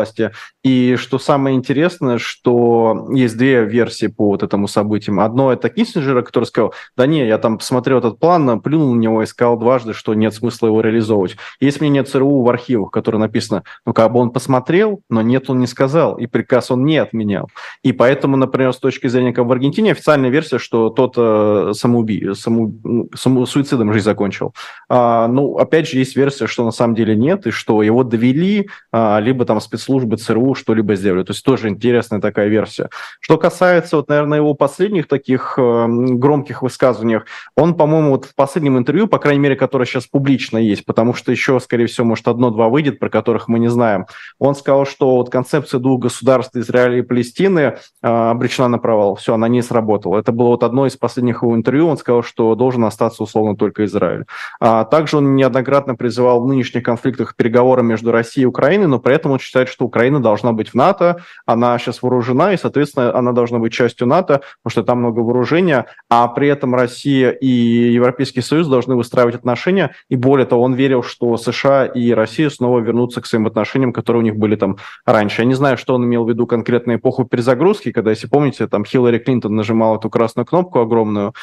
И 0.62 0.96
что 0.96 1.18
самое 1.18 1.56
интересное, 1.56 2.18
что 2.18 3.08
есть 3.12 3.36
две 3.36 3.64
версии 3.64 4.06
по 4.06 4.28
вот 4.28 4.42
этому 4.42 4.68
событию. 4.68 5.20
Одно 5.20 5.52
это 5.52 5.68
Киссинджера, 5.68 6.22
который 6.22 6.44
сказал, 6.44 6.74
да 6.96 7.06
не, 7.06 7.26
я 7.26 7.38
там 7.38 7.58
посмотрел 7.58 7.98
этот 7.98 8.18
план, 8.18 8.60
плюнул 8.60 8.94
на 8.94 9.00
него 9.00 9.22
и 9.22 9.26
сказал 9.26 9.58
дважды, 9.58 9.94
что 9.94 10.14
нет 10.14 10.34
смысла 10.34 10.66
его 10.66 10.80
реализовывать. 10.80 11.36
Есть 11.60 11.80
мнение 11.80 12.02
ЦРУ 12.02 12.42
в 12.42 12.48
архивах, 12.48 12.90
которое 12.90 13.18
написано, 13.18 13.64
ну 13.86 13.92
как 13.92 14.12
бы 14.12 14.20
он 14.20 14.30
посмотрел, 14.30 15.02
но 15.08 15.22
нет, 15.22 15.48
он 15.50 15.60
не 15.60 15.66
сказал, 15.66 16.16
и 16.16 16.26
приказ 16.26 16.70
он 16.70 16.84
не 16.84 16.98
отменял. 16.98 17.48
И 17.82 17.92
поэтому, 17.92 18.36
например, 18.36 18.72
с 18.72 18.78
точки 18.78 19.06
зрения 19.06 19.32
как 19.32 19.46
в 19.46 19.52
Аргентине, 19.52 19.92
официальная 19.92 20.30
версия, 20.30 20.58
что 20.58 20.90
тот 20.90 21.14
э, 21.16 21.72
самоуби... 21.74 22.34
саму... 22.34 23.08
саму... 23.14 23.46
суицидом 23.46 23.92
жизнь 23.92 24.04
закончил. 24.04 24.54
А, 24.88 25.28
ну, 25.28 25.56
опять 25.56 25.88
же, 25.88 25.98
есть 25.98 26.16
версия, 26.16 26.46
что 26.46 26.64
на 26.64 26.70
самом 26.70 26.94
деле 26.94 27.16
нет, 27.16 27.46
и 27.46 27.50
что 27.50 27.82
его 27.82 28.04
довели, 28.04 28.68
а, 28.92 29.18
либо 29.20 29.44
там 29.44 29.60
спец 29.60 29.88
спецслужбы 29.90 30.16
ЦРУ 30.16 30.54
что-либо 30.54 30.94
сделали. 30.94 31.24
То 31.24 31.32
есть 31.32 31.44
тоже 31.44 31.68
интересная 31.68 32.20
такая 32.20 32.48
версия. 32.48 32.88
Что 33.20 33.38
касается, 33.38 33.96
вот, 33.96 34.08
наверное, 34.08 34.38
его 34.38 34.54
последних 34.54 35.08
таких 35.08 35.54
э, 35.58 35.86
громких 35.88 36.62
высказываний, 36.62 37.20
он, 37.56 37.74
по-моему, 37.74 38.10
вот 38.10 38.26
в 38.26 38.34
последнем 38.34 38.78
интервью, 38.78 39.08
по 39.08 39.18
крайней 39.18 39.40
мере, 39.40 39.56
которое 39.56 39.86
сейчас 39.86 40.06
публично 40.06 40.58
есть, 40.58 40.84
потому 40.84 41.14
что 41.14 41.32
еще, 41.32 41.58
скорее 41.60 41.86
всего, 41.86 42.06
может, 42.06 42.28
одно-два 42.28 42.68
выйдет, 42.68 42.98
про 42.98 43.08
которых 43.08 43.48
мы 43.48 43.58
не 43.58 43.68
знаем, 43.68 44.06
он 44.38 44.54
сказал, 44.54 44.86
что 44.86 45.16
вот 45.16 45.30
концепция 45.30 45.80
двух 45.80 46.00
государств 46.00 46.56
Израиля 46.56 46.98
и 46.98 47.02
Палестины 47.02 47.60
э, 47.60 47.72
обречена 48.02 48.68
на 48.68 48.78
провал. 48.78 49.16
Все, 49.16 49.34
она 49.34 49.48
не 49.48 49.62
сработала. 49.62 50.18
Это 50.18 50.32
было 50.32 50.48
вот 50.48 50.62
одно 50.62 50.86
из 50.86 50.96
последних 50.96 51.42
его 51.42 51.54
интервью. 51.56 51.88
Он 51.88 51.96
сказал, 51.96 52.22
что 52.22 52.54
должен 52.54 52.84
остаться 52.84 53.22
условно 53.22 53.56
только 53.56 53.84
Израиль. 53.84 54.24
А 54.60 54.84
также 54.84 55.16
он 55.16 55.34
неоднократно 55.34 55.94
призывал 55.94 56.42
в 56.42 56.46
нынешних 56.46 56.82
конфликтах 56.82 57.34
переговоры 57.34 57.82
между 57.82 58.12
Россией 58.12 58.44
и 58.44 58.46
Украиной, 58.46 58.86
но 58.86 58.98
при 59.00 59.14
этом 59.14 59.32
он 59.32 59.38
считает, 59.40 59.68
что 59.68 59.79
Украина 59.84 60.20
должна 60.20 60.52
быть 60.52 60.70
в 60.70 60.74
НАТО, 60.74 61.22
она 61.46 61.78
сейчас 61.78 62.02
вооружена, 62.02 62.52
и, 62.52 62.56
соответственно, 62.56 63.16
она 63.16 63.32
должна 63.32 63.58
быть 63.58 63.72
частью 63.72 64.06
НАТО, 64.06 64.42
потому 64.62 64.70
что 64.70 64.82
там 64.82 64.98
много 64.98 65.20
вооружения, 65.20 65.86
а 66.08 66.28
при 66.28 66.48
этом 66.48 66.74
Россия 66.74 67.30
и 67.30 67.46
Европейский 67.46 68.40
Союз 68.40 68.68
должны 68.68 68.94
выстраивать 68.94 69.34
отношения, 69.34 69.94
и 70.08 70.16
более 70.16 70.46
того, 70.46 70.62
он 70.62 70.74
верил, 70.74 71.02
что 71.02 71.36
США 71.36 71.86
и 71.86 72.12
Россия 72.12 72.50
снова 72.50 72.80
вернутся 72.80 73.20
к 73.20 73.26
своим 73.26 73.46
отношениям, 73.46 73.92
которые 73.92 74.20
у 74.20 74.24
них 74.24 74.36
были 74.36 74.56
там 74.56 74.76
раньше. 75.06 75.42
Я 75.42 75.46
не 75.46 75.54
знаю, 75.54 75.76
что 75.76 75.94
он 75.94 76.04
имел 76.04 76.24
в 76.24 76.28
виду 76.28 76.46
конкретно 76.46 76.96
эпоху 76.96 77.24
перезагрузки, 77.24 77.92
когда, 77.92 78.10
если 78.10 78.26
помните, 78.26 78.66
там 78.66 78.84
Хиллари 78.84 79.18
Клинтон 79.18 79.54
нажимала 79.56 79.96
эту 79.96 80.10
красную 80.10 80.46
кнопку 80.46 80.80
огромную, 80.80 81.34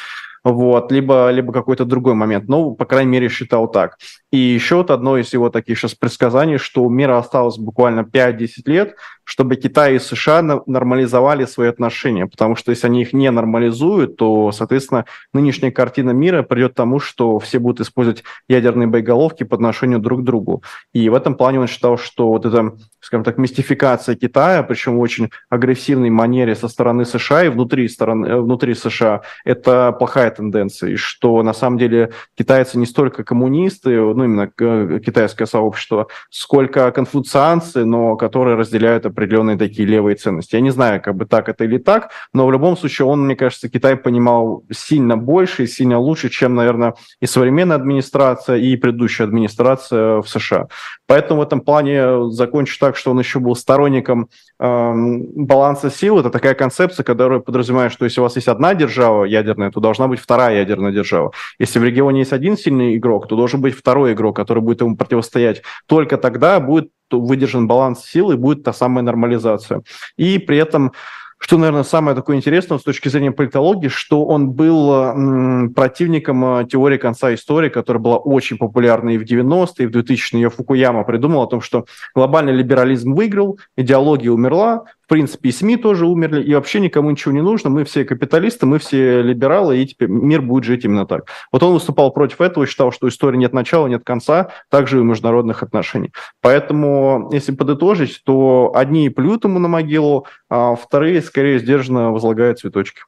вот, 0.52 0.92
либо, 0.92 1.30
либо 1.30 1.52
какой-то 1.52 1.84
другой 1.84 2.14
момент. 2.14 2.48
Ну, 2.48 2.74
по 2.74 2.84
крайней 2.84 3.10
мере, 3.10 3.28
считал 3.28 3.70
так. 3.70 3.98
И 4.30 4.36
еще 4.36 4.76
вот 4.76 4.90
одно 4.90 5.16
из 5.18 5.32
его 5.32 5.50
таких 5.50 5.78
сейчас 5.78 5.94
предсказаний, 5.94 6.58
что 6.58 6.82
у 6.84 6.90
мира 6.90 7.18
осталось 7.18 7.58
буквально 7.58 8.00
5-10 8.00 8.48
лет, 8.66 8.94
чтобы 9.28 9.56
Китай 9.56 9.96
и 9.96 9.98
США 9.98 10.40
нормализовали 10.64 11.44
свои 11.44 11.68
отношения, 11.68 12.26
потому 12.26 12.56
что 12.56 12.70
если 12.70 12.86
они 12.86 13.02
их 13.02 13.12
не 13.12 13.30
нормализуют, 13.30 14.16
то, 14.16 14.52
соответственно, 14.52 15.04
нынешняя 15.34 15.70
картина 15.70 16.12
мира 16.12 16.42
придет 16.42 16.72
к 16.72 16.76
тому, 16.76 16.98
что 16.98 17.38
все 17.38 17.58
будут 17.58 17.80
использовать 17.80 18.24
ядерные 18.48 18.86
боеголовки 18.86 19.44
по 19.44 19.54
отношению 19.54 19.98
друг 19.98 20.22
к 20.22 20.24
другу. 20.24 20.62
И 20.94 21.10
в 21.10 21.14
этом 21.14 21.34
плане 21.34 21.60
он 21.60 21.66
считал, 21.66 21.98
что 21.98 22.30
вот 22.30 22.46
эта, 22.46 22.72
скажем 23.00 23.22
так, 23.22 23.36
мистификация 23.36 24.16
Китая, 24.16 24.62
причем 24.62 24.96
в 24.96 25.00
очень 25.00 25.28
агрессивной 25.50 26.08
манере 26.08 26.54
со 26.54 26.66
стороны 26.66 27.04
США 27.04 27.44
и 27.44 27.48
внутри, 27.50 27.86
стороны, 27.90 28.26
э, 28.28 28.40
внутри 28.40 28.72
США, 28.72 29.20
это 29.44 29.92
плохая 29.92 30.30
тенденция, 30.30 30.92
и 30.92 30.96
что 30.96 31.42
на 31.42 31.52
самом 31.52 31.76
деле 31.76 32.12
китайцы 32.34 32.78
не 32.78 32.86
столько 32.86 33.24
коммунисты, 33.24 33.90
ну, 33.90 34.24
именно 34.24 34.50
э, 34.58 35.00
китайское 35.04 35.46
сообщество, 35.46 36.06
сколько 36.30 36.90
конфуцианцы, 36.92 37.84
но 37.84 38.16
которые 38.16 38.56
разделяют 38.56 39.04
определенные 39.18 39.58
такие 39.58 39.88
левые 39.88 40.14
ценности. 40.14 40.54
Я 40.54 40.60
не 40.60 40.70
знаю, 40.70 41.02
как 41.02 41.16
бы 41.16 41.26
так 41.26 41.48
это 41.48 41.64
или 41.64 41.78
так, 41.78 42.10
но 42.32 42.46
в 42.46 42.52
любом 42.52 42.76
случае 42.76 43.06
он, 43.06 43.24
мне 43.24 43.34
кажется, 43.34 43.68
Китай 43.68 43.96
понимал 43.96 44.62
сильно 44.70 45.16
больше 45.16 45.64
и 45.64 45.66
сильно 45.66 45.98
лучше, 45.98 46.28
чем, 46.28 46.54
наверное, 46.54 46.94
и 47.20 47.26
современная 47.26 47.76
администрация, 47.76 48.56
и 48.56 48.76
предыдущая 48.76 49.26
администрация 49.26 50.22
в 50.22 50.28
США. 50.28 50.68
Поэтому 51.08 51.40
в 51.40 51.42
этом 51.42 51.60
плане 51.62 52.30
закончу 52.30 52.78
так, 52.78 52.96
что 52.96 53.10
он 53.10 53.18
еще 53.18 53.40
был 53.40 53.56
сторонником 53.56 54.28
э, 54.60 54.92
баланса 55.34 55.90
сил. 55.90 56.20
Это 56.20 56.30
такая 56.30 56.54
концепция, 56.54 57.02
которая 57.02 57.40
подразумевает, 57.40 57.92
что 57.92 58.04
если 58.04 58.20
у 58.20 58.22
вас 58.24 58.36
есть 58.36 58.48
одна 58.48 58.74
держава 58.74 59.24
ядерная, 59.24 59.72
то 59.72 59.80
должна 59.80 60.06
быть 60.06 60.20
вторая 60.20 60.58
ядерная 60.58 60.92
держава. 60.92 61.32
Если 61.58 61.80
в 61.80 61.84
регионе 61.84 62.20
есть 62.20 62.32
один 62.32 62.56
сильный 62.56 62.96
игрок, 62.96 63.26
то 63.26 63.34
должен 63.34 63.60
быть 63.60 63.74
второй 63.74 64.12
игрок, 64.12 64.36
который 64.36 64.62
будет 64.62 64.80
ему 64.80 64.96
противостоять, 64.96 65.62
только 65.86 66.18
тогда 66.18 66.60
будет 66.60 66.90
выдержан 67.10 67.66
баланс 67.66 68.04
сил 68.04 68.30
и 68.30 68.36
будет 68.36 68.62
та 68.62 68.72
самая 68.72 69.02
нормализация. 69.02 69.82
И 70.16 70.38
при 70.38 70.58
этом 70.58 70.92
что, 71.40 71.56
наверное, 71.56 71.84
самое 71.84 72.16
такое 72.16 72.36
интересное 72.36 72.78
с 72.78 72.82
точки 72.82 73.08
зрения 73.08 73.30
политологии, 73.30 73.86
что 73.86 74.24
он 74.24 74.50
был 74.50 75.70
противником 75.72 76.66
теории 76.66 76.98
конца 76.98 77.32
истории, 77.32 77.68
которая 77.68 78.02
была 78.02 78.16
очень 78.16 78.58
популярна 78.58 79.10
и 79.10 79.18
в 79.18 79.22
90-е, 79.22 79.84
и 79.84 79.86
в 79.86 79.90
2000-е. 79.90 80.40
Ее 80.40 80.50
Фукуяма 80.50 81.04
придумал 81.04 81.42
о 81.42 81.46
том, 81.46 81.60
что 81.60 81.86
глобальный 82.12 82.52
либерализм 82.52 83.14
выиграл, 83.14 83.58
идеология 83.76 84.32
умерла, 84.32 84.84
в 85.08 85.10
принципе, 85.10 85.48
и 85.48 85.52
СМИ 85.52 85.78
тоже 85.78 86.04
умерли, 86.04 86.42
и 86.42 86.54
вообще 86.54 86.80
никому 86.80 87.10
ничего 87.10 87.32
не 87.32 87.40
нужно. 87.40 87.70
Мы 87.70 87.84
все 87.84 88.04
капиталисты, 88.04 88.66
мы 88.66 88.78
все 88.78 89.22
либералы, 89.22 89.78
и 89.78 89.86
теперь 89.86 90.10
мир 90.10 90.42
будет 90.42 90.64
жить 90.64 90.84
именно 90.84 91.06
так. 91.06 91.28
Вот 91.50 91.62
он 91.62 91.72
выступал 91.72 92.12
против 92.12 92.42
этого 92.42 92.66
считал, 92.66 92.92
что 92.92 93.08
истории 93.08 93.38
нет 93.38 93.54
начала, 93.54 93.86
нет 93.86 94.04
конца, 94.04 94.50
также 94.68 95.00
и 95.00 95.02
международных 95.02 95.62
отношений. 95.62 96.12
Поэтому, 96.42 97.30
если 97.32 97.52
подытожить, 97.52 98.20
то 98.22 98.72
одни 98.74 99.08
плюют 99.08 99.44
ему 99.44 99.58
на 99.58 99.68
могилу, 99.68 100.26
а 100.50 100.74
вторые 100.74 101.22
скорее 101.22 101.58
сдержанно 101.58 102.12
возлагают 102.12 102.58
цветочки. 102.58 103.00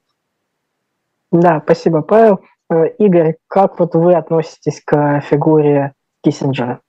Да, 1.31 1.61
спасибо, 1.63 2.01
Павел. 2.01 2.41
Э, 2.71 2.89
Игорь, 2.99 3.35
как 3.47 3.79
вот 3.79 3.95
вы 3.95 4.15
относитесь 4.15 4.81
к 4.83 5.21
фигуре 5.29 5.93
Киссинджера? 6.25 6.81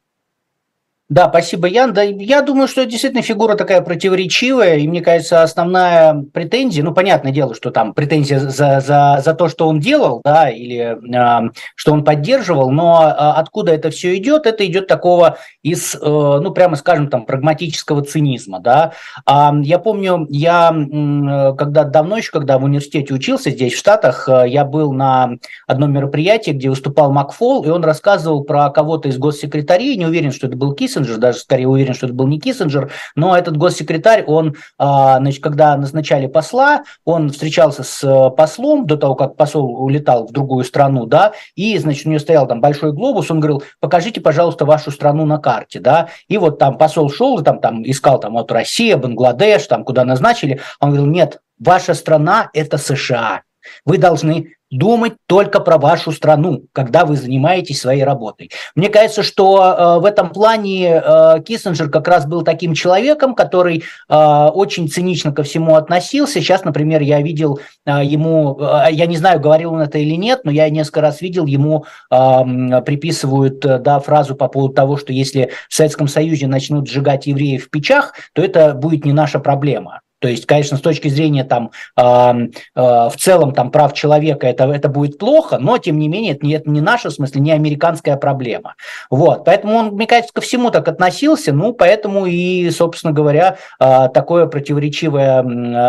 Да, 1.12 1.28
спасибо, 1.28 1.68
Ян. 1.68 1.92
Да, 1.92 2.04
я 2.04 2.42
думаю, 2.42 2.70
что 2.70 2.86
действительно 2.86 3.22
фигура 3.22 3.56
такая 3.56 3.82
противоречивая, 3.82 4.78
и 4.78 4.88
мне 4.88 5.02
кажется, 5.02 5.44
основная 5.44 6.24
претензия, 6.34 6.86
ну, 6.86 6.94
понятное 6.94 7.34
дело, 7.34 7.54
что 7.54 7.70
там 7.70 7.94
претензия 7.94 8.40
за, 8.40 8.80
за, 8.80 9.22
за 9.22 9.34
то, 9.34 9.50
что 9.50 9.68
он 9.68 9.82
делал, 9.82 10.22
да, 10.24 10.50
или 10.50 10.98
э, 11.14 11.50
что 11.76 11.92
он 11.92 12.06
поддерживал, 12.06 12.72
но 12.72 13.04
э, 13.04 13.14
откуда 13.14 13.74
это 13.74 13.90
все 13.90 14.16
идет, 14.16 14.48
это 14.48 14.66
идет 14.66 14.88
такого 14.88 15.38
из, 15.64 15.96
э, 15.96 16.00
ну, 16.02 16.50
прямо 16.52 16.78
скажем, 16.78 17.10
там, 17.10 17.26
прагматического 17.26 18.06
цинизма, 18.06 18.62
да. 18.62 18.94
Э, 19.30 19.50
я 19.64 19.80
помню, 19.80 20.28
я, 20.30 20.74
э, 20.74 21.56
когда 21.58 21.84
давно 21.84 22.16
еще, 22.20 22.32
когда 22.32 22.58
в 22.58 22.64
университете 22.64 23.14
учился 23.14 23.50
здесь, 23.50 23.74
в 23.74 23.78
Штатах, 23.78 24.30
э, 24.30 24.46
я 24.48 24.64
был 24.64 24.94
на 24.94 25.32
одном 25.68 25.92
мероприятии, 25.92 26.52
где 26.52 26.70
выступал 26.70 27.12
Макфол, 27.12 27.66
и 27.66 27.70
он 27.70 27.84
рассказывал 27.84 28.46
про 28.46 28.70
кого-то 28.70 29.10
из 29.10 29.18
госсекретарей, 29.18 29.98
не 29.98 30.06
уверен, 30.06 30.32
что 30.32 30.48
это 30.48 30.56
был 30.56 30.74
Киссинджер, 30.74 31.01
Киссинджер, 31.02 31.18
даже 31.18 31.40
скорее 31.40 31.68
уверен, 31.68 31.94
что 31.94 32.06
это 32.06 32.16
был 32.16 32.28
не 32.28 32.40
Киссинджер, 32.40 32.92
но 33.16 33.38
этот 33.38 33.58
госсекретарь, 33.58 34.24
он, 34.26 34.56
а, 34.78 35.18
значит, 35.18 35.42
когда 35.42 35.76
назначали 35.76 36.28
посла, 36.28 36.84
он 37.06 37.30
встречался 37.30 37.84
с 37.84 38.04
э, 38.04 38.30
послом 38.36 38.86
до 38.86 38.98
того, 38.98 39.16
как 39.16 39.36
посол 39.36 39.84
улетал 39.84 40.28
в 40.28 40.32
другую 40.32 40.64
страну, 40.64 41.06
да, 41.06 41.34
и, 41.56 41.78
значит, 41.78 42.06
у 42.06 42.10
него 42.10 42.20
стоял 42.20 42.48
там 42.48 42.62
большой 42.62 42.94
глобус, 42.94 43.32
он 43.32 43.40
говорил, 43.40 43.64
покажите, 43.80 44.22
пожалуйста, 44.22 44.66
вашу 44.66 44.92
страну 44.92 45.26
на 45.26 45.38
карте, 45.38 45.80
да, 45.80 46.10
и 46.28 46.38
вот 46.38 46.60
там 46.60 46.78
посол 46.78 47.10
шел 47.10 47.42
там, 47.42 47.60
там 47.60 47.84
искал 47.84 48.20
там 48.20 48.34
вот 48.34 48.52
Россия, 48.52 48.98
Бангладеш, 48.98 49.68
там 49.68 49.84
куда 49.84 50.04
назначили, 50.04 50.60
он 50.80 50.90
говорил, 50.90 51.08
нет, 51.08 51.40
ваша 51.60 51.94
страна– 51.94 52.50
это 52.54 52.78
США, 52.78 53.42
вы 53.86 53.98
должны 53.98 54.56
думать 54.72 55.14
только 55.28 55.60
про 55.60 55.78
вашу 55.78 56.12
страну, 56.12 56.64
когда 56.72 57.06
вы 57.06 57.18
занимаетесь 57.18 57.80
своей 57.80 58.04
работой. 58.04 58.50
Мне 58.74 58.90
кажется, 58.90 59.22
что 59.22 59.62
э, 59.62 60.02
в 60.02 60.06
этом 60.06 60.30
плане 60.30 61.02
э, 61.04 61.42
Киссинджер 61.46 61.90
как 61.90 62.08
раз 62.08 62.26
был 62.26 62.42
таким 62.42 62.74
человеком, 62.74 63.36
который 63.36 63.84
э, 64.10 64.16
очень 64.16 64.90
цинично 64.90 65.34
ко 65.34 65.44
всему 65.44 65.76
относился. 65.76 66.40
Сейчас, 66.40 66.64
например, 66.64 67.02
я 67.02 67.22
видел 67.22 67.60
э, 67.86 68.04
ему, 68.04 68.58
э, 68.60 68.88
я 68.92 69.06
не 69.08 69.18
знаю, 69.18 69.42
говорил 69.42 69.74
он 69.74 69.82
это 69.82 69.98
или 69.98 70.16
нет, 70.16 70.42
но 70.46 70.52
я 70.52 70.70
несколько 70.70 71.02
раз 71.02 71.22
видел, 71.22 71.46
ему 71.46 71.86
э, 72.10 72.82
приписывают 72.86 73.64
э, 73.66 73.78
да, 73.78 74.00
фразу 74.00 74.36
по 74.36 74.48
поводу 74.48 74.74
того, 74.74 74.96
что 74.96 75.12
если 75.12 75.52
в 75.68 75.76
Советском 75.76 76.08
Союзе 76.08 76.48
начнут 76.48 76.88
сжигать 76.88 77.28
евреев 77.28 77.66
в 77.66 77.70
печах, 77.70 78.14
то 78.34 78.42
это 78.42 78.74
будет 78.74 79.04
не 79.04 79.12
наша 79.12 79.40
проблема. 79.40 80.00
То 80.22 80.28
есть, 80.28 80.46
конечно, 80.46 80.78
с 80.78 80.82
точки 80.82 81.08
зрения 81.08 81.44
там 81.44 81.72
э, 81.98 82.04
э, 82.04 82.50
в 82.76 83.14
целом 83.18 83.54
там 83.54 83.72
прав 83.72 83.94
человека 83.94 84.46
это, 84.46 84.66
это 84.66 84.88
будет 84.88 85.18
плохо, 85.18 85.58
но 85.58 85.80
тем 85.80 85.98
не 85.98 86.08
менее 86.08 86.34
это 86.34 86.46
не, 86.46 86.54
это 86.54 86.70
не 86.70 86.80
наша, 86.80 87.10
в 87.10 87.14
смысле, 87.14 87.42
не 87.42 87.52
американская 87.52 88.16
проблема. 88.18 88.76
Вот, 89.10 89.46
поэтому 89.46 89.78
он, 89.78 89.88
мне 89.96 90.06
кажется, 90.06 90.32
ко 90.32 90.42
всему 90.42 90.70
так 90.70 90.88
относился, 90.88 91.54
ну, 91.54 91.74
поэтому 91.74 92.28
и, 92.28 92.70
собственно 92.70 93.12
говоря, 93.12 93.58
э, 93.80 94.10
такое 94.14 94.46
противоречивое 94.46 95.40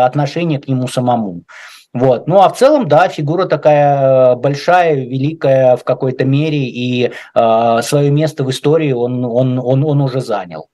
отношение 0.03 0.59
к 0.59 0.67
нему 0.67 0.87
самому. 0.87 1.43
Вот. 1.93 2.25
Ну 2.25 2.41
а 2.41 2.49
в 2.49 2.57
целом, 2.57 2.87
да, 2.87 3.07
фигура 3.07 3.45
такая 3.45 4.33
большая, 4.35 4.95
великая 4.95 5.77
в 5.77 5.83
какой-то 5.83 6.25
мере, 6.25 6.63
и 6.63 7.11
э, 7.35 7.79
свое 7.83 8.09
место 8.09 8.43
в 8.43 8.49
истории 8.49 8.93
он, 8.93 9.23
он, 9.23 9.59
он, 9.59 9.83
он 9.83 10.01
уже 10.01 10.19
занял. 10.19 10.69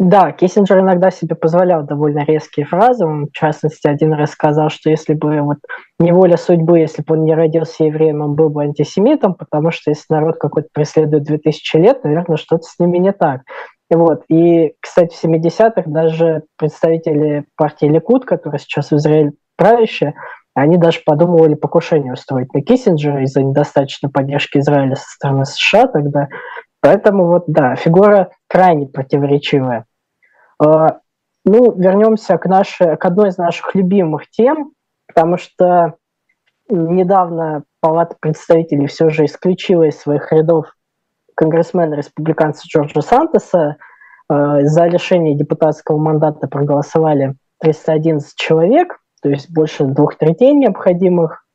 Да, 0.00 0.32
Киссинджер 0.32 0.78
иногда 0.80 1.10
себе 1.10 1.36
позволял 1.36 1.82
довольно 1.82 2.24
резкие 2.24 2.64
фразы. 2.64 3.04
Он, 3.04 3.26
в 3.26 3.32
частности, 3.32 3.86
один 3.86 4.14
раз 4.14 4.30
сказал, 4.30 4.70
что 4.70 4.88
если 4.88 5.12
бы 5.12 5.42
вот 5.42 5.58
не 5.98 6.10
воля 6.10 6.38
судьбы, 6.38 6.78
если 6.78 7.02
бы 7.02 7.16
он 7.16 7.24
не 7.24 7.34
родился 7.34 7.84
евреем, 7.84 8.22
он 8.22 8.34
был 8.34 8.48
бы 8.48 8.62
антисемитом, 8.62 9.34
потому 9.34 9.70
что 9.70 9.90
если 9.90 10.06
народ 10.08 10.38
какой-то 10.38 10.68
преследует 10.72 11.24
2000 11.24 11.76
лет, 11.76 12.02
наверное, 12.02 12.38
что-то 12.38 12.62
с 12.62 12.78
ними 12.78 12.96
не 12.96 13.12
так. 13.12 13.42
Вот. 13.90 14.22
И, 14.30 14.72
кстати, 14.80 15.14
в 15.14 15.22
70-х 15.22 15.82
даже 15.84 16.44
представители 16.56 17.44
партии 17.54 17.84
Ликуд, 17.84 18.24
которая 18.24 18.58
сейчас 18.58 18.92
в 18.92 18.96
Израиле 18.96 19.32
правящая, 19.58 20.14
они 20.54 20.78
даже 20.78 21.00
подумывали 21.04 21.56
покушение 21.56 22.14
устроить 22.14 22.54
на 22.54 22.62
Киссинджера 22.62 23.22
из-за 23.24 23.42
недостаточной 23.42 24.10
поддержки 24.10 24.56
Израиля 24.56 24.94
со 24.94 25.10
стороны 25.10 25.44
США 25.44 25.88
тогда. 25.88 26.28
Поэтому 26.80 27.26
вот, 27.26 27.44
да, 27.48 27.76
фигура 27.76 28.30
крайне 28.48 28.86
противоречивая. 28.86 29.84
А, 30.60 31.00
ну, 31.44 31.72
вернемся 31.72 32.36
к, 32.36 32.46
нашей, 32.46 32.96
к 32.96 33.04
одной 33.04 33.30
из 33.30 33.38
наших 33.38 33.74
любимых 33.74 34.28
тем, 34.30 34.72
потому 35.06 35.38
что 35.38 35.94
недавно 36.68 37.64
Палата 37.80 38.14
представителей 38.20 38.86
все 38.86 39.08
же 39.08 39.24
исключила 39.24 39.84
из 39.84 39.98
своих 39.98 40.30
рядов 40.32 40.66
конгрессмена-республиканца 41.34 42.66
Джорджа 42.68 43.00
Сантоса. 43.00 43.76
А, 44.28 44.62
за 44.62 44.86
решение 44.86 45.34
депутатского 45.34 45.96
мандата 45.96 46.46
проголосовали 46.46 47.36
311 47.60 48.36
человек, 48.36 49.00
то 49.22 49.30
есть 49.30 49.50
больше 49.50 49.84
двух 49.84 50.16
третей 50.16 50.52
необходимых. 50.52 51.46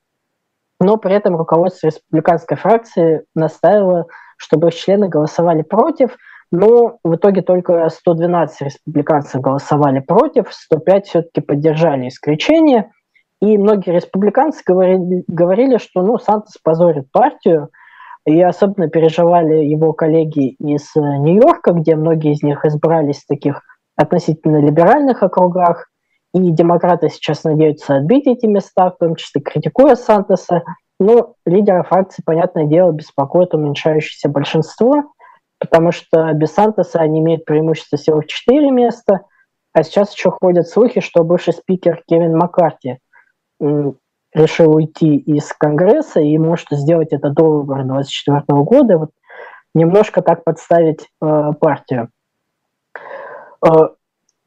Но 0.79 0.97
при 0.97 1.13
этом 1.13 1.37
руководство 1.37 1.87
республиканской 1.87 2.57
фракции 2.57 3.23
настаивало, 3.35 4.07
чтобы 4.37 4.69
их 4.69 4.75
члены 4.75 5.09
голосовали 5.09 5.61
против– 5.61 6.17
но 6.51 6.99
в 7.03 7.15
итоге 7.15 7.41
только 7.41 7.87
112 7.89 8.61
республиканцев 8.61 9.41
голосовали 9.41 9.99
против, 9.99 10.51
105 10.51 11.05
все-таки 11.07 11.41
поддержали 11.41 12.07
исключение. 12.07 12.91
И 13.41 13.57
многие 13.57 13.91
республиканцы 13.91 14.61
говорили, 14.65 15.23
говорили 15.27 15.77
что 15.77 16.01
ну, 16.01 16.17
Сантос 16.17 16.57
позорит 16.63 17.11
партию, 17.11 17.69
и 18.25 18.41
особенно 18.41 18.89
переживали 18.89 19.63
его 19.65 19.93
коллеги 19.93 20.51
из 20.53 20.95
э, 20.95 20.99
Нью-Йорка, 20.99 21.73
где 21.73 21.95
многие 21.95 22.33
из 22.33 22.41
них 22.41 22.65
избрались 22.65 23.23
в 23.23 23.27
таких 23.27 23.61
относительно 23.95 24.57
либеральных 24.61 25.21
округах, 25.21 25.89
и 26.33 26.51
демократы 26.51 27.09
сейчас 27.09 27.43
надеются 27.43 27.97
отбить 27.97 28.27
эти 28.27 28.45
места, 28.45 28.89
в 28.89 28.97
том 28.97 29.15
числе 29.15 29.41
критикуя 29.41 29.95
Сантоса. 29.95 30.63
Но 30.99 31.35
лидера 31.45 31.83
фракции, 31.83 32.23
понятное 32.25 32.65
дело, 32.65 32.91
беспокоит 32.91 33.53
уменьшающееся 33.53 34.29
большинство, 34.29 35.13
потому 35.65 35.91
что 35.91 36.31
без 36.33 36.53
Сантоса 36.53 36.99
они 36.99 37.19
имеют 37.19 37.45
преимущество 37.45 37.97
всего 37.97 38.21
в 38.21 38.27
4 38.27 38.71
места, 38.71 39.21
а 39.73 39.83
сейчас 39.83 40.13
еще 40.13 40.31
ходят 40.31 40.67
слухи, 40.67 41.01
что 41.01 41.23
бывший 41.23 41.53
спикер 41.53 42.01
Кевин 42.07 42.37
Маккарти 42.37 42.99
решил 43.59 44.75
уйти 44.75 45.15
из 45.15 45.51
Конгресса 45.53 46.19
и 46.19 46.37
может 46.37 46.67
сделать 46.71 47.13
это 47.13 47.29
до 47.29 47.43
выборов 47.43 47.87
2024 47.87 48.61
года, 48.63 48.97
вот 48.97 49.11
немножко 49.73 50.21
так 50.21 50.43
подставить 50.43 51.07
э, 51.21 51.51
партию. 51.59 52.09
Э, 53.65 53.89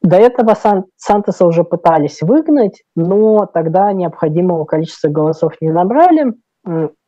до 0.01 0.15
этого 0.15 0.53
Сан 0.53 0.85
Сантоса 0.95 1.45
уже 1.45 1.63
пытались 1.63 2.21
выгнать, 2.21 2.83
но 2.95 3.45
тогда 3.45 3.91
необходимого 3.91 4.65
количества 4.65 5.09
голосов 5.09 5.53
не 5.59 5.71
набрали, 5.71 6.33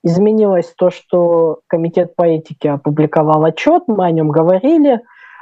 изменилось 0.03 0.74
то, 0.76 0.89
что 0.89 1.59
Комитет 1.68 2.16
по 2.16 2.24
этике 2.24 2.72
опубликовал 2.72 3.43
отчет, 3.45 3.84
мы 3.88 4.05
о 4.05 4.12
нем 4.12 4.30
говорили, 4.30 4.95
э, 4.95 4.99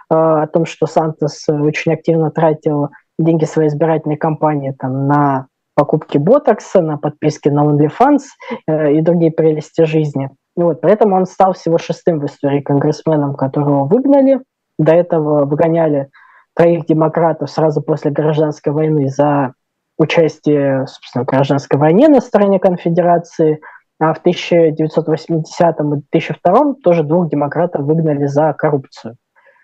о 0.10 0.48
том, 0.48 0.66
что 0.66 0.86
Сантос 0.86 1.48
очень 1.48 1.94
активно 1.94 2.32
тратил 2.32 2.90
деньги 3.18 3.46
своей 3.46 3.70
избирательной 3.70 4.18
кампании 4.18 4.72
там, 4.72 5.08
на 5.08 5.48
покупки 5.76 6.18
ботокса, 6.18 6.82
на 6.82 6.98
подписки 6.98 7.50
на 7.50 7.64
OnlyFans 7.66 8.20
э, 8.68 8.94
и 8.94 9.02
другие 9.02 9.32
прелести 9.32 9.86
жизни. 9.86 10.30
Вот, 10.56 10.82
поэтому 10.82 11.16
он 11.16 11.26
стал 11.26 11.54
всего 11.54 11.78
шестым 11.78 12.20
в 12.20 12.26
истории 12.26 12.60
конгрессменом, 12.60 13.36
которого 13.36 13.86
выгнали. 13.86 14.42
До 14.78 14.94
этого 14.94 15.46
выгоняли 15.46 16.10
троих 16.54 16.86
демократов 16.86 17.50
сразу 17.50 17.82
после 17.82 18.12
гражданской 18.12 18.74
войны 18.74 19.08
за 19.08 19.54
участие 19.98 20.88
собственно, 20.88 21.24
в 21.24 21.28
гражданской 21.28 21.80
войне 21.80 22.10
на 22.10 22.20
стороне 22.20 22.60
конфедерации– 22.60 23.62
а 24.00 24.14
в 24.14 24.20
1980 24.20 25.80
и 25.80 25.84
2002 25.84 26.74
тоже 26.84 27.04
двух 27.04 27.30
демократов 27.30 27.82
выгнали 27.82 28.26
за 28.26 28.54
коррупцию. 28.54 29.18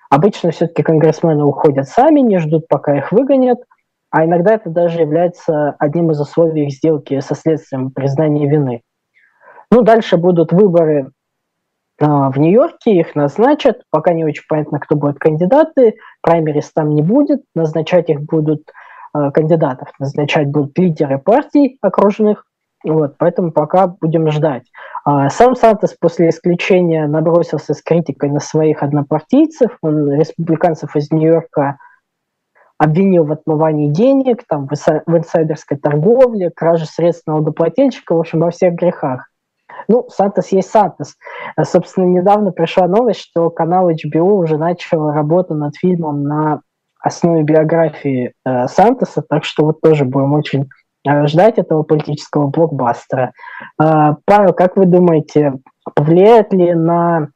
Обычно 0.09 0.51
все-таки 0.51 0.83
конгрессмены 0.83 1.43
уходят 1.43 1.87
сами, 1.87 2.19
не 2.19 2.37
ждут, 2.39 2.67
пока 2.67 2.97
их 2.97 3.11
выгонят, 3.11 3.59
а 4.11 4.25
иногда 4.25 4.53
это 4.53 4.69
даже 4.69 5.01
является 5.01 5.75
одним 5.79 6.11
из 6.11 6.21
условий 6.21 6.65
их 6.65 6.73
сделки 6.73 7.19
со 7.21 7.35
следствием 7.35 7.91
признания 7.91 8.47
вины. 8.47 8.81
Ну, 9.71 9.81
дальше 9.81 10.17
будут 10.17 10.51
выборы 10.51 11.11
а, 11.99 12.29
в 12.29 12.37
Нью-Йорке, 12.37 12.91
их 12.91 13.15
назначат, 13.15 13.81
пока 13.89 14.13
не 14.13 14.25
очень 14.25 14.43
понятно, 14.47 14.79
кто 14.79 14.95
будут 14.95 15.17
кандидаты, 15.17 15.95
праймерис 16.21 16.71
там 16.71 16.93
не 16.93 17.01
будет, 17.01 17.41
назначать 17.55 18.09
их 18.09 18.21
будут 18.21 18.71
а, 19.13 19.31
кандидатов, 19.31 19.89
назначать 19.99 20.47
будут 20.47 20.77
лидеры 20.77 21.17
партий 21.17 21.77
окружных, 21.81 22.45
вот, 22.91 23.15
поэтому 23.17 23.51
пока 23.51 23.87
будем 23.87 24.29
ждать. 24.31 24.63
А, 25.03 25.29
сам 25.29 25.55
Сантос 25.55 25.95
после 25.99 26.29
исключения 26.29 27.07
набросился 27.07 27.73
с 27.73 27.81
критикой 27.81 28.29
на 28.29 28.39
своих 28.39 28.83
однопартийцев, 28.83 29.77
он 29.81 30.11
республиканцев 30.13 30.95
из 30.95 31.11
Нью-Йорка 31.11 31.77
обвинил 32.77 33.23
в 33.23 33.31
отмывании 33.31 33.89
денег, 33.89 34.43
там, 34.47 34.67
в 34.67 35.17
инсайдерской 35.17 35.77
торговле, 35.77 36.51
краже 36.51 36.85
средств 36.85 37.25
налогоплательщика, 37.25 38.15
в 38.15 38.19
общем, 38.19 38.39
во 38.39 38.51
всех 38.51 38.73
грехах. 38.73 39.29
Ну, 39.87 40.07
Сантос 40.09 40.51
есть 40.51 40.69
Сантос. 40.69 41.15
Собственно, 41.63 42.05
недавно 42.05 42.51
пришла 42.51 42.87
новость, 42.87 43.21
что 43.21 43.49
канал 43.49 43.89
HBO 43.89 44.33
уже 44.33 44.57
начал 44.57 45.11
работу 45.11 45.53
над 45.53 45.75
фильмом 45.75 46.23
на 46.23 46.61
основе 46.99 47.43
биографии 47.43 48.33
э, 48.45 48.67
Сантоса, 48.67 49.21
так 49.21 49.45
что 49.45 49.65
вот 49.65 49.79
тоже 49.81 50.05
будем 50.05 50.33
очень 50.33 50.69
ждать 51.27 51.57
этого 51.57 51.83
политического 51.83 52.47
блокбастера. 52.47 53.33
Э, 53.81 54.15
Павел, 54.25 54.53
как 54.53 54.77
вы 54.77 54.85
думаете, 54.85 55.53
повлияет 55.93 56.53
ли 56.53 56.73
на 56.73 57.29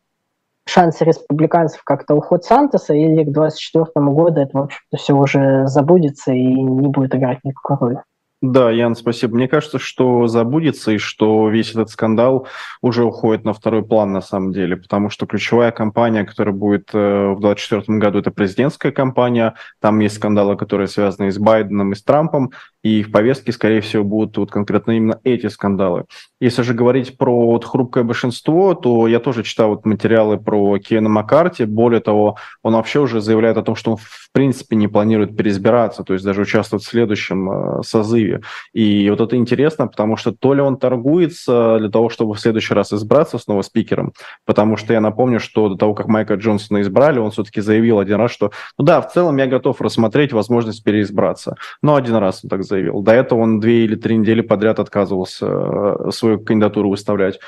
шансы 0.65 1.03
республиканцев 1.03 1.83
как-то 1.83 2.15
уход 2.15 2.45
Сантоса, 2.45 2.93
или 2.93 3.23
к 3.23 3.31
2024 3.31 4.05
году 4.07 4.41
это, 4.41 4.57
в 4.57 4.61
общем-то, 4.63 4.97
все 4.97 5.13
уже 5.13 5.67
забудется 5.67 6.31
и 6.31 6.43
не 6.43 6.87
будет 6.87 7.15
играть 7.15 7.39
никакой 7.43 7.77
роли? 7.77 8.03
Да, 8.41 8.71
Ян, 8.71 8.95
спасибо. 8.95 9.35
Мне 9.35 9.49
кажется, 9.49 9.79
что 9.79 10.27
забудется 10.27 10.91
и 10.91 10.97
что 10.97 11.49
весь 11.49 11.71
этот 11.71 11.89
скандал 11.89 12.47
уже 12.81 13.03
уходит 13.03 13.43
на 13.43 13.51
второй 13.51 13.83
план 13.83 14.13
на 14.13 14.21
самом 14.21 14.53
деле, 14.53 14.77
потому 14.77 15.09
что 15.09 15.25
ключевая 15.25 15.71
кампания, 15.71 16.23
которая 16.23 16.55
будет 16.55 16.89
э, 16.93 17.33
в 17.33 17.41
2024 17.41 17.97
году, 17.97 18.19
это 18.19 18.31
президентская 18.31 18.93
кампания. 18.93 19.55
Там 19.81 19.99
есть 19.99 20.15
скандалы, 20.15 20.55
которые 20.55 20.87
связаны 20.87 21.27
и 21.27 21.31
с 21.31 21.37
Байденом, 21.37 21.91
и 21.91 21.95
с 21.95 22.01
Трампом, 22.01 22.51
и 22.83 23.03
в 23.03 23.11
повестке, 23.11 23.51
скорее 23.51 23.81
всего, 23.81 24.03
будут 24.03 24.37
вот 24.37 24.51
конкретно 24.51 24.91
именно 24.91 25.19
эти 25.23 25.47
скандалы. 25.47 26.05
Если 26.39 26.61
же 26.61 26.73
говорить 26.73 27.17
про 27.17 27.47
вот 27.47 27.65
хрупкое 27.65 28.03
большинство, 28.03 28.73
то 28.73 29.07
я 29.07 29.19
тоже 29.19 29.43
читал 29.43 29.69
вот 29.69 29.85
материалы 29.85 30.37
про 30.37 30.77
Кена 30.79 31.09
Маккарти. 31.09 31.65
Более 31.65 31.99
того, 31.99 32.37
он 32.63 32.73
вообще 32.73 32.99
уже 32.99 33.19
заявляет 33.19 33.57
о 33.57 33.63
том, 33.63 33.75
что 33.75 33.91
он 33.91 33.97
в 33.97 34.31
принципе 34.31 34.77
не 34.77 34.87
планирует 34.87 35.35
переизбираться, 35.35 36.03
то 36.03 36.13
есть 36.13 36.23
даже 36.23 36.41
участвовать 36.41 36.83
в 36.83 36.87
следующем 36.87 37.51
э, 37.51 37.83
созыве. 37.83 38.41
И 38.73 39.09
вот 39.09 39.19
это 39.19 39.35
интересно, 39.35 39.87
потому 39.87 40.15
что 40.15 40.31
то 40.31 40.53
ли 40.53 40.61
он 40.61 40.77
торгуется 40.77 41.77
для 41.79 41.89
того, 41.89 42.09
чтобы 42.09 42.35
в 42.35 42.39
следующий 42.39 42.73
раз 42.73 42.93
избраться 42.93 43.37
снова 43.37 43.61
спикером, 43.61 44.13
потому 44.45 44.77
что 44.77 44.93
я 44.93 45.01
напомню, 45.01 45.39
что 45.41 45.67
до 45.67 45.75
того, 45.75 45.93
как 45.93 46.07
Майка 46.07 46.35
Джонсона 46.35 46.81
избрали, 46.81 47.19
он 47.19 47.31
все-таки 47.31 47.59
заявил 47.59 47.99
один 47.99 48.17
раз, 48.17 48.31
что 48.31 48.51
ну 48.77 48.85
да, 48.85 49.01
в 49.01 49.11
целом 49.11 49.35
я 49.37 49.47
готов 49.47 49.81
рассмотреть 49.81 50.31
возможность 50.31 50.83
переизбраться. 50.83 51.55
Но 51.81 51.95
один 51.95 52.15
раз 52.15 52.41
он 52.43 52.49
так 52.49 52.63
заявил. 52.69 53.01
До 53.01 53.11
этого 53.11 53.39
он 53.39 53.59
две 53.59 53.83
или 53.83 53.95
три 53.95 54.17
недели 54.17 54.41
подряд 54.41 54.79
отказывался 54.79 55.45
э, 55.45 56.11
свою 56.11 56.39
кандидатуру 56.39 56.89
выставлять. 56.89 57.39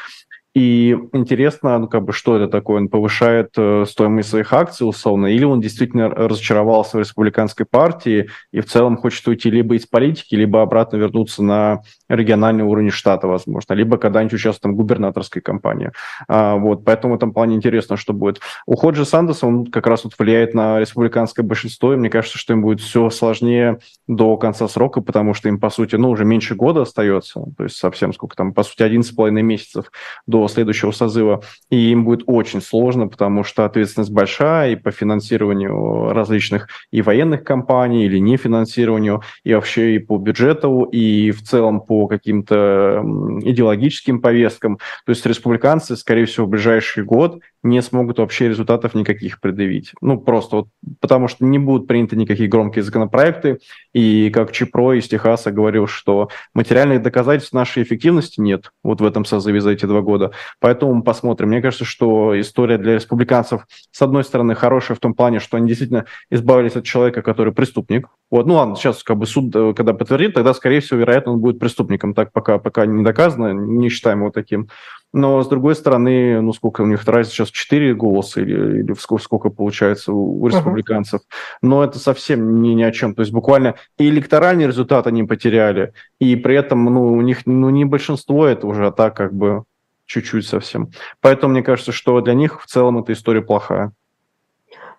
И 0.54 0.98
интересно, 1.14 1.78
ну, 1.80 1.88
как 1.88 2.04
бы, 2.04 2.12
что 2.12 2.36
это 2.36 2.48
такое? 2.48 2.82
Он 2.82 2.90
повышает 2.90 3.52
э, 3.56 3.86
стоимость 3.88 4.30
своих 4.30 4.52
акций, 4.52 4.84
условно, 4.84 5.28
или 5.28 5.46
он 5.46 5.62
действительно 5.62 6.10
разочаровался 6.10 6.98
в 6.98 7.00
республиканской 7.00 7.66
партии 7.66 8.30
и 8.52 8.60
в 8.60 8.66
целом 8.66 8.98
хочет 8.98 9.26
уйти 9.30 9.50
либо 9.50 9.76
из 9.76 9.86
политики, 9.86 10.36
либо 10.36 10.62
обратно 10.62 10.98
вернуться 10.98 11.42
на 11.42 11.84
региональный 12.10 12.66
уровень 12.66 12.90
штата, 12.90 13.28
возможно, 13.28 13.74
либо 13.74 13.98
когда-нибудь 13.98 14.34
участвовать 14.34 14.74
в 14.74 14.78
губернаторской 14.78 15.42
кампании. 15.42 15.92
А, 16.28 16.58
вот, 16.58 16.84
поэтому 16.84 17.14
в 17.14 17.18
этом 17.18 17.32
плане 17.32 17.56
интересно, 17.56 17.96
что 17.96 18.12
будет. 18.12 18.42
Уход 18.66 18.96
же 18.96 19.06
Сандерса, 19.06 19.48
он 19.48 19.68
как 19.68 19.88
раз 19.88 20.04
вот 20.04 20.16
влияет 20.20 20.54
на 20.54 20.82
республиканское 20.82 21.46
большинство, 21.46 21.94
и 21.94 21.98
мне 21.98 22.10
кажется, 22.10 22.38
что 22.38 22.52
им 22.52 22.62
будет 22.62 22.82
все 22.82 23.10
сложнее 23.10 23.80
до 24.08 24.36
конца 24.36 24.68
срока, 24.68 25.00
потому 25.00 25.34
что 25.34 25.48
им, 25.48 25.62
по 25.62 25.70
сути, 25.70 25.96
ну, 25.96 26.10
уже 26.10 26.26
меньше 26.26 26.56
года 26.56 26.82
остается, 26.82 27.42
то 27.58 27.64
есть 27.64 27.78
совсем 27.78 28.12
сколько 28.12 28.36
там, 28.36 28.54
по 28.54 28.64
сути, 28.64 28.82
11,5 28.82 29.32
месяцев 29.32 29.86
до 30.28 30.41
следующего 30.48 30.92
созыва, 30.92 31.42
и 31.70 31.92
им 31.92 32.06
будет 32.06 32.24
очень 32.28 32.62
сложно, 32.62 33.08
потому 33.08 33.44
что 33.44 33.66
ответственность 33.66 34.12
большая 34.12 34.72
и 34.72 34.76
по 34.76 34.92
финансированию 34.92 36.14
различных 36.14 36.68
и 36.92 37.02
военных 37.02 37.44
компаний, 37.44 38.06
или 38.06 38.18
не 38.18 38.38
финансированию, 38.38 39.22
и 39.44 39.54
вообще 39.54 39.96
и 39.96 40.00
по 40.00 40.18
бюджету, 40.18 40.84
и 40.84 41.32
в 41.32 41.44
целом 41.44 41.82
по 41.82 42.08
каким-то 42.08 43.04
идеологическим 43.42 44.22
повесткам. 44.22 44.78
То 45.06 45.10
есть 45.12 45.26
республиканцы, 45.26 45.96
скорее 45.96 46.26
всего, 46.26 46.46
в 46.46 46.50
ближайший 46.50 47.04
год 47.04 47.40
не 47.64 47.82
смогут 47.82 48.20
вообще 48.20 48.50
результатов 48.50 48.96
никаких 48.96 49.40
предъявить. 49.40 49.94
Ну, 50.02 50.20
просто 50.20 50.56
вот 50.58 50.68
потому 51.00 51.28
что 51.28 51.46
не 51.46 51.60
будут 51.60 51.88
приняты 51.88 52.16
никакие 52.16 52.50
громкие 52.50 52.84
законопроекты, 52.84 53.60
и 53.94 54.30
как 54.32 54.52
Чипро 54.52 54.94
из 54.94 55.08
Техаса 55.08 55.52
говорил, 55.52 55.88
что 55.88 56.30
материальных 56.54 57.04
доказательств 57.04 57.54
нашей 57.54 57.84
эффективности 57.84 58.40
нет 58.40 58.72
вот 58.84 59.02
в 59.02 59.06
этом 59.06 59.26
созыве 59.26 59.62
за 59.62 59.72
эти 59.72 59.86
два 59.86 60.02
года. 60.02 60.32
Поэтому 60.60 60.94
мы 60.96 61.04
посмотрим. 61.04 61.50
Мне 61.50 61.62
кажется, 61.62 61.86
что 61.86 62.40
история 62.40 62.78
для 62.78 62.96
республиканцев, 62.96 63.66
с 63.92 64.02
одной 64.02 64.24
стороны, 64.24 64.56
хорошая 64.56 64.98
в 64.98 65.00
том 65.00 65.14
плане, 65.14 65.40
что 65.40 65.58
они 65.58 65.68
действительно 65.68 66.06
избавились 66.30 66.76
от 66.76 66.86
человека, 66.86 67.22
который 67.22 67.54
преступник. 67.54 68.08
Вот, 68.32 68.48
ну 68.48 68.56
ладно, 68.56 68.76
сейчас 68.76 69.04
как 69.04 69.18
бы 69.18 69.26
суд, 69.26 69.56
э, 69.56 69.74
когда 69.76 69.94
подтвердит, 69.94 70.34
тогда, 70.34 70.54
скорее 70.54 70.80
всего, 70.80 71.00
вероятно, 71.00 71.34
он 71.34 71.40
будет 71.40 71.60
преступником. 71.60 72.14
Так 72.14 72.32
пока, 72.32 72.60
пока 72.60 72.86
не 72.86 73.04
доказано, 73.04 73.52
не 73.52 73.90
считаем 73.90 74.20
его 74.20 74.32
таким. 74.32 74.70
Но, 75.14 75.44
с 75.44 75.48
другой 75.48 75.76
стороны, 75.76 76.42
ну, 76.42 76.54
сколько 76.54 76.82
у 76.82 76.86
них 76.86 77.06
разница 77.06 77.36
сейчас, 77.36 77.52
4 77.52 77.94
голоса 77.96 78.42
или, 78.42 78.82
или 78.82 78.94
сколько, 78.94 79.24
сколько 79.24 79.50
получается 79.50 80.14
у, 80.14 80.42
у 80.42 80.48
республиканцев. 80.48 81.22
Uh-huh. 81.22 81.58
Но 81.62 81.84
это 81.84 82.00
совсем 82.00 82.62
не 82.62 82.76
ни 82.76 82.84
о 82.84 82.92
чем. 82.92 83.14
То 83.14 83.22
есть 83.22 83.34
буквально 83.34 83.76
и 83.98 84.08
электоральный 84.08 84.68
результат 84.68 85.08
они 85.08 85.24
потеряли, 85.24 85.94
и 86.20 86.36
при 86.36 86.56
этом, 86.56 86.86
ну, 86.86 87.14
у 87.14 87.22
них, 87.22 87.46
ну, 87.46 87.70
не 87.70 87.84
большинство 87.84 88.46
это 88.46 88.68
уже, 88.68 88.88
а 88.88 88.92
так 88.92 89.16
как 89.16 89.34
бы 89.34 89.64
чуть-чуть 90.06 90.48
совсем. 90.48 90.92
Поэтому 91.20 91.54
мне 91.54 91.64
кажется, 91.64 91.92
что 91.92 92.20
для 92.22 92.34
них 92.34 92.62
в 92.62 92.66
целом 92.66 93.00
эта 93.00 93.14
история 93.14 93.42
плохая. 93.42 93.94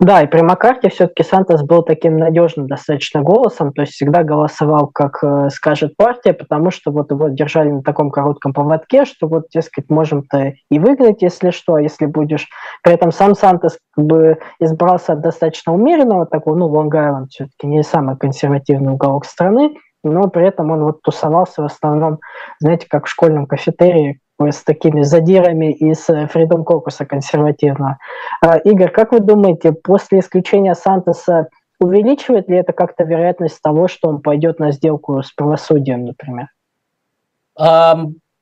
Да, 0.01 0.23
и 0.23 0.27
при 0.27 0.41
Маккарте 0.41 0.89
все-таки 0.89 1.23
Сантос 1.23 1.63
был 1.63 1.83
таким 1.83 2.17
надежным 2.19 2.67
достаточно 2.67 3.23
голосом, 3.23 3.73
то 3.73 3.83
есть 3.83 3.93
всегда 3.93 4.23
голосовал, 4.23 4.89
как 4.89 5.23
э, 5.23 5.49
скажет 5.51 5.97
партия, 5.97 6.33
потому 6.33 6.71
что 6.71 6.91
вот 6.91 7.11
его 7.11 7.29
держали 7.29 7.71
на 7.71 7.83
таком 7.83 8.11
коротком 8.11 8.53
поводке, 8.53 9.05
что 9.05 9.29
вот, 9.29 9.47
дескать, 9.53 9.91
можем-то 9.91 10.55
и 10.71 10.79
выиграть, 10.79 11.23
если 11.23 11.51
что, 11.51 11.75
а 11.75 11.83
если 11.83 12.07
будешь... 12.07 12.49
При 12.83 12.95
этом 12.95 13.13
сам 13.13 13.35
Сантос 13.35 13.79
как 13.95 14.05
бы 14.05 14.39
избрался 14.59 15.13
от 15.13 15.21
достаточно 15.21 15.73
умеренного 15.73 16.27
такого, 16.27 16.57
ну, 16.57 16.69
Лонг-Айленд 16.69 17.29
все-таки 17.31 17.67
не 17.67 17.83
самый 17.83 18.17
консервативный 18.17 18.93
уголок 18.93 19.25
страны, 19.25 19.77
но 20.05 20.29
при 20.29 20.47
этом 20.47 20.71
он 20.71 20.85
вот 20.85 21.03
тусовался 21.03 21.63
в 21.63 21.67
основном, 21.67 22.19
знаете, 22.59 22.87
как 22.89 23.07
в 23.07 23.11
школьном 23.11 23.47
кафетерии, 23.47 24.21
с 24.51 24.65
такими 24.65 25.03
задирами 25.03 25.73
из 25.73 26.09
Freedom 26.09 26.65
Caucus 26.65 27.05
консервативного. 27.07 27.99
А, 28.41 28.59
Игорь, 28.59 28.91
как 28.91 29.13
вы 29.13 29.21
думаете, 29.21 29.73
после 29.73 30.21
исключения 30.21 30.75
Сантоса 30.75 31.49
увеличивает 31.79 32.49
ли 32.49 32.57
это 32.57 32.73
как-то 32.73 33.05
вероятность 33.05 33.61
того, 33.63 33.89
что 33.89 34.09
он 34.09 34.21
пойдет 34.21 34.59
на 34.59 34.73
сделку 34.73 35.23
с 35.23 35.33
правосудием, 35.33 36.07
например? 36.07 36.49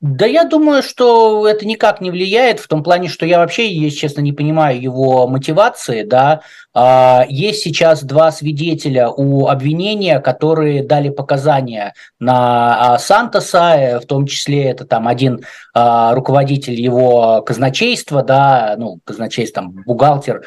Да 0.00 0.24
я 0.24 0.44
думаю, 0.44 0.82
что 0.82 1.46
это 1.46 1.66
никак 1.66 2.00
не 2.00 2.10
влияет 2.10 2.58
в 2.58 2.68
том 2.68 2.82
плане, 2.82 3.08
что 3.08 3.26
я 3.26 3.38
вообще, 3.38 3.70
если 3.70 3.98
честно, 3.98 4.22
не 4.22 4.32
понимаю 4.32 4.80
его 4.80 5.26
мотивации, 5.26 6.04
да. 6.04 6.40
А, 6.72 7.26
есть 7.28 7.62
сейчас 7.62 8.02
два 8.02 8.32
свидетеля 8.32 9.10
у 9.10 9.48
обвинения, 9.48 10.18
которые 10.20 10.82
дали 10.82 11.10
показания 11.10 11.92
на 12.18 12.94
а, 12.94 12.98
Сантоса, 12.98 13.74
э, 13.76 14.00
в 14.00 14.06
том 14.06 14.26
числе 14.26 14.64
это 14.70 14.86
там 14.86 15.06
один 15.06 15.40
а, 15.74 16.14
руководитель 16.14 16.80
его 16.80 17.42
казначейства, 17.42 18.22
да, 18.22 18.76
ну, 18.78 19.00
казначейство, 19.04 19.62
там, 19.62 19.72
бухгалтер, 19.84 20.44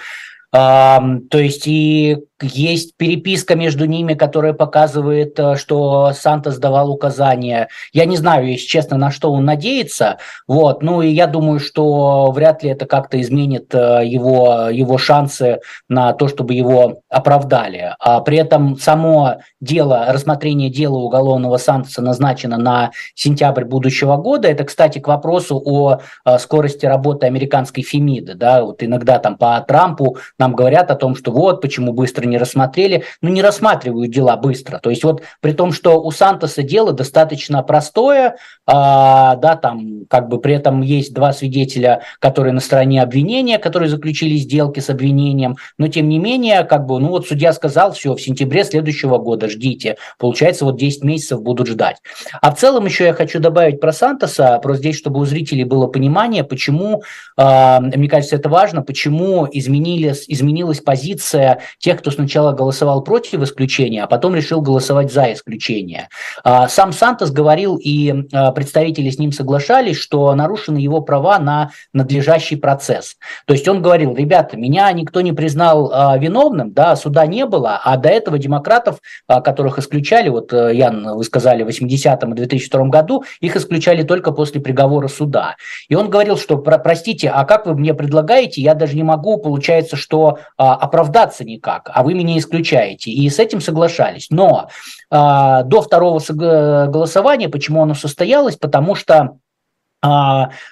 то 0.52 1.22
есть 1.34 1.64
и 1.66 2.18
есть 2.44 2.96
переписка 2.98 3.56
между 3.56 3.86
ними, 3.86 4.14
которая 4.14 4.54
показывает, 4.54 5.40
э, 5.40 5.56
что 5.56 6.12
Сантос 6.14 6.58
давал 6.58 6.92
указания. 6.92 7.70
Я 7.92 8.06
не 8.06 8.18
знаю, 8.18 8.48
если 8.48 8.68
честно, 8.68 8.98
на 8.98 9.12
что 9.12 9.32
он 9.32 9.46
надеется. 9.46 10.18
Вот. 10.48 10.84
Ну 10.84 11.02
и 11.02 11.10
я 11.10 11.28
думаю, 11.28 11.60
что 11.60 12.32
вряд 12.32 12.64
ли 12.64 12.70
это 12.70 12.86
как-то 12.86 13.20
изменит 13.22 13.74
э, 13.74 14.02
его, 14.06 14.70
его 14.70 14.98
шансы 14.98 15.60
на 15.90 16.14
то, 16.14 16.28
чтобы 16.28 16.54
его 16.54 17.02
оправдали. 17.10 17.96
А 18.00 18.20
при 18.22 18.38
этом 18.38 18.78
само 18.78 19.38
дело, 19.62 20.06
рассмотрение 20.10 20.70
дела 20.70 20.98
уголовного 20.98 21.58
Сантоса 21.58 22.02
назначено 22.02 22.58
на 22.58 22.92
сентябрь 23.16 23.64
будущего 23.64 24.18
года. 24.18 24.48
Это, 24.48 24.64
кстати, 24.64 25.00
к 25.00 25.08
вопросу 25.08 25.62
о 25.64 26.00
э, 26.26 26.38
скорости 26.40 26.86
работы 26.86 27.26
американской 27.28 27.84
Фемиды. 27.84 28.36
Да? 28.36 28.64
Вот 28.64 28.84
иногда 28.84 29.20
там 29.20 29.38
по 29.38 29.60
Трампу 29.62 30.18
нам 30.38 30.56
говорят 30.56 30.92
о 30.92 30.96
том, 30.96 31.16
что 31.16 31.32
вот 31.32 31.62
почему 31.62 31.94
быстро 31.94 32.26
не 32.26 32.33
не 32.34 32.40
рассмотрели, 32.40 33.04
ну, 33.22 33.30
не 33.30 33.42
рассматривают 33.42 34.12
дела 34.12 34.36
быстро. 34.36 34.80
То 34.80 34.90
есть 34.90 35.04
вот 35.04 35.22
при 35.40 35.54
том, 35.54 35.72
что 35.72 36.02
у 36.02 36.12
Сантоса 36.12 36.64
дело 36.64 36.92
достаточно 36.92 37.62
простое, 37.62 38.38
а, 38.66 39.36
да, 39.36 39.56
там 39.56 40.06
как 40.10 40.30
бы 40.30 40.40
при 40.40 40.56
этом 40.56 40.82
есть 40.82 41.14
два 41.14 41.32
свидетеля, 41.32 42.02
которые 42.20 42.54
на 42.54 42.60
стороне 42.60 43.02
обвинения, 43.02 43.60
которые 43.60 43.90
заключили 43.90 44.36
сделки 44.36 44.80
с 44.80 44.90
обвинением, 44.90 45.58
но 45.78 45.88
тем 45.88 46.10
не 46.10 46.18
менее, 46.18 46.64
как 46.64 46.86
бы, 46.86 47.00
ну 47.00 47.10
вот 47.10 47.28
судья 47.28 47.54
сказал, 47.54 47.94
все, 47.94 48.16
в 48.16 48.22
сентябре 48.22 48.64
следующего 48.64 49.20
года 49.20 49.48
ждите. 49.48 49.98
Получается, 50.18 50.66
вот 50.66 50.78
10 50.78 51.04
месяцев 51.04 51.42
будут 51.42 51.68
ждать. 51.68 51.98
А 52.42 52.54
в 52.54 52.58
целом 52.58 52.86
еще 52.86 53.06
я 53.06 53.14
хочу 53.14 53.40
добавить 53.40 53.80
про 53.80 53.94
Сантоса, 53.94 54.60
просто 54.64 54.80
здесь, 54.80 54.98
чтобы 54.98 55.20
у 55.20 55.26
зрителей 55.26 55.66
было 55.66 55.88
понимание, 55.88 56.44
почему, 56.44 57.04
а, 57.38 57.80
мне 57.80 58.10
кажется, 58.10 58.36
это 58.36 58.50
важно, 58.50 58.82
почему 58.82 59.48
изменились, 59.52 60.26
изменилась 60.28 60.80
позиция 60.80 61.60
тех, 61.78 62.00
кто 62.00 62.12
сначала 62.14 62.54
голосовал 62.54 63.04
против 63.04 63.42
исключения, 63.42 64.04
а 64.04 64.08
потом 64.08 64.36
решил 64.36 64.62
голосовать 64.62 65.12
за 65.12 65.34
исключение. 65.34 66.10
А, 66.44 66.68
сам 66.68 66.94
Сантос 66.94 67.32
говорил, 67.32 67.78
и 67.78 68.14
а, 68.32 68.52
представители 68.52 69.10
с 69.10 69.20
ним 69.20 69.32
соглашались, 69.32 69.98
что 69.98 70.34
нарушены 70.34 70.78
его 70.78 71.02
права 71.02 71.40
на 71.40 71.72
надлежащий 71.94 72.56
процесс. 72.56 73.18
То 73.46 73.54
есть 73.54 73.68
он 73.68 73.82
говорил, 73.82 74.16
ребята, 74.16 74.58
меня 74.58 74.92
никто 74.92 75.22
не 75.22 75.34
признал 75.34 75.92
виновным, 76.20 76.72
да, 76.72 76.96
суда 76.96 77.26
не 77.26 77.46
было, 77.46 77.80
а 77.84 77.98
до 77.98 78.10
этого 78.10 78.38
демократов, 78.38 79.00
которых 79.28 79.80
исключали, 79.80 80.30
вот, 80.30 80.54
э, 80.54 80.76
Ян, 80.76 81.16
вы 81.16 81.24
сказали, 81.24 81.64
в 81.64 81.68
80-м 81.68 82.34
и 82.34 82.36
2002 82.36 82.86
году, 82.86 83.24
их 83.40 83.56
исключали 83.56 84.04
только 84.04 84.32
после 84.32 84.62
приговора 84.62 85.08
суда. 85.08 85.56
И 85.90 85.96
он 85.96 86.10
говорил, 86.10 86.38
что, 86.38 86.58
простите, 86.58 87.30
а 87.30 87.46
как 87.46 87.66
вы 87.66 87.76
мне 87.76 87.94
предлагаете, 87.94 88.62
я 88.62 88.74
даже 88.74 88.96
не 88.96 89.04
могу, 89.04 89.38
получается, 89.38 89.96
что 89.96 90.40
а, 90.58 90.76
оправдаться 90.76 91.44
никак, 91.44 91.90
а 91.94 92.03
вы 92.04 92.14
меня 92.14 92.38
исключаете. 92.38 93.12
И 93.12 93.30
с 93.30 93.40
этим 93.40 93.62
соглашались. 93.62 94.28
Но 94.30 94.70
а, 95.10 95.64
до 95.64 95.82
второго 95.82 96.22
голосования, 96.30 97.50
почему 97.50 97.82
оно 97.82 97.96
состоялось? 97.96 98.56
Потому 98.58 98.96
что 98.96 99.38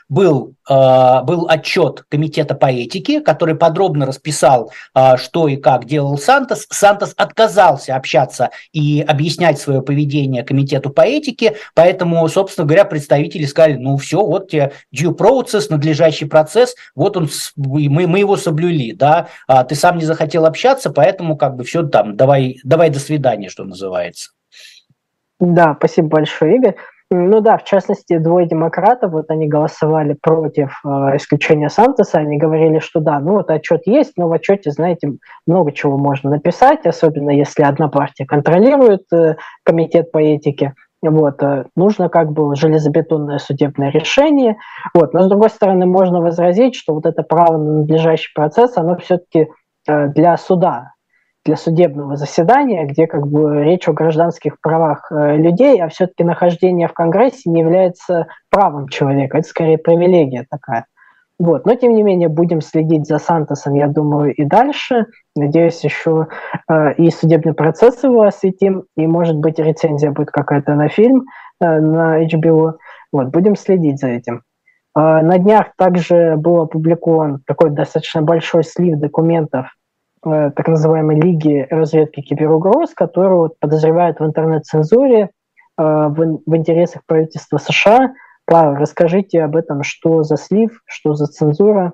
был, 0.10 0.56
а, 0.68 1.24
был 1.24 1.48
отчет 1.50 2.04
Комитета 2.10 2.54
по 2.54 2.66
этике, 2.66 3.22
который 3.22 3.56
подробно 3.56 4.06
расписал, 4.06 4.72
а, 4.94 5.18
что 5.18 5.48
и 5.48 5.56
как 5.56 5.86
делал 5.86 6.18
Сантос. 6.18 6.68
Сантос 6.70 7.14
отказался 7.16 7.96
общаться 7.96 8.50
и 8.74 9.02
объяснять 9.02 9.60
свое 9.60 9.82
поведение 9.82 10.44
Комитету 10.44 10.90
по 10.90 11.02
этике, 11.02 11.56
поэтому, 11.76 12.28
собственно 12.28 12.68
говоря, 12.68 12.86
представители 12.86 13.46
сказали, 13.46 13.76
ну 13.76 13.98
все, 13.98 14.24
вот 14.24 14.50
тебе 14.50 14.74
due 14.94 15.16
process, 15.16 15.68
надлежащий 15.70 16.26
процесс, 16.26 16.76
вот 16.94 17.16
он, 17.16 17.30
мы, 17.56 18.08
мы 18.08 18.20
его 18.20 18.36
соблюли, 18.36 18.92
да, 18.92 19.28
ты 19.68 19.76
сам 19.76 19.98
не 19.98 20.06
захотел 20.06 20.46
общаться, 20.46 20.90
поэтому 20.90 21.38
как 21.38 21.56
бы 21.56 21.64
все 21.64 21.84
там, 21.84 22.18
давай, 22.18 22.60
давай 22.64 22.90
до 22.90 23.00
свидания, 23.00 23.50
что 23.50 23.64
называется. 23.64 24.32
Да, 25.40 25.76
спасибо 25.80 26.08
большое, 26.08 26.58
Игорь. 26.58 26.76
Ну 27.14 27.42
да, 27.42 27.58
в 27.58 27.66
частности, 27.66 28.18
двое 28.20 28.48
демократов, 28.48 29.12
вот 29.12 29.26
они 29.30 29.46
голосовали 29.46 30.16
против 30.22 30.80
э, 30.86 31.18
исключения 31.18 31.70
Сантоса, 31.70 32.20
они 32.20 32.38
говорили, 32.38 32.80
что 32.80 33.02
да, 33.02 33.20
ну 33.20 33.34
вот 33.34 33.50
отчет 33.52 33.82
есть, 33.86 34.14
но 34.16 34.30
в 34.30 34.32
отчете, 34.32 34.72
знаете, 34.72 35.12
много 35.46 35.74
чего 35.74 35.98
можно 35.98 36.30
написать, 36.30 36.86
особенно 36.86 37.32
если 37.32 37.64
одна 37.64 37.90
партия 37.90 38.26
контролирует 38.26 39.12
э, 39.12 39.36
комитет 39.66 40.10
по 40.14 40.20
этике, 40.20 40.74
вот, 41.02 41.42
э, 41.44 41.66
нужно 41.76 42.08
как 42.08 42.32
бы 42.32 42.56
железобетонное 42.56 43.40
судебное 43.40 43.90
решение. 43.90 44.58
Вот. 44.94 45.14
Но 45.14 45.24
с 45.24 45.28
другой 45.28 45.50
стороны, 45.50 45.86
можно 45.86 46.22
возразить, 46.22 46.76
что 46.76 46.94
вот 46.94 47.06
это 47.06 47.24
право 47.24 47.58
на 47.58 47.80
надлежащий 47.80 48.32
процесс, 48.34 48.78
оно 48.78 48.96
все-таки 48.98 49.50
э, 49.88 50.08
для 50.10 50.38
суда, 50.38 50.94
для 51.46 51.56
судебного 51.56 52.16
заседания, 52.18 52.86
где 52.86 53.08
как 53.08 53.28
бы 53.28 53.64
речь 53.64 53.88
о 53.88 53.94
гражданских 53.94 54.60
правах 54.62 55.12
э, 55.12 55.38
людей, 55.38 55.82
а 55.82 55.90
все-таки 55.90 56.24
нахождение 56.24 56.88
в 56.88 56.94
Конгрессе 56.94 57.50
не 57.50 57.62
является 57.62 58.28
правом 58.50 58.88
человека, 58.88 59.40
это 59.40 59.48
скорее 59.48 59.78
привилегия 59.78 60.46
такая. 60.50 60.86
Вот. 61.42 61.66
Но, 61.66 61.74
тем 61.74 61.96
не 61.96 62.04
менее, 62.04 62.30
будем 62.30 62.62
следить 62.62 63.08
за 63.08 63.18
Сантосом, 63.18 63.74
я 63.74 63.88
думаю, 63.88 64.32
и 64.32 64.46
дальше. 64.46 65.08
Надеюсь, 65.36 65.84
еще 65.84 66.28
э, 66.70 66.94
и 66.94 67.10
судебный 67.10 67.56
процесс 67.56 68.04
его 68.04 68.22
осветим, 68.22 68.84
и, 68.96 69.08
может 69.08 69.38
быть, 69.38 69.58
рецензия 69.58 70.12
будет 70.12 70.30
какая-то 70.30 70.76
на 70.76 70.88
фильм 70.88 71.26
э, 71.60 71.80
на 71.80 72.24
HBO. 72.24 72.74
Вот, 73.12 73.30
будем 73.30 73.56
следить 73.56 74.00
за 74.00 74.10
этим. 74.10 74.44
Э, 74.96 75.22
на 75.24 75.40
днях 75.40 75.74
также 75.78 76.36
был 76.38 76.62
опубликован 76.62 77.42
такой 77.48 77.72
достаточно 77.72 78.22
большой 78.22 78.64
слив 78.64 79.00
документов 79.00 79.72
так 80.24 80.68
называемой 80.68 81.20
Лиги 81.20 81.68
разведки 81.70 82.22
киберугроз, 82.22 82.94
которую 82.94 83.54
подозревают 83.60 84.20
в 84.20 84.26
интернет-цензуре 84.26 85.24
э, 85.24 85.30
в, 85.78 86.42
в 86.46 86.56
интересах 86.56 87.04
правительства 87.06 87.58
США. 87.58 88.14
Павел, 88.46 88.76
расскажите 88.76 89.42
об 89.44 89.56
этом, 89.56 89.84
что 89.84 90.24
за 90.24 90.38
слив, 90.38 90.82
что 90.86 91.14
за 91.14 91.26
цензура. 91.26 91.94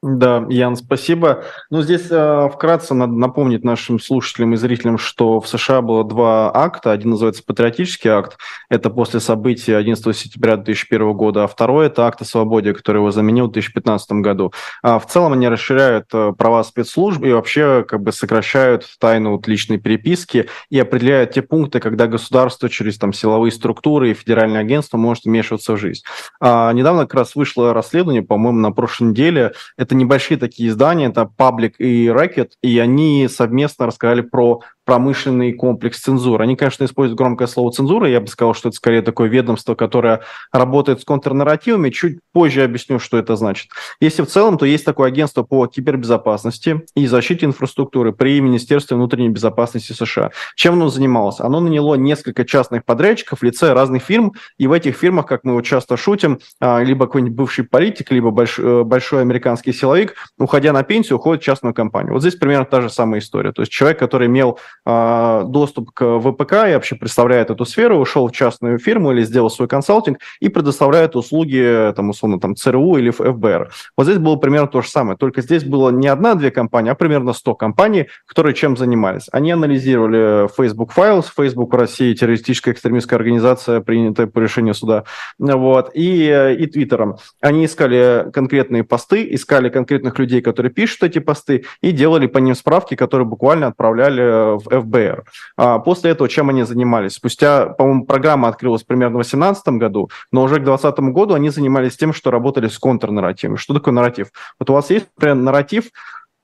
Да, 0.00 0.46
Ян, 0.48 0.76
спасибо. 0.76 1.42
Ну, 1.70 1.82
здесь 1.82 2.06
э, 2.08 2.48
вкратце 2.52 2.94
надо 2.94 3.14
напомнить 3.14 3.64
нашим 3.64 3.98
слушателям 3.98 4.54
и 4.54 4.56
зрителям, 4.56 4.96
что 4.96 5.40
в 5.40 5.48
США 5.48 5.82
было 5.82 6.04
два 6.04 6.54
акта. 6.54 6.92
Один 6.92 7.10
называется 7.10 7.42
«Патриотический 7.44 8.08
акт». 8.08 8.38
Это 8.68 8.90
после 8.90 9.18
событий 9.18 9.72
11 9.72 10.16
сентября 10.16 10.54
2001 10.54 11.12
года. 11.14 11.42
А 11.42 11.46
второй– 11.48 11.86
это 11.88 12.06
акт 12.06 12.22
о 12.22 12.24
свободе, 12.24 12.74
который 12.74 12.98
его 12.98 13.10
заменил 13.10 13.48
в 13.48 13.52
2015 13.52 14.12
году. 14.12 14.52
А 14.84 15.00
в 15.00 15.06
целом 15.08 15.32
они 15.32 15.48
расширяют 15.48 16.06
э, 16.12 16.32
права 16.38 16.62
спецслужб 16.62 17.24
и 17.24 17.32
вообще 17.32 17.84
как 17.86 18.00
бы 18.00 18.12
сокращают 18.12 18.86
тайну 19.00 19.32
вот, 19.32 19.48
личной 19.48 19.78
переписки 19.78 20.48
и 20.70 20.78
определяют 20.78 21.32
те 21.32 21.42
пункты, 21.42 21.80
когда 21.80 22.06
государство 22.06 22.68
через 22.68 22.98
там, 22.98 23.12
силовые 23.12 23.50
структуры 23.50 24.12
и 24.12 24.14
федеральное 24.14 24.60
агентство 24.60 24.96
может 24.96 25.24
вмешиваться 25.24 25.72
в 25.72 25.76
жизнь. 25.76 26.04
А 26.40 26.72
недавно 26.72 27.02
как 27.02 27.14
раз 27.14 27.34
вышло 27.34 27.74
расследование, 27.74 28.22
по-моему, 28.22 28.60
на 28.60 28.70
прошлой 28.70 29.08
неделе– 29.08 29.54
это 29.88 29.94
небольшие 29.94 30.36
такие 30.36 30.68
издания, 30.68 31.06
это 31.06 31.22
Public 31.22 31.76
и 31.78 32.08
Racket, 32.08 32.50
и 32.62 32.78
они 32.78 33.26
совместно 33.26 33.86
рассказали 33.86 34.20
про 34.20 34.60
промышленный 34.88 35.52
комплекс 35.52 36.00
цензуры. 36.00 36.44
Они, 36.44 36.56
конечно, 36.56 36.82
используют 36.82 37.18
громкое 37.18 37.46
слово 37.46 37.70
цензура, 37.72 38.08
я 38.08 38.22
бы 38.22 38.26
сказал, 38.26 38.54
что 38.54 38.70
это 38.70 38.76
скорее 38.76 39.02
такое 39.02 39.28
ведомство, 39.28 39.74
которое 39.74 40.22
работает 40.50 41.02
с 41.02 41.04
контрнарративами. 41.04 41.90
Чуть 41.90 42.20
позже 42.32 42.64
объясню, 42.64 42.98
что 42.98 43.18
это 43.18 43.36
значит. 43.36 43.68
Если 44.00 44.22
в 44.22 44.28
целом, 44.28 44.56
то 44.56 44.64
есть 44.64 44.86
такое 44.86 45.08
агентство 45.08 45.42
по 45.42 45.66
кибербезопасности 45.66 46.86
и 46.96 47.06
защите 47.06 47.44
инфраструктуры 47.44 48.14
при 48.14 48.40
Министерстве 48.40 48.96
внутренней 48.96 49.28
безопасности 49.28 49.92
США. 49.92 50.30
Чем 50.56 50.72
оно 50.72 50.88
занималось? 50.88 51.40
Оно 51.40 51.60
наняло 51.60 51.96
несколько 51.96 52.46
частных 52.46 52.86
подрядчиков 52.86 53.40
в 53.40 53.42
лице 53.42 53.74
разных 53.74 54.04
фирм, 54.04 54.32
и 54.56 54.66
в 54.66 54.72
этих 54.72 54.96
фирмах, 54.96 55.26
как 55.26 55.44
мы 55.44 55.52
вот 55.52 55.66
часто 55.66 55.98
шутим, 55.98 56.38
а, 56.60 56.82
либо 56.82 57.04
какой-нибудь 57.04 57.36
бывший 57.36 57.64
политик, 57.64 58.10
либо 58.10 58.30
большой, 58.30 58.64
э, 58.64 58.84
большой 58.84 59.20
американский 59.20 59.74
силовик, 59.74 60.14
уходя 60.38 60.72
на 60.72 60.82
пенсию, 60.82 61.18
уходит 61.18 61.42
в 61.42 61.44
частную 61.44 61.74
компанию. 61.74 62.14
Вот 62.14 62.20
здесь 62.22 62.36
примерно 62.36 62.64
та 62.64 62.80
же 62.80 62.88
самая 62.88 63.20
история. 63.20 63.52
То 63.52 63.60
есть 63.60 63.70
человек, 63.70 63.98
который 63.98 64.28
имел 64.28 64.58
доступ 64.88 65.90
к 65.92 66.18
ВПК 66.18 66.52
и 66.52 66.74
вообще 66.74 66.96
представляет 66.96 67.50
эту 67.50 67.66
сферу, 67.66 67.98
ушел 67.98 68.26
в 68.28 68.32
частную 68.32 68.78
фирму 68.78 69.12
или 69.12 69.22
сделал 69.22 69.50
свой 69.50 69.68
консалтинг 69.68 70.18
и 70.40 70.48
предоставляет 70.48 71.14
услуги, 71.14 71.92
там, 71.94 72.10
условно, 72.10 72.40
там, 72.40 72.56
ЦРУ 72.56 72.96
или 72.96 73.10
ФБР. 73.10 73.70
Вот 73.96 74.04
здесь 74.04 74.18
было 74.18 74.36
примерно 74.36 74.68
то 74.68 74.80
же 74.80 74.88
самое, 74.88 75.18
только 75.18 75.42
здесь 75.42 75.64
было 75.64 75.90
не 75.90 76.08
одна-две 76.08 76.50
компании, 76.50 76.90
а 76.90 76.94
примерно 76.94 77.34
100 77.34 77.54
компаний, 77.56 78.06
которые 78.26 78.54
чем 78.54 78.76
занимались. 78.76 79.26
Они 79.30 79.52
анализировали 79.52 80.48
Facebook 80.56 80.92
Files, 80.96 81.26
Facebook 81.36 81.72
в 81.72 81.76
России 81.76 82.14
террористическая 82.14 82.72
экстремистская 82.72 83.18
организация, 83.18 83.80
принятая 83.80 84.26
по 84.26 84.38
решению 84.38 84.74
суда, 84.74 85.04
вот, 85.38 85.90
и, 85.92 86.56
и 86.58 86.66
Твиттером. 86.66 87.16
Они 87.40 87.66
искали 87.66 88.30
конкретные 88.32 88.84
посты, 88.84 89.26
искали 89.34 89.68
конкретных 89.68 90.18
людей, 90.18 90.40
которые 90.40 90.72
пишут 90.72 91.02
эти 91.02 91.18
посты, 91.18 91.64
и 91.82 91.92
делали 91.92 92.26
по 92.26 92.38
ним 92.38 92.54
справки, 92.54 92.94
которые 92.94 93.26
буквально 93.26 93.66
отправляли 93.66 94.56
в 94.58 94.77
ФБР. 94.80 95.24
А 95.56 95.78
после 95.78 96.10
этого 96.10 96.28
чем 96.28 96.50
они 96.50 96.62
занимались? 96.64 97.14
Спустя, 97.14 97.66
по-моему, 97.66 98.06
программа 98.06 98.48
открылась 98.48 98.82
примерно 98.82 99.18
в 99.18 99.22
2018 99.22 99.68
году, 99.78 100.10
но 100.32 100.42
уже 100.42 100.56
к 100.56 100.64
2020 100.64 101.00
году 101.12 101.34
они 101.34 101.50
занимались 101.50 101.96
тем, 101.96 102.12
что 102.12 102.30
работали 102.30 102.68
с 102.68 102.78
контрнарративами. 102.78 103.56
Что 103.56 103.74
такое 103.74 103.94
нарратив? 103.94 104.28
Вот 104.58 104.70
у 104.70 104.72
вас 104.72 104.90
есть, 104.90 105.06
например, 105.16 105.36
нарратив, 105.36 105.84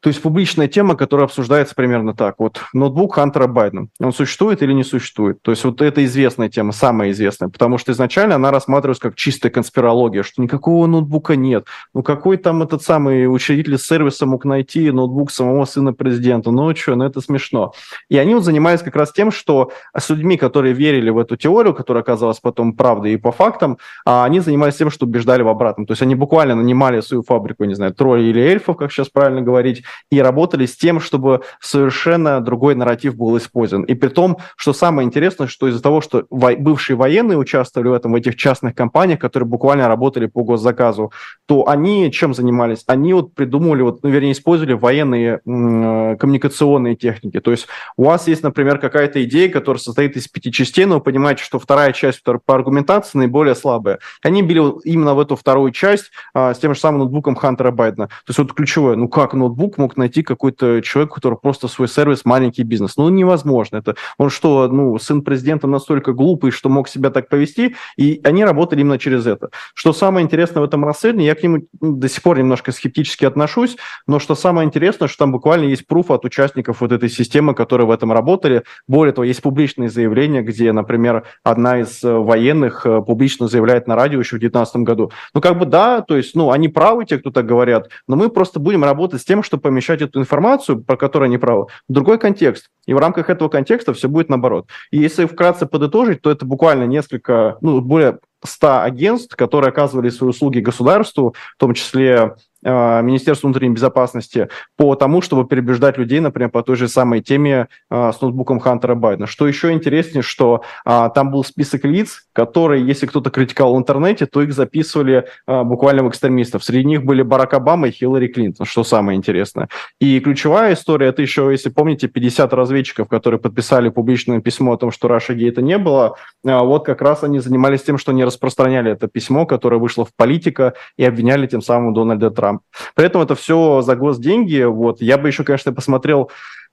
то 0.04 0.08
есть 0.08 0.20
публичная 0.20 0.68
тема, 0.68 0.96
которая 0.96 1.24
обсуждается 1.24 1.74
примерно 1.74 2.14
так. 2.14 2.34
Вот 2.36 2.60
ноутбук 2.74 3.14
Хантера 3.14 3.46
Байдена, 3.46 3.88
он 3.98 4.12
существует 4.12 4.62
или 4.62 4.74
не 4.74 4.84
существует? 4.84 5.40
То 5.40 5.50
есть 5.50 5.64
вот 5.64 5.80
это 5.80 6.04
известная 6.04 6.50
тема, 6.50 6.72
самая 6.72 7.10
известная, 7.10 7.48
потому 7.48 7.78
что 7.78 7.90
изначально 7.90 8.34
она 8.34 8.50
рассматривалась 8.50 8.98
как 8.98 9.14
чистая 9.14 9.50
конспирология, 9.50 10.22
что 10.22 10.42
никакого 10.42 10.86
ноутбука 10.86 11.36
нет. 11.36 11.68
Ну 11.94 12.02
какой 12.02 12.36
там 12.36 12.62
этот 12.62 12.82
самый 12.82 13.34
учредитель 13.34 13.78
сервиса 13.78 14.26
мог 14.26 14.44
найти 14.44 14.90
ноутбук 14.90 15.30
самого 15.30 15.64
сына 15.64 15.94
президента? 15.94 16.50
Ну 16.50 16.76
что, 16.76 16.96
ну 16.96 17.06
это 17.06 17.22
смешно. 17.22 17.72
И 18.10 18.18
они 18.18 18.34
вот 18.34 18.44
занимались 18.44 18.82
как 18.82 18.96
раз 18.96 19.10
тем, 19.10 19.30
что 19.30 19.72
с 19.96 20.10
людьми, 20.10 20.36
которые 20.36 20.74
верили 20.74 21.08
в 21.08 21.16
эту 21.16 21.38
теорию, 21.38 21.72
которая 21.72 22.02
оказалась 22.02 22.40
потом 22.40 22.74
правдой 22.74 23.14
и 23.14 23.16
по 23.16 23.32
фактам, 23.32 23.78
а 24.04 24.26
они 24.26 24.40
занимались 24.40 24.74
тем, 24.74 24.90
что 24.90 25.06
убеждали 25.06 25.40
в 25.40 25.48
обратном. 25.48 25.86
То 25.86 25.92
есть 25.92 26.02
они 26.02 26.14
буквально 26.14 26.56
нанимали 26.56 27.00
свою 27.00 27.22
фабрику, 27.22 27.64
не 27.64 27.74
знаю, 27.74 27.94
троллей 27.94 28.28
или 28.28 28.42
эльфов, 28.42 28.76
как 28.76 28.92
сейчас 28.92 29.08
правильно 29.08 29.40
говорить, 29.40 29.82
и 30.10 30.20
работали 30.20 30.66
с 30.66 30.76
тем, 30.76 31.00
чтобы 31.00 31.42
совершенно 31.60 32.40
другой 32.40 32.74
нарратив 32.74 33.16
был 33.16 33.36
использован. 33.36 33.84
И 33.84 33.94
при 33.94 34.08
том, 34.08 34.38
что 34.56 34.72
самое 34.72 35.06
интересное, 35.06 35.46
что 35.46 35.68
из-за 35.68 35.82
того, 35.82 36.00
что 36.00 36.26
бывшие 36.30 36.96
военные 36.96 37.38
участвовали 37.38 37.88
в 37.88 37.92
этом, 37.92 38.12
в 38.12 38.14
этих 38.16 38.36
частных 38.36 38.74
компаниях, 38.74 39.18
которые 39.18 39.48
буквально 39.48 39.88
работали 39.88 40.26
по 40.26 40.42
госзаказу, 40.42 41.12
то 41.46 41.68
они 41.68 42.10
чем 42.12 42.34
занимались? 42.34 42.84
Они 42.86 43.12
вот 43.12 43.34
придумывали, 43.34 43.82
вот, 43.82 44.02
ну, 44.02 44.08
вернее, 44.10 44.32
использовали 44.32 44.74
военные 44.74 45.40
м- 45.46 46.16
коммуникационные 46.18 46.96
техники. 46.96 47.40
То 47.40 47.50
есть 47.50 47.66
у 47.96 48.04
вас 48.04 48.28
есть, 48.28 48.42
например, 48.42 48.78
какая-то 48.78 49.22
идея, 49.24 49.48
которая 49.48 49.80
состоит 49.80 50.16
из 50.16 50.28
пяти 50.28 50.52
частей, 50.52 50.84
но 50.84 50.96
вы 50.96 51.00
понимаете, 51.00 51.42
что 51.42 51.58
вторая 51.58 51.92
часть 51.92 52.22
по 52.22 52.54
аргументации 52.54 53.18
наиболее 53.18 53.54
слабая. 53.54 53.98
Они 54.22 54.42
били 54.42 54.62
именно 54.84 55.14
в 55.14 55.20
эту 55.20 55.36
вторую 55.36 55.72
часть 55.72 56.10
а, 56.32 56.54
с 56.54 56.58
тем 56.58 56.74
же 56.74 56.80
самым 56.80 57.00
ноутбуком 57.00 57.34
Хантера 57.34 57.70
Байдена. 57.70 58.06
То 58.06 58.28
есть 58.28 58.38
вот 58.38 58.52
ключевое, 58.52 58.96
ну 58.96 59.08
как 59.08 59.34
ноутбук 59.34 59.78
мог 59.84 59.98
найти 59.98 60.22
какой-то 60.22 60.80
человек, 60.80 61.12
который 61.12 61.38
просто 61.38 61.68
свой 61.68 61.88
сервис, 61.88 62.24
маленький 62.24 62.62
бизнес? 62.62 62.96
Ну 62.96 63.10
невозможно. 63.10 63.76
Это 63.76 63.96
он 64.16 64.30
что, 64.30 64.66
ну, 64.68 64.98
сын 64.98 65.20
президента 65.20 65.66
настолько 65.66 66.14
глупый, 66.14 66.52
что 66.52 66.70
мог 66.70 66.88
себя 66.88 67.10
так 67.10 67.28
повести, 67.28 67.76
и 67.98 68.20
они 68.24 68.44
работали 68.44 68.80
именно 68.80 68.98
через 68.98 69.26
это. 69.26 69.50
Что 69.74 69.92
самое 69.92 70.24
интересное 70.24 70.62
в 70.62 70.64
этом 70.64 70.84
расследовании, 70.86 71.26
я 71.26 71.34
к 71.34 71.42
нему 71.42 71.66
до 71.80 72.08
сих 72.08 72.22
пор 72.22 72.38
немножко 72.38 72.72
скептически 72.72 73.26
отношусь, 73.26 73.76
но 74.06 74.18
что 74.18 74.34
самое 74.34 74.66
интересное, 74.66 75.06
что 75.06 75.18
там 75.18 75.32
буквально 75.32 75.66
есть 75.66 75.86
пруф 75.86 76.10
от 76.10 76.24
участников 76.24 76.80
вот 76.80 76.92
этой 76.92 77.10
системы, 77.10 77.54
которые 77.54 77.86
в 77.86 77.90
этом 77.90 78.10
работали. 78.10 78.62
Более 78.88 79.12
того, 79.12 79.24
есть 79.24 79.42
публичные 79.42 79.90
заявления, 79.90 80.40
где, 80.40 80.72
например, 80.72 81.24
одна 81.42 81.80
из 81.80 82.02
э, 82.02 82.10
военных 82.10 82.86
э, 82.86 83.02
публично 83.02 83.48
заявляет 83.48 83.86
на 83.86 83.96
радио 83.96 84.18
еще 84.18 84.36
в 84.36 84.40
2019 84.40 84.76
году. 84.76 85.10
Ну, 85.34 85.40
как 85.42 85.58
бы 85.58 85.66
да, 85.66 86.00
то 86.00 86.16
есть, 86.16 86.34
ну, 86.34 86.50
они 86.50 86.68
правы, 86.68 87.04
те, 87.04 87.18
кто 87.18 87.30
так 87.30 87.44
говорят, 87.44 87.90
но 88.08 88.16
мы 88.16 88.30
просто 88.30 88.60
будем 88.60 88.82
работать 88.84 89.20
с 89.20 89.24
тем, 89.24 89.42
чтобы 89.42 89.62
помещать 89.74 90.02
эту 90.02 90.20
информацию, 90.20 90.80
про 90.80 90.96
которую 90.96 91.26
они 91.26 91.38
правы, 91.38 91.66
в 91.88 91.92
другой 91.92 92.18
контекст. 92.18 92.68
И 92.86 92.94
в 92.94 92.98
рамках 92.98 93.28
этого 93.28 93.48
контекста 93.48 93.92
все 93.92 94.08
будет 94.08 94.28
наоборот. 94.28 94.68
И 94.92 94.98
если 94.98 95.26
вкратце 95.26 95.66
подытожить, 95.66 96.22
то 96.22 96.30
это 96.30 96.46
буквально 96.46 96.84
несколько, 96.84 97.58
ну, 97.60 97.80
более 97.80 98.20
100 98.44 98.82
агентств, 98.82 99.36
которые 99.36 99.70
оказывали 99.70 100.10
свои 100.10 100.30
услуги 100.30 100.60
государству, 100.60 101.34
в 101.56 101.58
том 101.58 101.74
числе 101.74 102.36
э, 102.64 103.02
Министерству 103.02 103.46
внутренней 103.46 103.74
безопасности, 103.74 104.48
по 104.76 104.94
тому, 104.94 105.20
чтобы 105.20 105.46
перебеждать 105.46 105.98
людей, 105.98 106.20
например, 106.20 106.50
по 106.50 106.62
той 106.62 106.76
же 106.76 106.88
самой 106.88 107.20
теме 107.20 107.68
э, 107.90 108.12
с 108.12 108.20
ноутбуком 108.20 108.58
Хантера 108.58 108.94
Байдена. 108.94 109.26
Что 109.26 109.46
еще 109.46 109.72
интереснее, 109.72 110.22
что 110.22 110.62
э, 110.84 111.08
там 111.14 111.30
был 111.30 111.44
список 111.44 111.84
лиц, 111.84 112.26
которые, 112.32 112.84
если 112.84 113.06
кто-то 113.06 113.30
критиковал 113.30 113.76
в 113.76 113.78
интернете, 113.78 114.26
то 114.26 114.42
их 114.42 114.52
записывали 114.52 115.26
буквально 115.46 116.02
в 116.02 116.08
экстремистов. 116.08 116.64
Среди 116.64 116.84
них 116.84 117.04
были 117.04 117.22
Барак 117.22 117.54
Обама 117.54 117.88
и 117.88 117.90
Хиллари 117.90 118.26
Клинтон, 118.26 118.66
что 118.66 118.82
самое 118.82 119.16
интересное. 119.16 119.68
И 120.00 120.18
ключевая 120.20 120.74
история, 120.74 121.08
это 121.08 121.22
еще, 121.22 121.48
если 121.50 121.68
помните, 121.68 122.08
50 122.08 122.52
разведчиков, 122.52 123.08
которые 123.08 123.38
подписали 123.38 123.88
публичное 123.90 124.40
письмо 124.40 124.72
о 124.72 124.76
том, 124.76 124.90
что 124.90 125.06
Раша 125.06 125.34
Гейта 125.34 125.62
не 125.62 125.78
было, 125.78 126.16
вот 126.42 126.84
как 126.84 127.02
раз 127.02 127.22
они 127.22 127.38
занимались 127.38 127.82
тем, 127.82 127.98
что 127.98 128.12
не 128.12 128.24
распространяли 128.24 128.92
это 128.92 129.06
письмо, 129.08 129.46
которое 129.46 129.78
вышло 129.78 130.04
в 130.04 130.14
политика, 130.16 130.74
и 130.96 131.04
обвиняли 131.04 131.46
тем 131.46 131.62
самым 131.62 131.94
Дональда 131.94 132.30
Трампа. 132.30 132.53
При 132.94 133.06
этом 133.06 133.22
это 133.22 133.34
все 133.34 133.82
за 133.82 133.96
госденьги. 133.96 134.62
Вот. 134.62 135.00
Я 135.00 135.18
бы 135.18 135.28
еще, 135.28 135.44
конечно, 135.44 135.72
посмотрел 135.72 136.30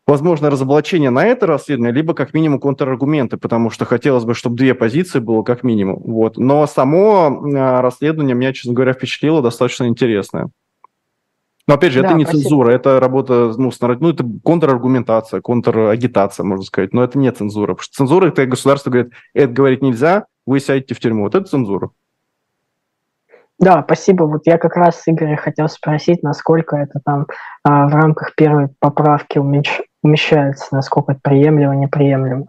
возможно 0.07 0.49
разоблачение 0.49 1.09
на 1.09 1.25
это 1.25 1.47
расследование, 1.47 1.93
либо 1.93 2.13
как 2.13 2.34
минимум 2.34 2.59
контраргументы, 2.59 3.38
потому 3.38 3.69
что 3.69 3.86
хотелось 3.86 4.23
бы, 4.23 4.34
чтобы 4.34 4.57
две 4.57 4.73
позиции 4.73 5.19
было 5.19 5.43
как 5.43 5.63
минимум. 5.63 6.01
Вот. 6.03 6.38
Но 6.38 6.65
само 6.67 7.41
а, 7.55 7.82
расследование 7.82 8.36
меня, 8.36 8.53
честно 8.53 8.73
говоря, 8.73 8.93
впечатлило 8.93 9.41
достаточно 9.41 9.88
интересное. 9.88 10.49
Но 11.67 11.75
опять 11.75 11.93
же, 11.93 12.01
да, 12.01 12.09
это 12.09 12.17
не 12.17 12.25
спасибо. 12.25 12.41
цензура, 12.41 12.71
это 12.71 12.99
работа, 12.99 13.53
ну, 13.57 13.71
с, 13.71 13.79
ну, 13.79 14.09
это 14.09 14.25
контраргументация, 14.43 15.41
контрагитация, 15.41 16.43
можно 16.43 16.65
сказать, 16.65 16.91
но 16.91 17.03
это 17.03 17.17
не 17.19 17.32
цензура. 17.32 17.73
Потому 17.73 17.84
что 17.84 17.93
цензура, 17.93 18.27
это 18.27 18.45
государство 18.45 18.89
говорит, 18.89 19.13
это 19.34 19.53
говорить 19.53 19.82
нельзя, 19.82 20.25
вы 20.45 20.59
сядете 20.59 20.95
в 20.95 20.99
тюрьму. 20.99 21.23
Вот 21.23 21.36
это 21.36 21.45
цензура. 21.45 21.91
Да, 23.62 23.84
спасибо. 23.84 24.24
Вот 24.24 24.41
я 24.45 24.57
как 24.57 24.76
раз, 24.76 25.03
Игорь, 25.05 25.36
хотел 25.38 25.70
спросить, 25.70 26.24
насколько 26.24 26.76
это 26.76 26.99
там 27.05 27.28
а, 27.64 27.88
в 27.88 27.93
рамках 27.93 28.34
первой 28.36 28.70
поправки 28.80 29.38
умещ... 29.38 29.82
умещается, 30.01 30.66
насколько 30.72 31.12
это 31.12 31.22
приемлемо, 31.24 31.76
неприемлемо. 31.76 32.47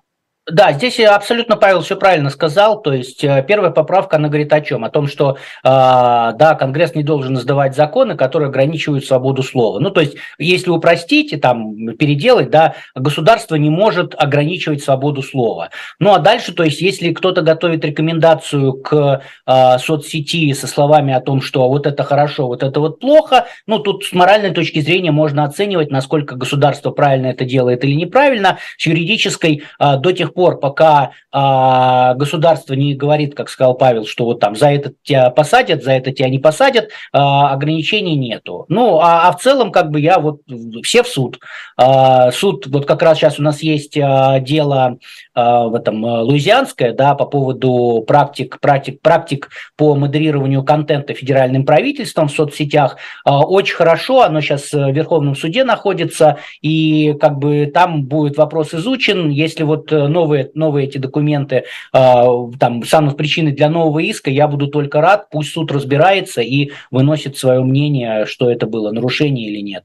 Да, 0.50 0.72
здесь 0.72 0.98
абсолютно 0.98 1.56
Павел 1.56 1.82
все 1.82 1.96
правильно 1.96 2.28
сказал. 2.28 2.82
То 2.82 2.92
есть 2.92 3.22
э, 3.22 3.44
первая 3.46 3.70
поправка, 3.70 4.16
она 4.16 4.26
говорит 4.26 4.52
о 4.52 4.60
чем? 4.60 4.84
О 4.84 4.90
том, 4.90 5.06
что 5.06 5.36
а, 5.62 6.32
да, 6.32 6.56
Конгресс 6.56 6.96
не 6.96 7.04
должен 7.04 7.36
издавать 7.36 7.76
законы, 7.76 8.16
которые 8.16 8.48
ограничивают 8.48 9.04
свободу 9.04 9.44
слова. 9.44 9.78
Ну, 9.78 9.90
то 9.90 10.00
есть, 10.00 10.16
если 10.38 10.70
упростить 10.70 11.32
и 11.32 11.36
там 11.36 11.94
переделать, 11.96 12.50
да, 12.50 12.74
государство 12.96 13.54
не 13.54 13.70
может 13.70 14.16
ограничивать 14.18 14.82
свободу 14.82 15.22
слова. 15.22 15.70
Ну, 16.00 16.12
а 16.12 16.18
дальше, 16.18 16.52
то 16.52 16.64
есть, 16.64 16.80
если 16.80 17.12
кто-то 17.12 17.42
готовит 17.42 17.84
рекомендацию 17.84 18.72
к 18.72 19.22
а, 19.46 19.78
соцсети 19.78 20.52
со 20.54 20.66
словами 20.66 21.14
о 21.14 21.20
том, 21.20 21.40
что 21.40 21.68
вот 21.68 21.86
это 21.86 22.02
хорошо, 22.02 22.48
вот 22.48 22.64
это 22.64 22.80
вот 22.80 22.98
плохо, 22.98 23.46
ну, 23.68 23.78
тут 23.78 24.06
с 24.06 24.12
моральной 24.12 24.50
точки 24.50 24.80
зрения 24.80 25.12
можно 25.12 25.44
оценивать, 25.44 25.92
насколько 25.92 26.34
государство 26.34 26.90
правильно 26.90 27.28
это 27.28 27.44
делает 27.44 27.84
или 27.84 27.94
неправильно. 27.94 28.58
С 28.76 28.86
юридической 28.86 29.62
до 29.78 30.10
тех 30.10 30.31
пор, 30.34 30.58
пока 30.58 31.12
а, 31.30 32.14
государство 32.14 32.74
не 32.74 32.94
говорит, 32.94 33.34
как 33.34 33.48
сказал 33.48 33.74
Павел, 33.74 34.06
что 34.06 34.24
вот 34.24 34.40
там 34.40 34.56
за 34.56 34.70
это 34.70 34.92
тебя 35.02 35.30
посадят, 35.30 35.82
за 35.82 35.92
это 35.92 36.12
тебя 36.12 36.28
не 36.28 36.38
посадят, 36.38 36.90
а, 37.12 37.52
ограничений 37.52 38.16
нету. 38.16 38.66
Ну, 38.68 38.98
а, 39.00 39.28
а 39.28 39.32
в 39.32 39.40
целом, 39.40 39.72
как 39.72 39.90
бы 39.90 40.00
я 40.00 40.18
вот 40.18 40.40
все 40.82 41.02
в 41.02 41.08
суд. 41.08 41.38
А, 41.76 42.30
суд, 42.32 42.66
вот 42.66 42.86
как 42.86 43.02
раз 43.02 43.18
сейчас 43.18 43.38
у 43.38 43.42
нас 43.42 43.62
есть 43.62 43.96
а, 43.98 44.40
дело 44.40 44.98
а, 45.34 45.68
в 45.68 45.74
этом 45.74 46.04
а, 46.04 46.22
луизианское, 46.22 46.92
да, 46.92 47.14
по 47.14 47.26
поводу 47.26 48.04
практик, 48.06 48.58
практик, 48.60 49.00
практик 49.00 49.48
по 49.76 49.94
модерированию 49.94 50.62
контента 50.62 51.14
федеральным 51.14 51.64
правительством 51.64 52.28
в 52.28 52.32
соцсетях. 52.32 52.96
А, 53.24 53.40
очень 53.40 53.74
хорошо, 53.74 54.22
оно 54.22 54.40
сейчас 54.40 54.72
в 54.72 54.90
Верховном 54.90 55.34
суде 55.34 55.64
находится, 55.64 56.38
и 56.60 57.14
как 57.20 57.38
бы 57.38 57.70
там 57.72 58.04
будет 58.04 58.36
вопрос 58.36 58.74
изучен, 58.74 59.30
если 59.30 59.62
вот 59.62 59.90
новый 59.90 60.21
новые, 60.22 60.50
новые 60.54 60.86
эти 60.86 60.98
документы, 60.98 61.64
а, 61.92 62.26
там, 62.58 62.82
станут 62.84 63.16
причиной 63.16 63.52
для 63.52 63.68
нового 63.68 63.98
иска, 63.98 64.30
я 64.30 64.46
буду 64.48 64.68
только 64.68 65.00
рад, 65.00 65.28
пусть 65.30 65.52
суд 65.52 65.72
разбирается 65.72 66.40
и 66.40 66.70
выносит 66.90 67.36
свое 67.36 67.62
мнение, 67.62 68.26
что 68.26 68.50
это 68.50 68.66
было 68.66 68.92
нарушение 68.92 69.48
или 69.48 69.60
нет. 69.60 69.84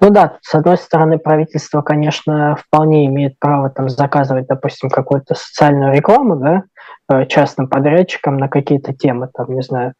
Ну 0.00 0.10
да, 0.10 0.38
с 0.42 0.54
одной 0.54 0.76
стороны, 0.76 1.18
правительство, 1.18 1.82
конечно, 1.82 2.56
вполне 2.56 3.06
имеет 3.06 3.38
право 3.40 3.68
там 3.68 3.88
заказывать, 3.88 4.46
допустим, 4.46 4.90
какую-то 4.90 5.34
социальную 5.34 5.92
рекламу, 5.92 6.36
да, 6.36 6.62
э, 7.10 7.26
частным 7.26 7.68
подрядчикам 7.68 8.36
на 8.36 8.48
какие-то 8.48 8.94
темы, 8.94 9.28
там, 9.34 9.52
не 9.52 9.62
знаю, 9.62 9.94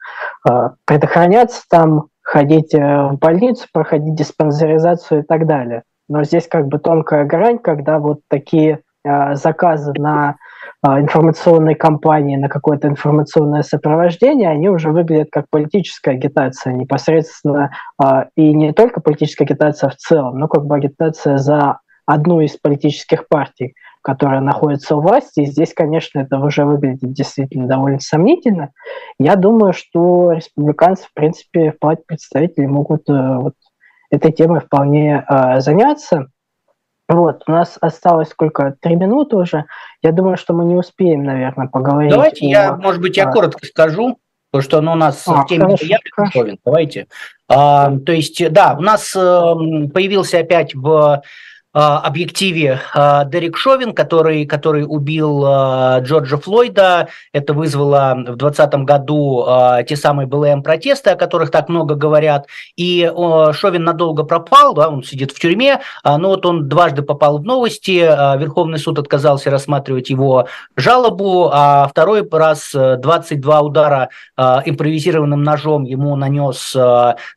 э, 0.48 0.70
предохраняться 0.84 1.62
там, 1.68 2.06
ходить 2.22 2.74
э, 2.74 2.78
в 2.78 3.18
больницу, 3.18 3.66
проходить 3.72 4.14
диспансеризацию 4.14 5.22
и 5.22 5.26
так 5.26 5.46
далее. 5.46 5.82
Но 6.08 6.22
здесь 6.22 6.46
как 6.46 6.68
бы 6.68 6.78
тонкая 6.78 7.24
грань, 7.24 7.58
когда 7.58 7.98
вот 7.98 8.20
такие 8.28 8.80
заказы 9.34 9.92
на 9.96 10.36
э, 10.86 11.00
информационной 11.00 11.74
кампании, 11.74 12.36
на 12.36 12.48
какое-то 12.48 12.88
информационное 12.88 13.62
сопровождение, 13.62 14.50
они 14.50 14.68
уже 14.68 14.90
выглядят 14.90 15.28
как 15.30 15.46
политическая 15.50 16.12
агитация 16.12 16.72
непосредственно, 16.72 17.70
э, 18.02 18.24
и 18.36 18.52
не 18.52 18.72
только 18.72 19.00
политическая 19.00 19.44
агитация 19.44 19.90
в 19.90 19.96
целом, 19.96 20.38
но 20.38 20.48
как 20.48 20.66
бы 20.66 20.76
агитация 20.76 21.38
за 21.38 21.80
одну 22.06 22.40
из 22.40 22.56
политических 22.56 23.28
партий, 23.28 23.74
которая 24.02 24.40
находится 24.40 24.96
у 24.96 25.00
власти. 25.00 25.40
И 25.40 25.46
здесь, 25.46 25.74
конечно, 25.74 26.20
это 26.20 26.38
уже 26.38 26.64
выглядит 26.64 27.12
действительно 27.12 27.66
довольно 27.66 27.98
сомнительно. 27.98 28.70
Я 29.18 29.34
думаю, 29.34 29.72
что 29.72 30.32
республиканцы, 30.32 31.06
в 31.08 31.14
принципе, 31.14 31.72
в 31.72 31.78
палате 31.80 32.04
представителей 32.06 32.68
могут 32.68 33.08
вот 33.08 33.54
этой 34.10 34.30
темой 34.30 34.60
вполне 34.60 35.26
заняться. 35.58 36.28
Вот, 37.08 37.44
у 37.46 37.52
нас 37.52 37.78
осталось 37.80 38.30
сколько? 38.30 38.74
Три 38.80 38.96
минуты 38.96 39.36
уже. 39.36 39.66
Я 40.02 40.12
думаю, 40.12 40.36
что 40.36 40.54
мы 40.54 40.64
не 40.64 40.74
успеем, 40.74 41.24
наверное, 41.24 41.68
поговорить. 41.68 42.10
Давайте 42.10 42.46
о... 42.46 42.48
я, 42.48 42.76
может 42.76 43.00
быть, 43.00 43.16
я 43.16 43.28
а... 43.28 43.32
коротко 43.32 43.64
скажу, 43.64 44.18
потому 44.50 44.68
что 44.68 44.78
оно 44.78 44.92
у 44.92 44.96
нас 44.96 45.22
а, 45.28 45.42
в 45.42 45.46
теме 45.46 45.76
хорошо, 46.10 46.40
явно 46.40 46.56
Давайте. 46.64 47.06
А, 47.48 47.96
то 47.98 48.12
есть, 48.12 48.52
да, 48.52 48.74
у 48.76 48.82
нас 48.82 49.14
эм, 49.14 49.90
появился 49.90 50.40
опять 50.40 50.74
в 50.74 51.22
объективе 51.78 52.80
Дерек 53.26 53.58
Шовин, 53.58 53.92
который, 53.92 54.46
который 54.46 54.86
убил 54.88 55.44
Джорджа 56.00 56.38
Флойда. 56.38 57.08
Это 57.34 57.52
вызвало 57.52 58.14
в 58.16 58.36
2020 58.36 58.74
году 58.86 59.46
те 59.86 59.94
самые 59.94 60.26
БЛМ-протесты, 60.26 61.10
о 61.10 61.16
которых 61.16 61.50
так 61.50 61.68
много 61.68 61.94
говорят. 61.94 62.46
И 62.76 63.12
Шовин 63.52 63.84
надолго 63.84 64.22
пропал, 64.22 64.72
да, 64.72 64.88
он 64.88 65.02
сидит 65.02 65.32
в 65.32 65.38
тюрьме, 65.38 65.80
но 66.02 66.30
вот 66.30 66.46
он 66.46 66.66
дважды 66.66 67.02
попал 67.02 67.36
в 67.38 67.44
новости. 67.44 67.98
Верховный 68.38 68.78
суд 68.78 68.98
отказался 68.98 69.50
рассматривать 69.50 70.08
его 70.08 70.46
жалобу, 70.76 71.50
а 71.52 71.88
второй 71.88 72.26
раз 72.32 72.70
22 72.72 73.60
удара 73.60 74.08
импровизированным 74.38 75.42
ножом 75.42 75.84
ему 75.84 76.16
нанес 76.16 76.74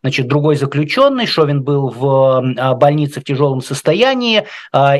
значит, 0.02 0.28
другой 0.28 0.56
заключенный. 0.56 1.26
Шовин 1.26 1.62
был 1.62 1.90
в 1.90 2.76
больнице 2.76 3.20
в 3.20 3.26
тяжелом 3.26 3.62
состоянии. 3.62 4.29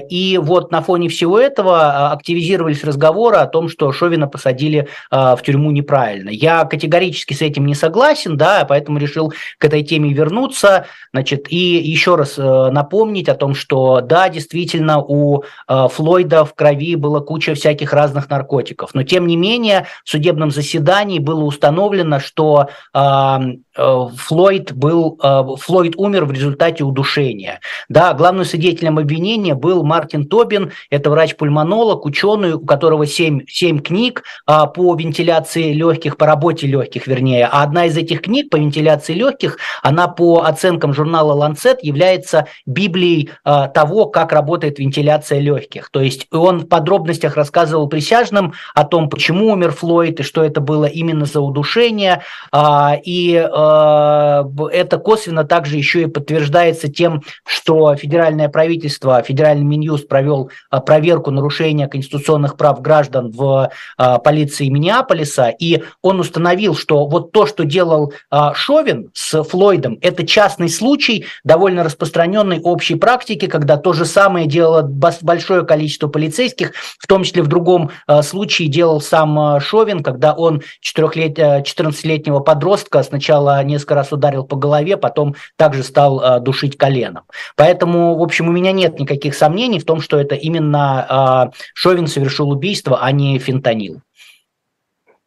И 0.10 0.40
вот 0.42 0.72
на 0.72 0.82
фоне 0.82 1.10
всего 1.10 1.40
этого 1.40 2.12
активизировались 2.12 2.84
разговоры 2.84 3.38
о 3.38 3.46
том, 3.46 3.70
что 3.70 3.92
Шовина 3.92 4.28
посадили 4.28 4.88
в 5.12 5.40
тюрьму 5.46 5.72
неправильно. 5.72 6.30
Я 6.30 6.66
категорически 6.66 7.34
с 7.34 7.42
этим 7.42 7.66
не 7.66 7.76
согласен, 7.76 8.38
да, 8.38 8.66
поэтому 8.68 9.00
решил 9.00 9.34
к 9.58 9.66
этой 9.66 9.84
теме 9.84 10.14
вернуться. 10.14 10.86
Значит, 11.14 11.52
и 11.52 11.58
еще 11.58 12.16
раз 12.16 12.38
напомнить 12.38 13.30
о 13.30 13.36
том, 13.36 13.56
что 13.56 14.02
да, 14.02 14.30
действительно, 14.30 15.00
у 15.00 15.44
Флойда 15.68 16.46
в 16.46 16.54
крови 16.54 16.96
была 16.96 17.22
куча 17.22 17.54
всяких 17.54 17.94
разных 17.94 18.30
наркотиков. 18.30 18.92
Но 18.94 19.04
тем 19.04 19.28
не 19.28 19.38
менее, 19.38 19.88
в 20.04 20.10
судебном 20.10 20.52
заседании 20.52 21.20
было 21.20 21.44
установлено, 21.44 22.20
что 22.20 22.70
Э, 22.94 23.40
Флойд 23.80 24.74
был, 24.74 25.20
э, 25.22 25.44
Флойд 25.60 25.94
умер 25.98 26.26
в 26.26 26.32
результате 26.32 26.84
удушения. 26.84 27.60
Да, 27.88 28.14
главным 28.14 28.46
свидетелем 28.46 28.98
обвинения 28.98 29.56
был 29.56 29.84
Мартин 29.84 30.26
Тобин, 30.26 30.72
это 30.90 31.10
врач-пульмонолог, 31.10 32.06
ученый, 32.06 32.54
у 32.54 32.60
которого 32.60 33.06
7, 33.06 33.42
7 33.48 33.80
книг 33.80 34.24
а, 34.46 34.66
по 34.68 34.96
вентиляции 34.96 35.74
легких, 35.74 36.18
по 36.18 36.26
работе 36.26 36.68
легких, 36.68 37.08
вернее. 37.08 37.48
А 37.52 37.64
одна 37.64 37.86
из 37.86 37.98
этих 37.98 38.22
книг 38.22 38.50
по 38.50 38.58
вентиляции 38.58 39.14
легких, 39.14 39.58
она 39.84 40.08
по 40.08 40.44
оценкам 40.44 40.94
журнала 40.94 41.48
Lancet 41.48 41.78
является 41.82 42.48
библией 42.66 43.30
а, 43.44 43.68
того, 43.68 44.06
как 44.08 44.32
работает 44.32 44.80
вентиляция 44.80 45.40
легких. 45.40 45.90
То 45.90 46.02
есть 46.02 46.28
он 46.32 46.60
в 46.62 46.68
подробностях 46.68 47.36
рассказывал 47.36 47.88
присяжным 47.88 48.54
о 48.74 48.84
том, 48.84 49.10
почему 49.10 49.52
умер 49.52 49.72
Флойд 49.72 50.20
и 50.20 50.24
что 50.24 50.44
это 50.44 50.62
было 50.62 50.86
именно 50.86 51.26
за 51.26 51.42
удушение. 51.42 52.22
А, 52.52 52.96
и 53.04 53.48
Э, 53.60 53.69
это 53.70 54.98
косвенно 54.98 55.44
также 55.44 55.78
еще 55.78 56.04
и 56.04 56.08
подтверждается 56.08 56.88
тем, 56.88 57.22
что 57.46 57.96
федеральное 57.96 58.50
правительство, 58.50 59.22
федеральный 59.22 59.66
Минюст 59.66 60.08
провел 60.08 60.50
э, 60.72 60.80
проверку 60.80 61.32
нарушения 61.32 61.88
конституционных 61.88 62.58
прав 62.58 62.82
граждан 62.82 63.32
в 63.32 63.70
э, 63.98 64.18
полиции 64.24 64.70
Миннеаполиса, 64.70 65.50
и 65.50 65.84
он 66.02 66.20
установил, 66.20 66.76
что 66.76 67.08
вот 67.08 67.32
то, 67.32 67.46
что 67.46 67.66
делал 67.66 68.14
Шовин 68.54 69.12
с 69.14 69.44
Флойдом, 69.44 69.98
это 70.02 70.26
частный 70.26 70.70
случай 70.70 71.26
довольно 71.44 71.84
распространенной 71.84 72.60
общей 72.62 72.96
практики, 72.96 73.48
когда 73.48 73.78
то 73.78 73.94
же 73.94 74.06
самое 74.06 74.48
делало 74.48 74.82
большое 74.84 75.66
количество 75.66 76.08
полицейских, 76.08 76.74
в 76.98 77.08
том 77.08 77.24
числе 77.24 77.44
в 77.44 77.48
другом 77.48 77.92
случае 78.22 78.68
делал 78.68 79.02
сам 79.02 79.60
Шовин, 79.60 80.04
когда 80.04 80.34
он 80.34 80.62
14-летнего 80.84 82.40
подростка 82.40 83.04
сначала 83.04 83.59
несколько 83.64 83.96
раз 83.96 84.12
ударил 84.12 84.44
по 84.44 84.56
голове, 84.56 84.98
потом 84.98 85.36
также 85.56 85.84
стал 85.84 86.22
э, 86.22 86.40
душить 86.40 86.78
коленом. 86.78 87.24
Поэтому, 87.56 88.16
в 88.18 88.22
общем, 88.22 88.50
у 88.50 88.52
меня 88.52 88.72
нет 88.72 89.00
никаких 89.00 89.36
сомнений 89.36 89.80
в 89.80 89.86
том, 89.86 90.02
что 90.02 90.20
это 90.20 90.36
именно 90.36 91.50
э, 91.50 91.58
Шовин 91.74 92.08
совершил 92.08 92.50
убийство, 92.52 93.00
а 93.02 93.12
не 93.12 93.38
фентанил. 93.40 94.02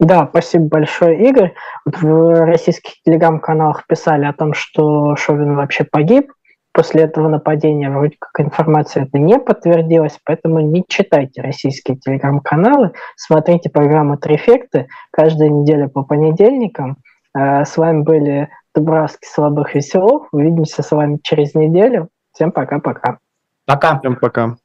Да, 0.02 0.26
спасибо 0.28 0.64
большое, 0.66 1.28
Игорь. 1.28 1.54
В 1.84 2.44
российских 2.44 3.00
телеграм-каналах 3.04 3.86
писали 3.86 4.24
о 4.24 4.32
том, 4.32 4.52
что 4.52 5.14
Шовин 5.14 5.54
вообще 5.54 5.84
погиб. 5.84 6.32
После 6.72 7.02
этого 7.02 7.28
нападения 7.28 7.90
вроде 7.90 8.16
как 8.18 8.44
информация 8.44 9.04
это 9.04 9.18
не 9.18 9.38
подтвердилась, 9.38 10.18
поэтому 10.24 10.60
не 10.60 10.84
читайте 10.88 11.42
российские 11.42 11.98
телеграм-каналы, 11.98 12.92
смотрите 13.14 13.68
программу 13.68 14.16
«Трефекты» 14.16 14.88
каждую 15.12 15.52
неделю 15.60 15.90
по 15.90 16.02
понедельникам– 16.02 16.96
с 17.34 17.76
вами 17.76 18.02
были 18.02 18.48
Дубравский 18.74 19.28
Слабых 19.28 19.74
Веселов. 19.74 20.28
Увидимся 20.32 20.82
с 20.82 20.90
вами 20.90 21.18
через 21.22 21.54
неделю. 21.54 22.08
Всем 22.32 22.52
пока-пока. 22.52 23.18
Пока. 23.66 23.98
Всем 23.98 24.16
пока. 24.16 24.56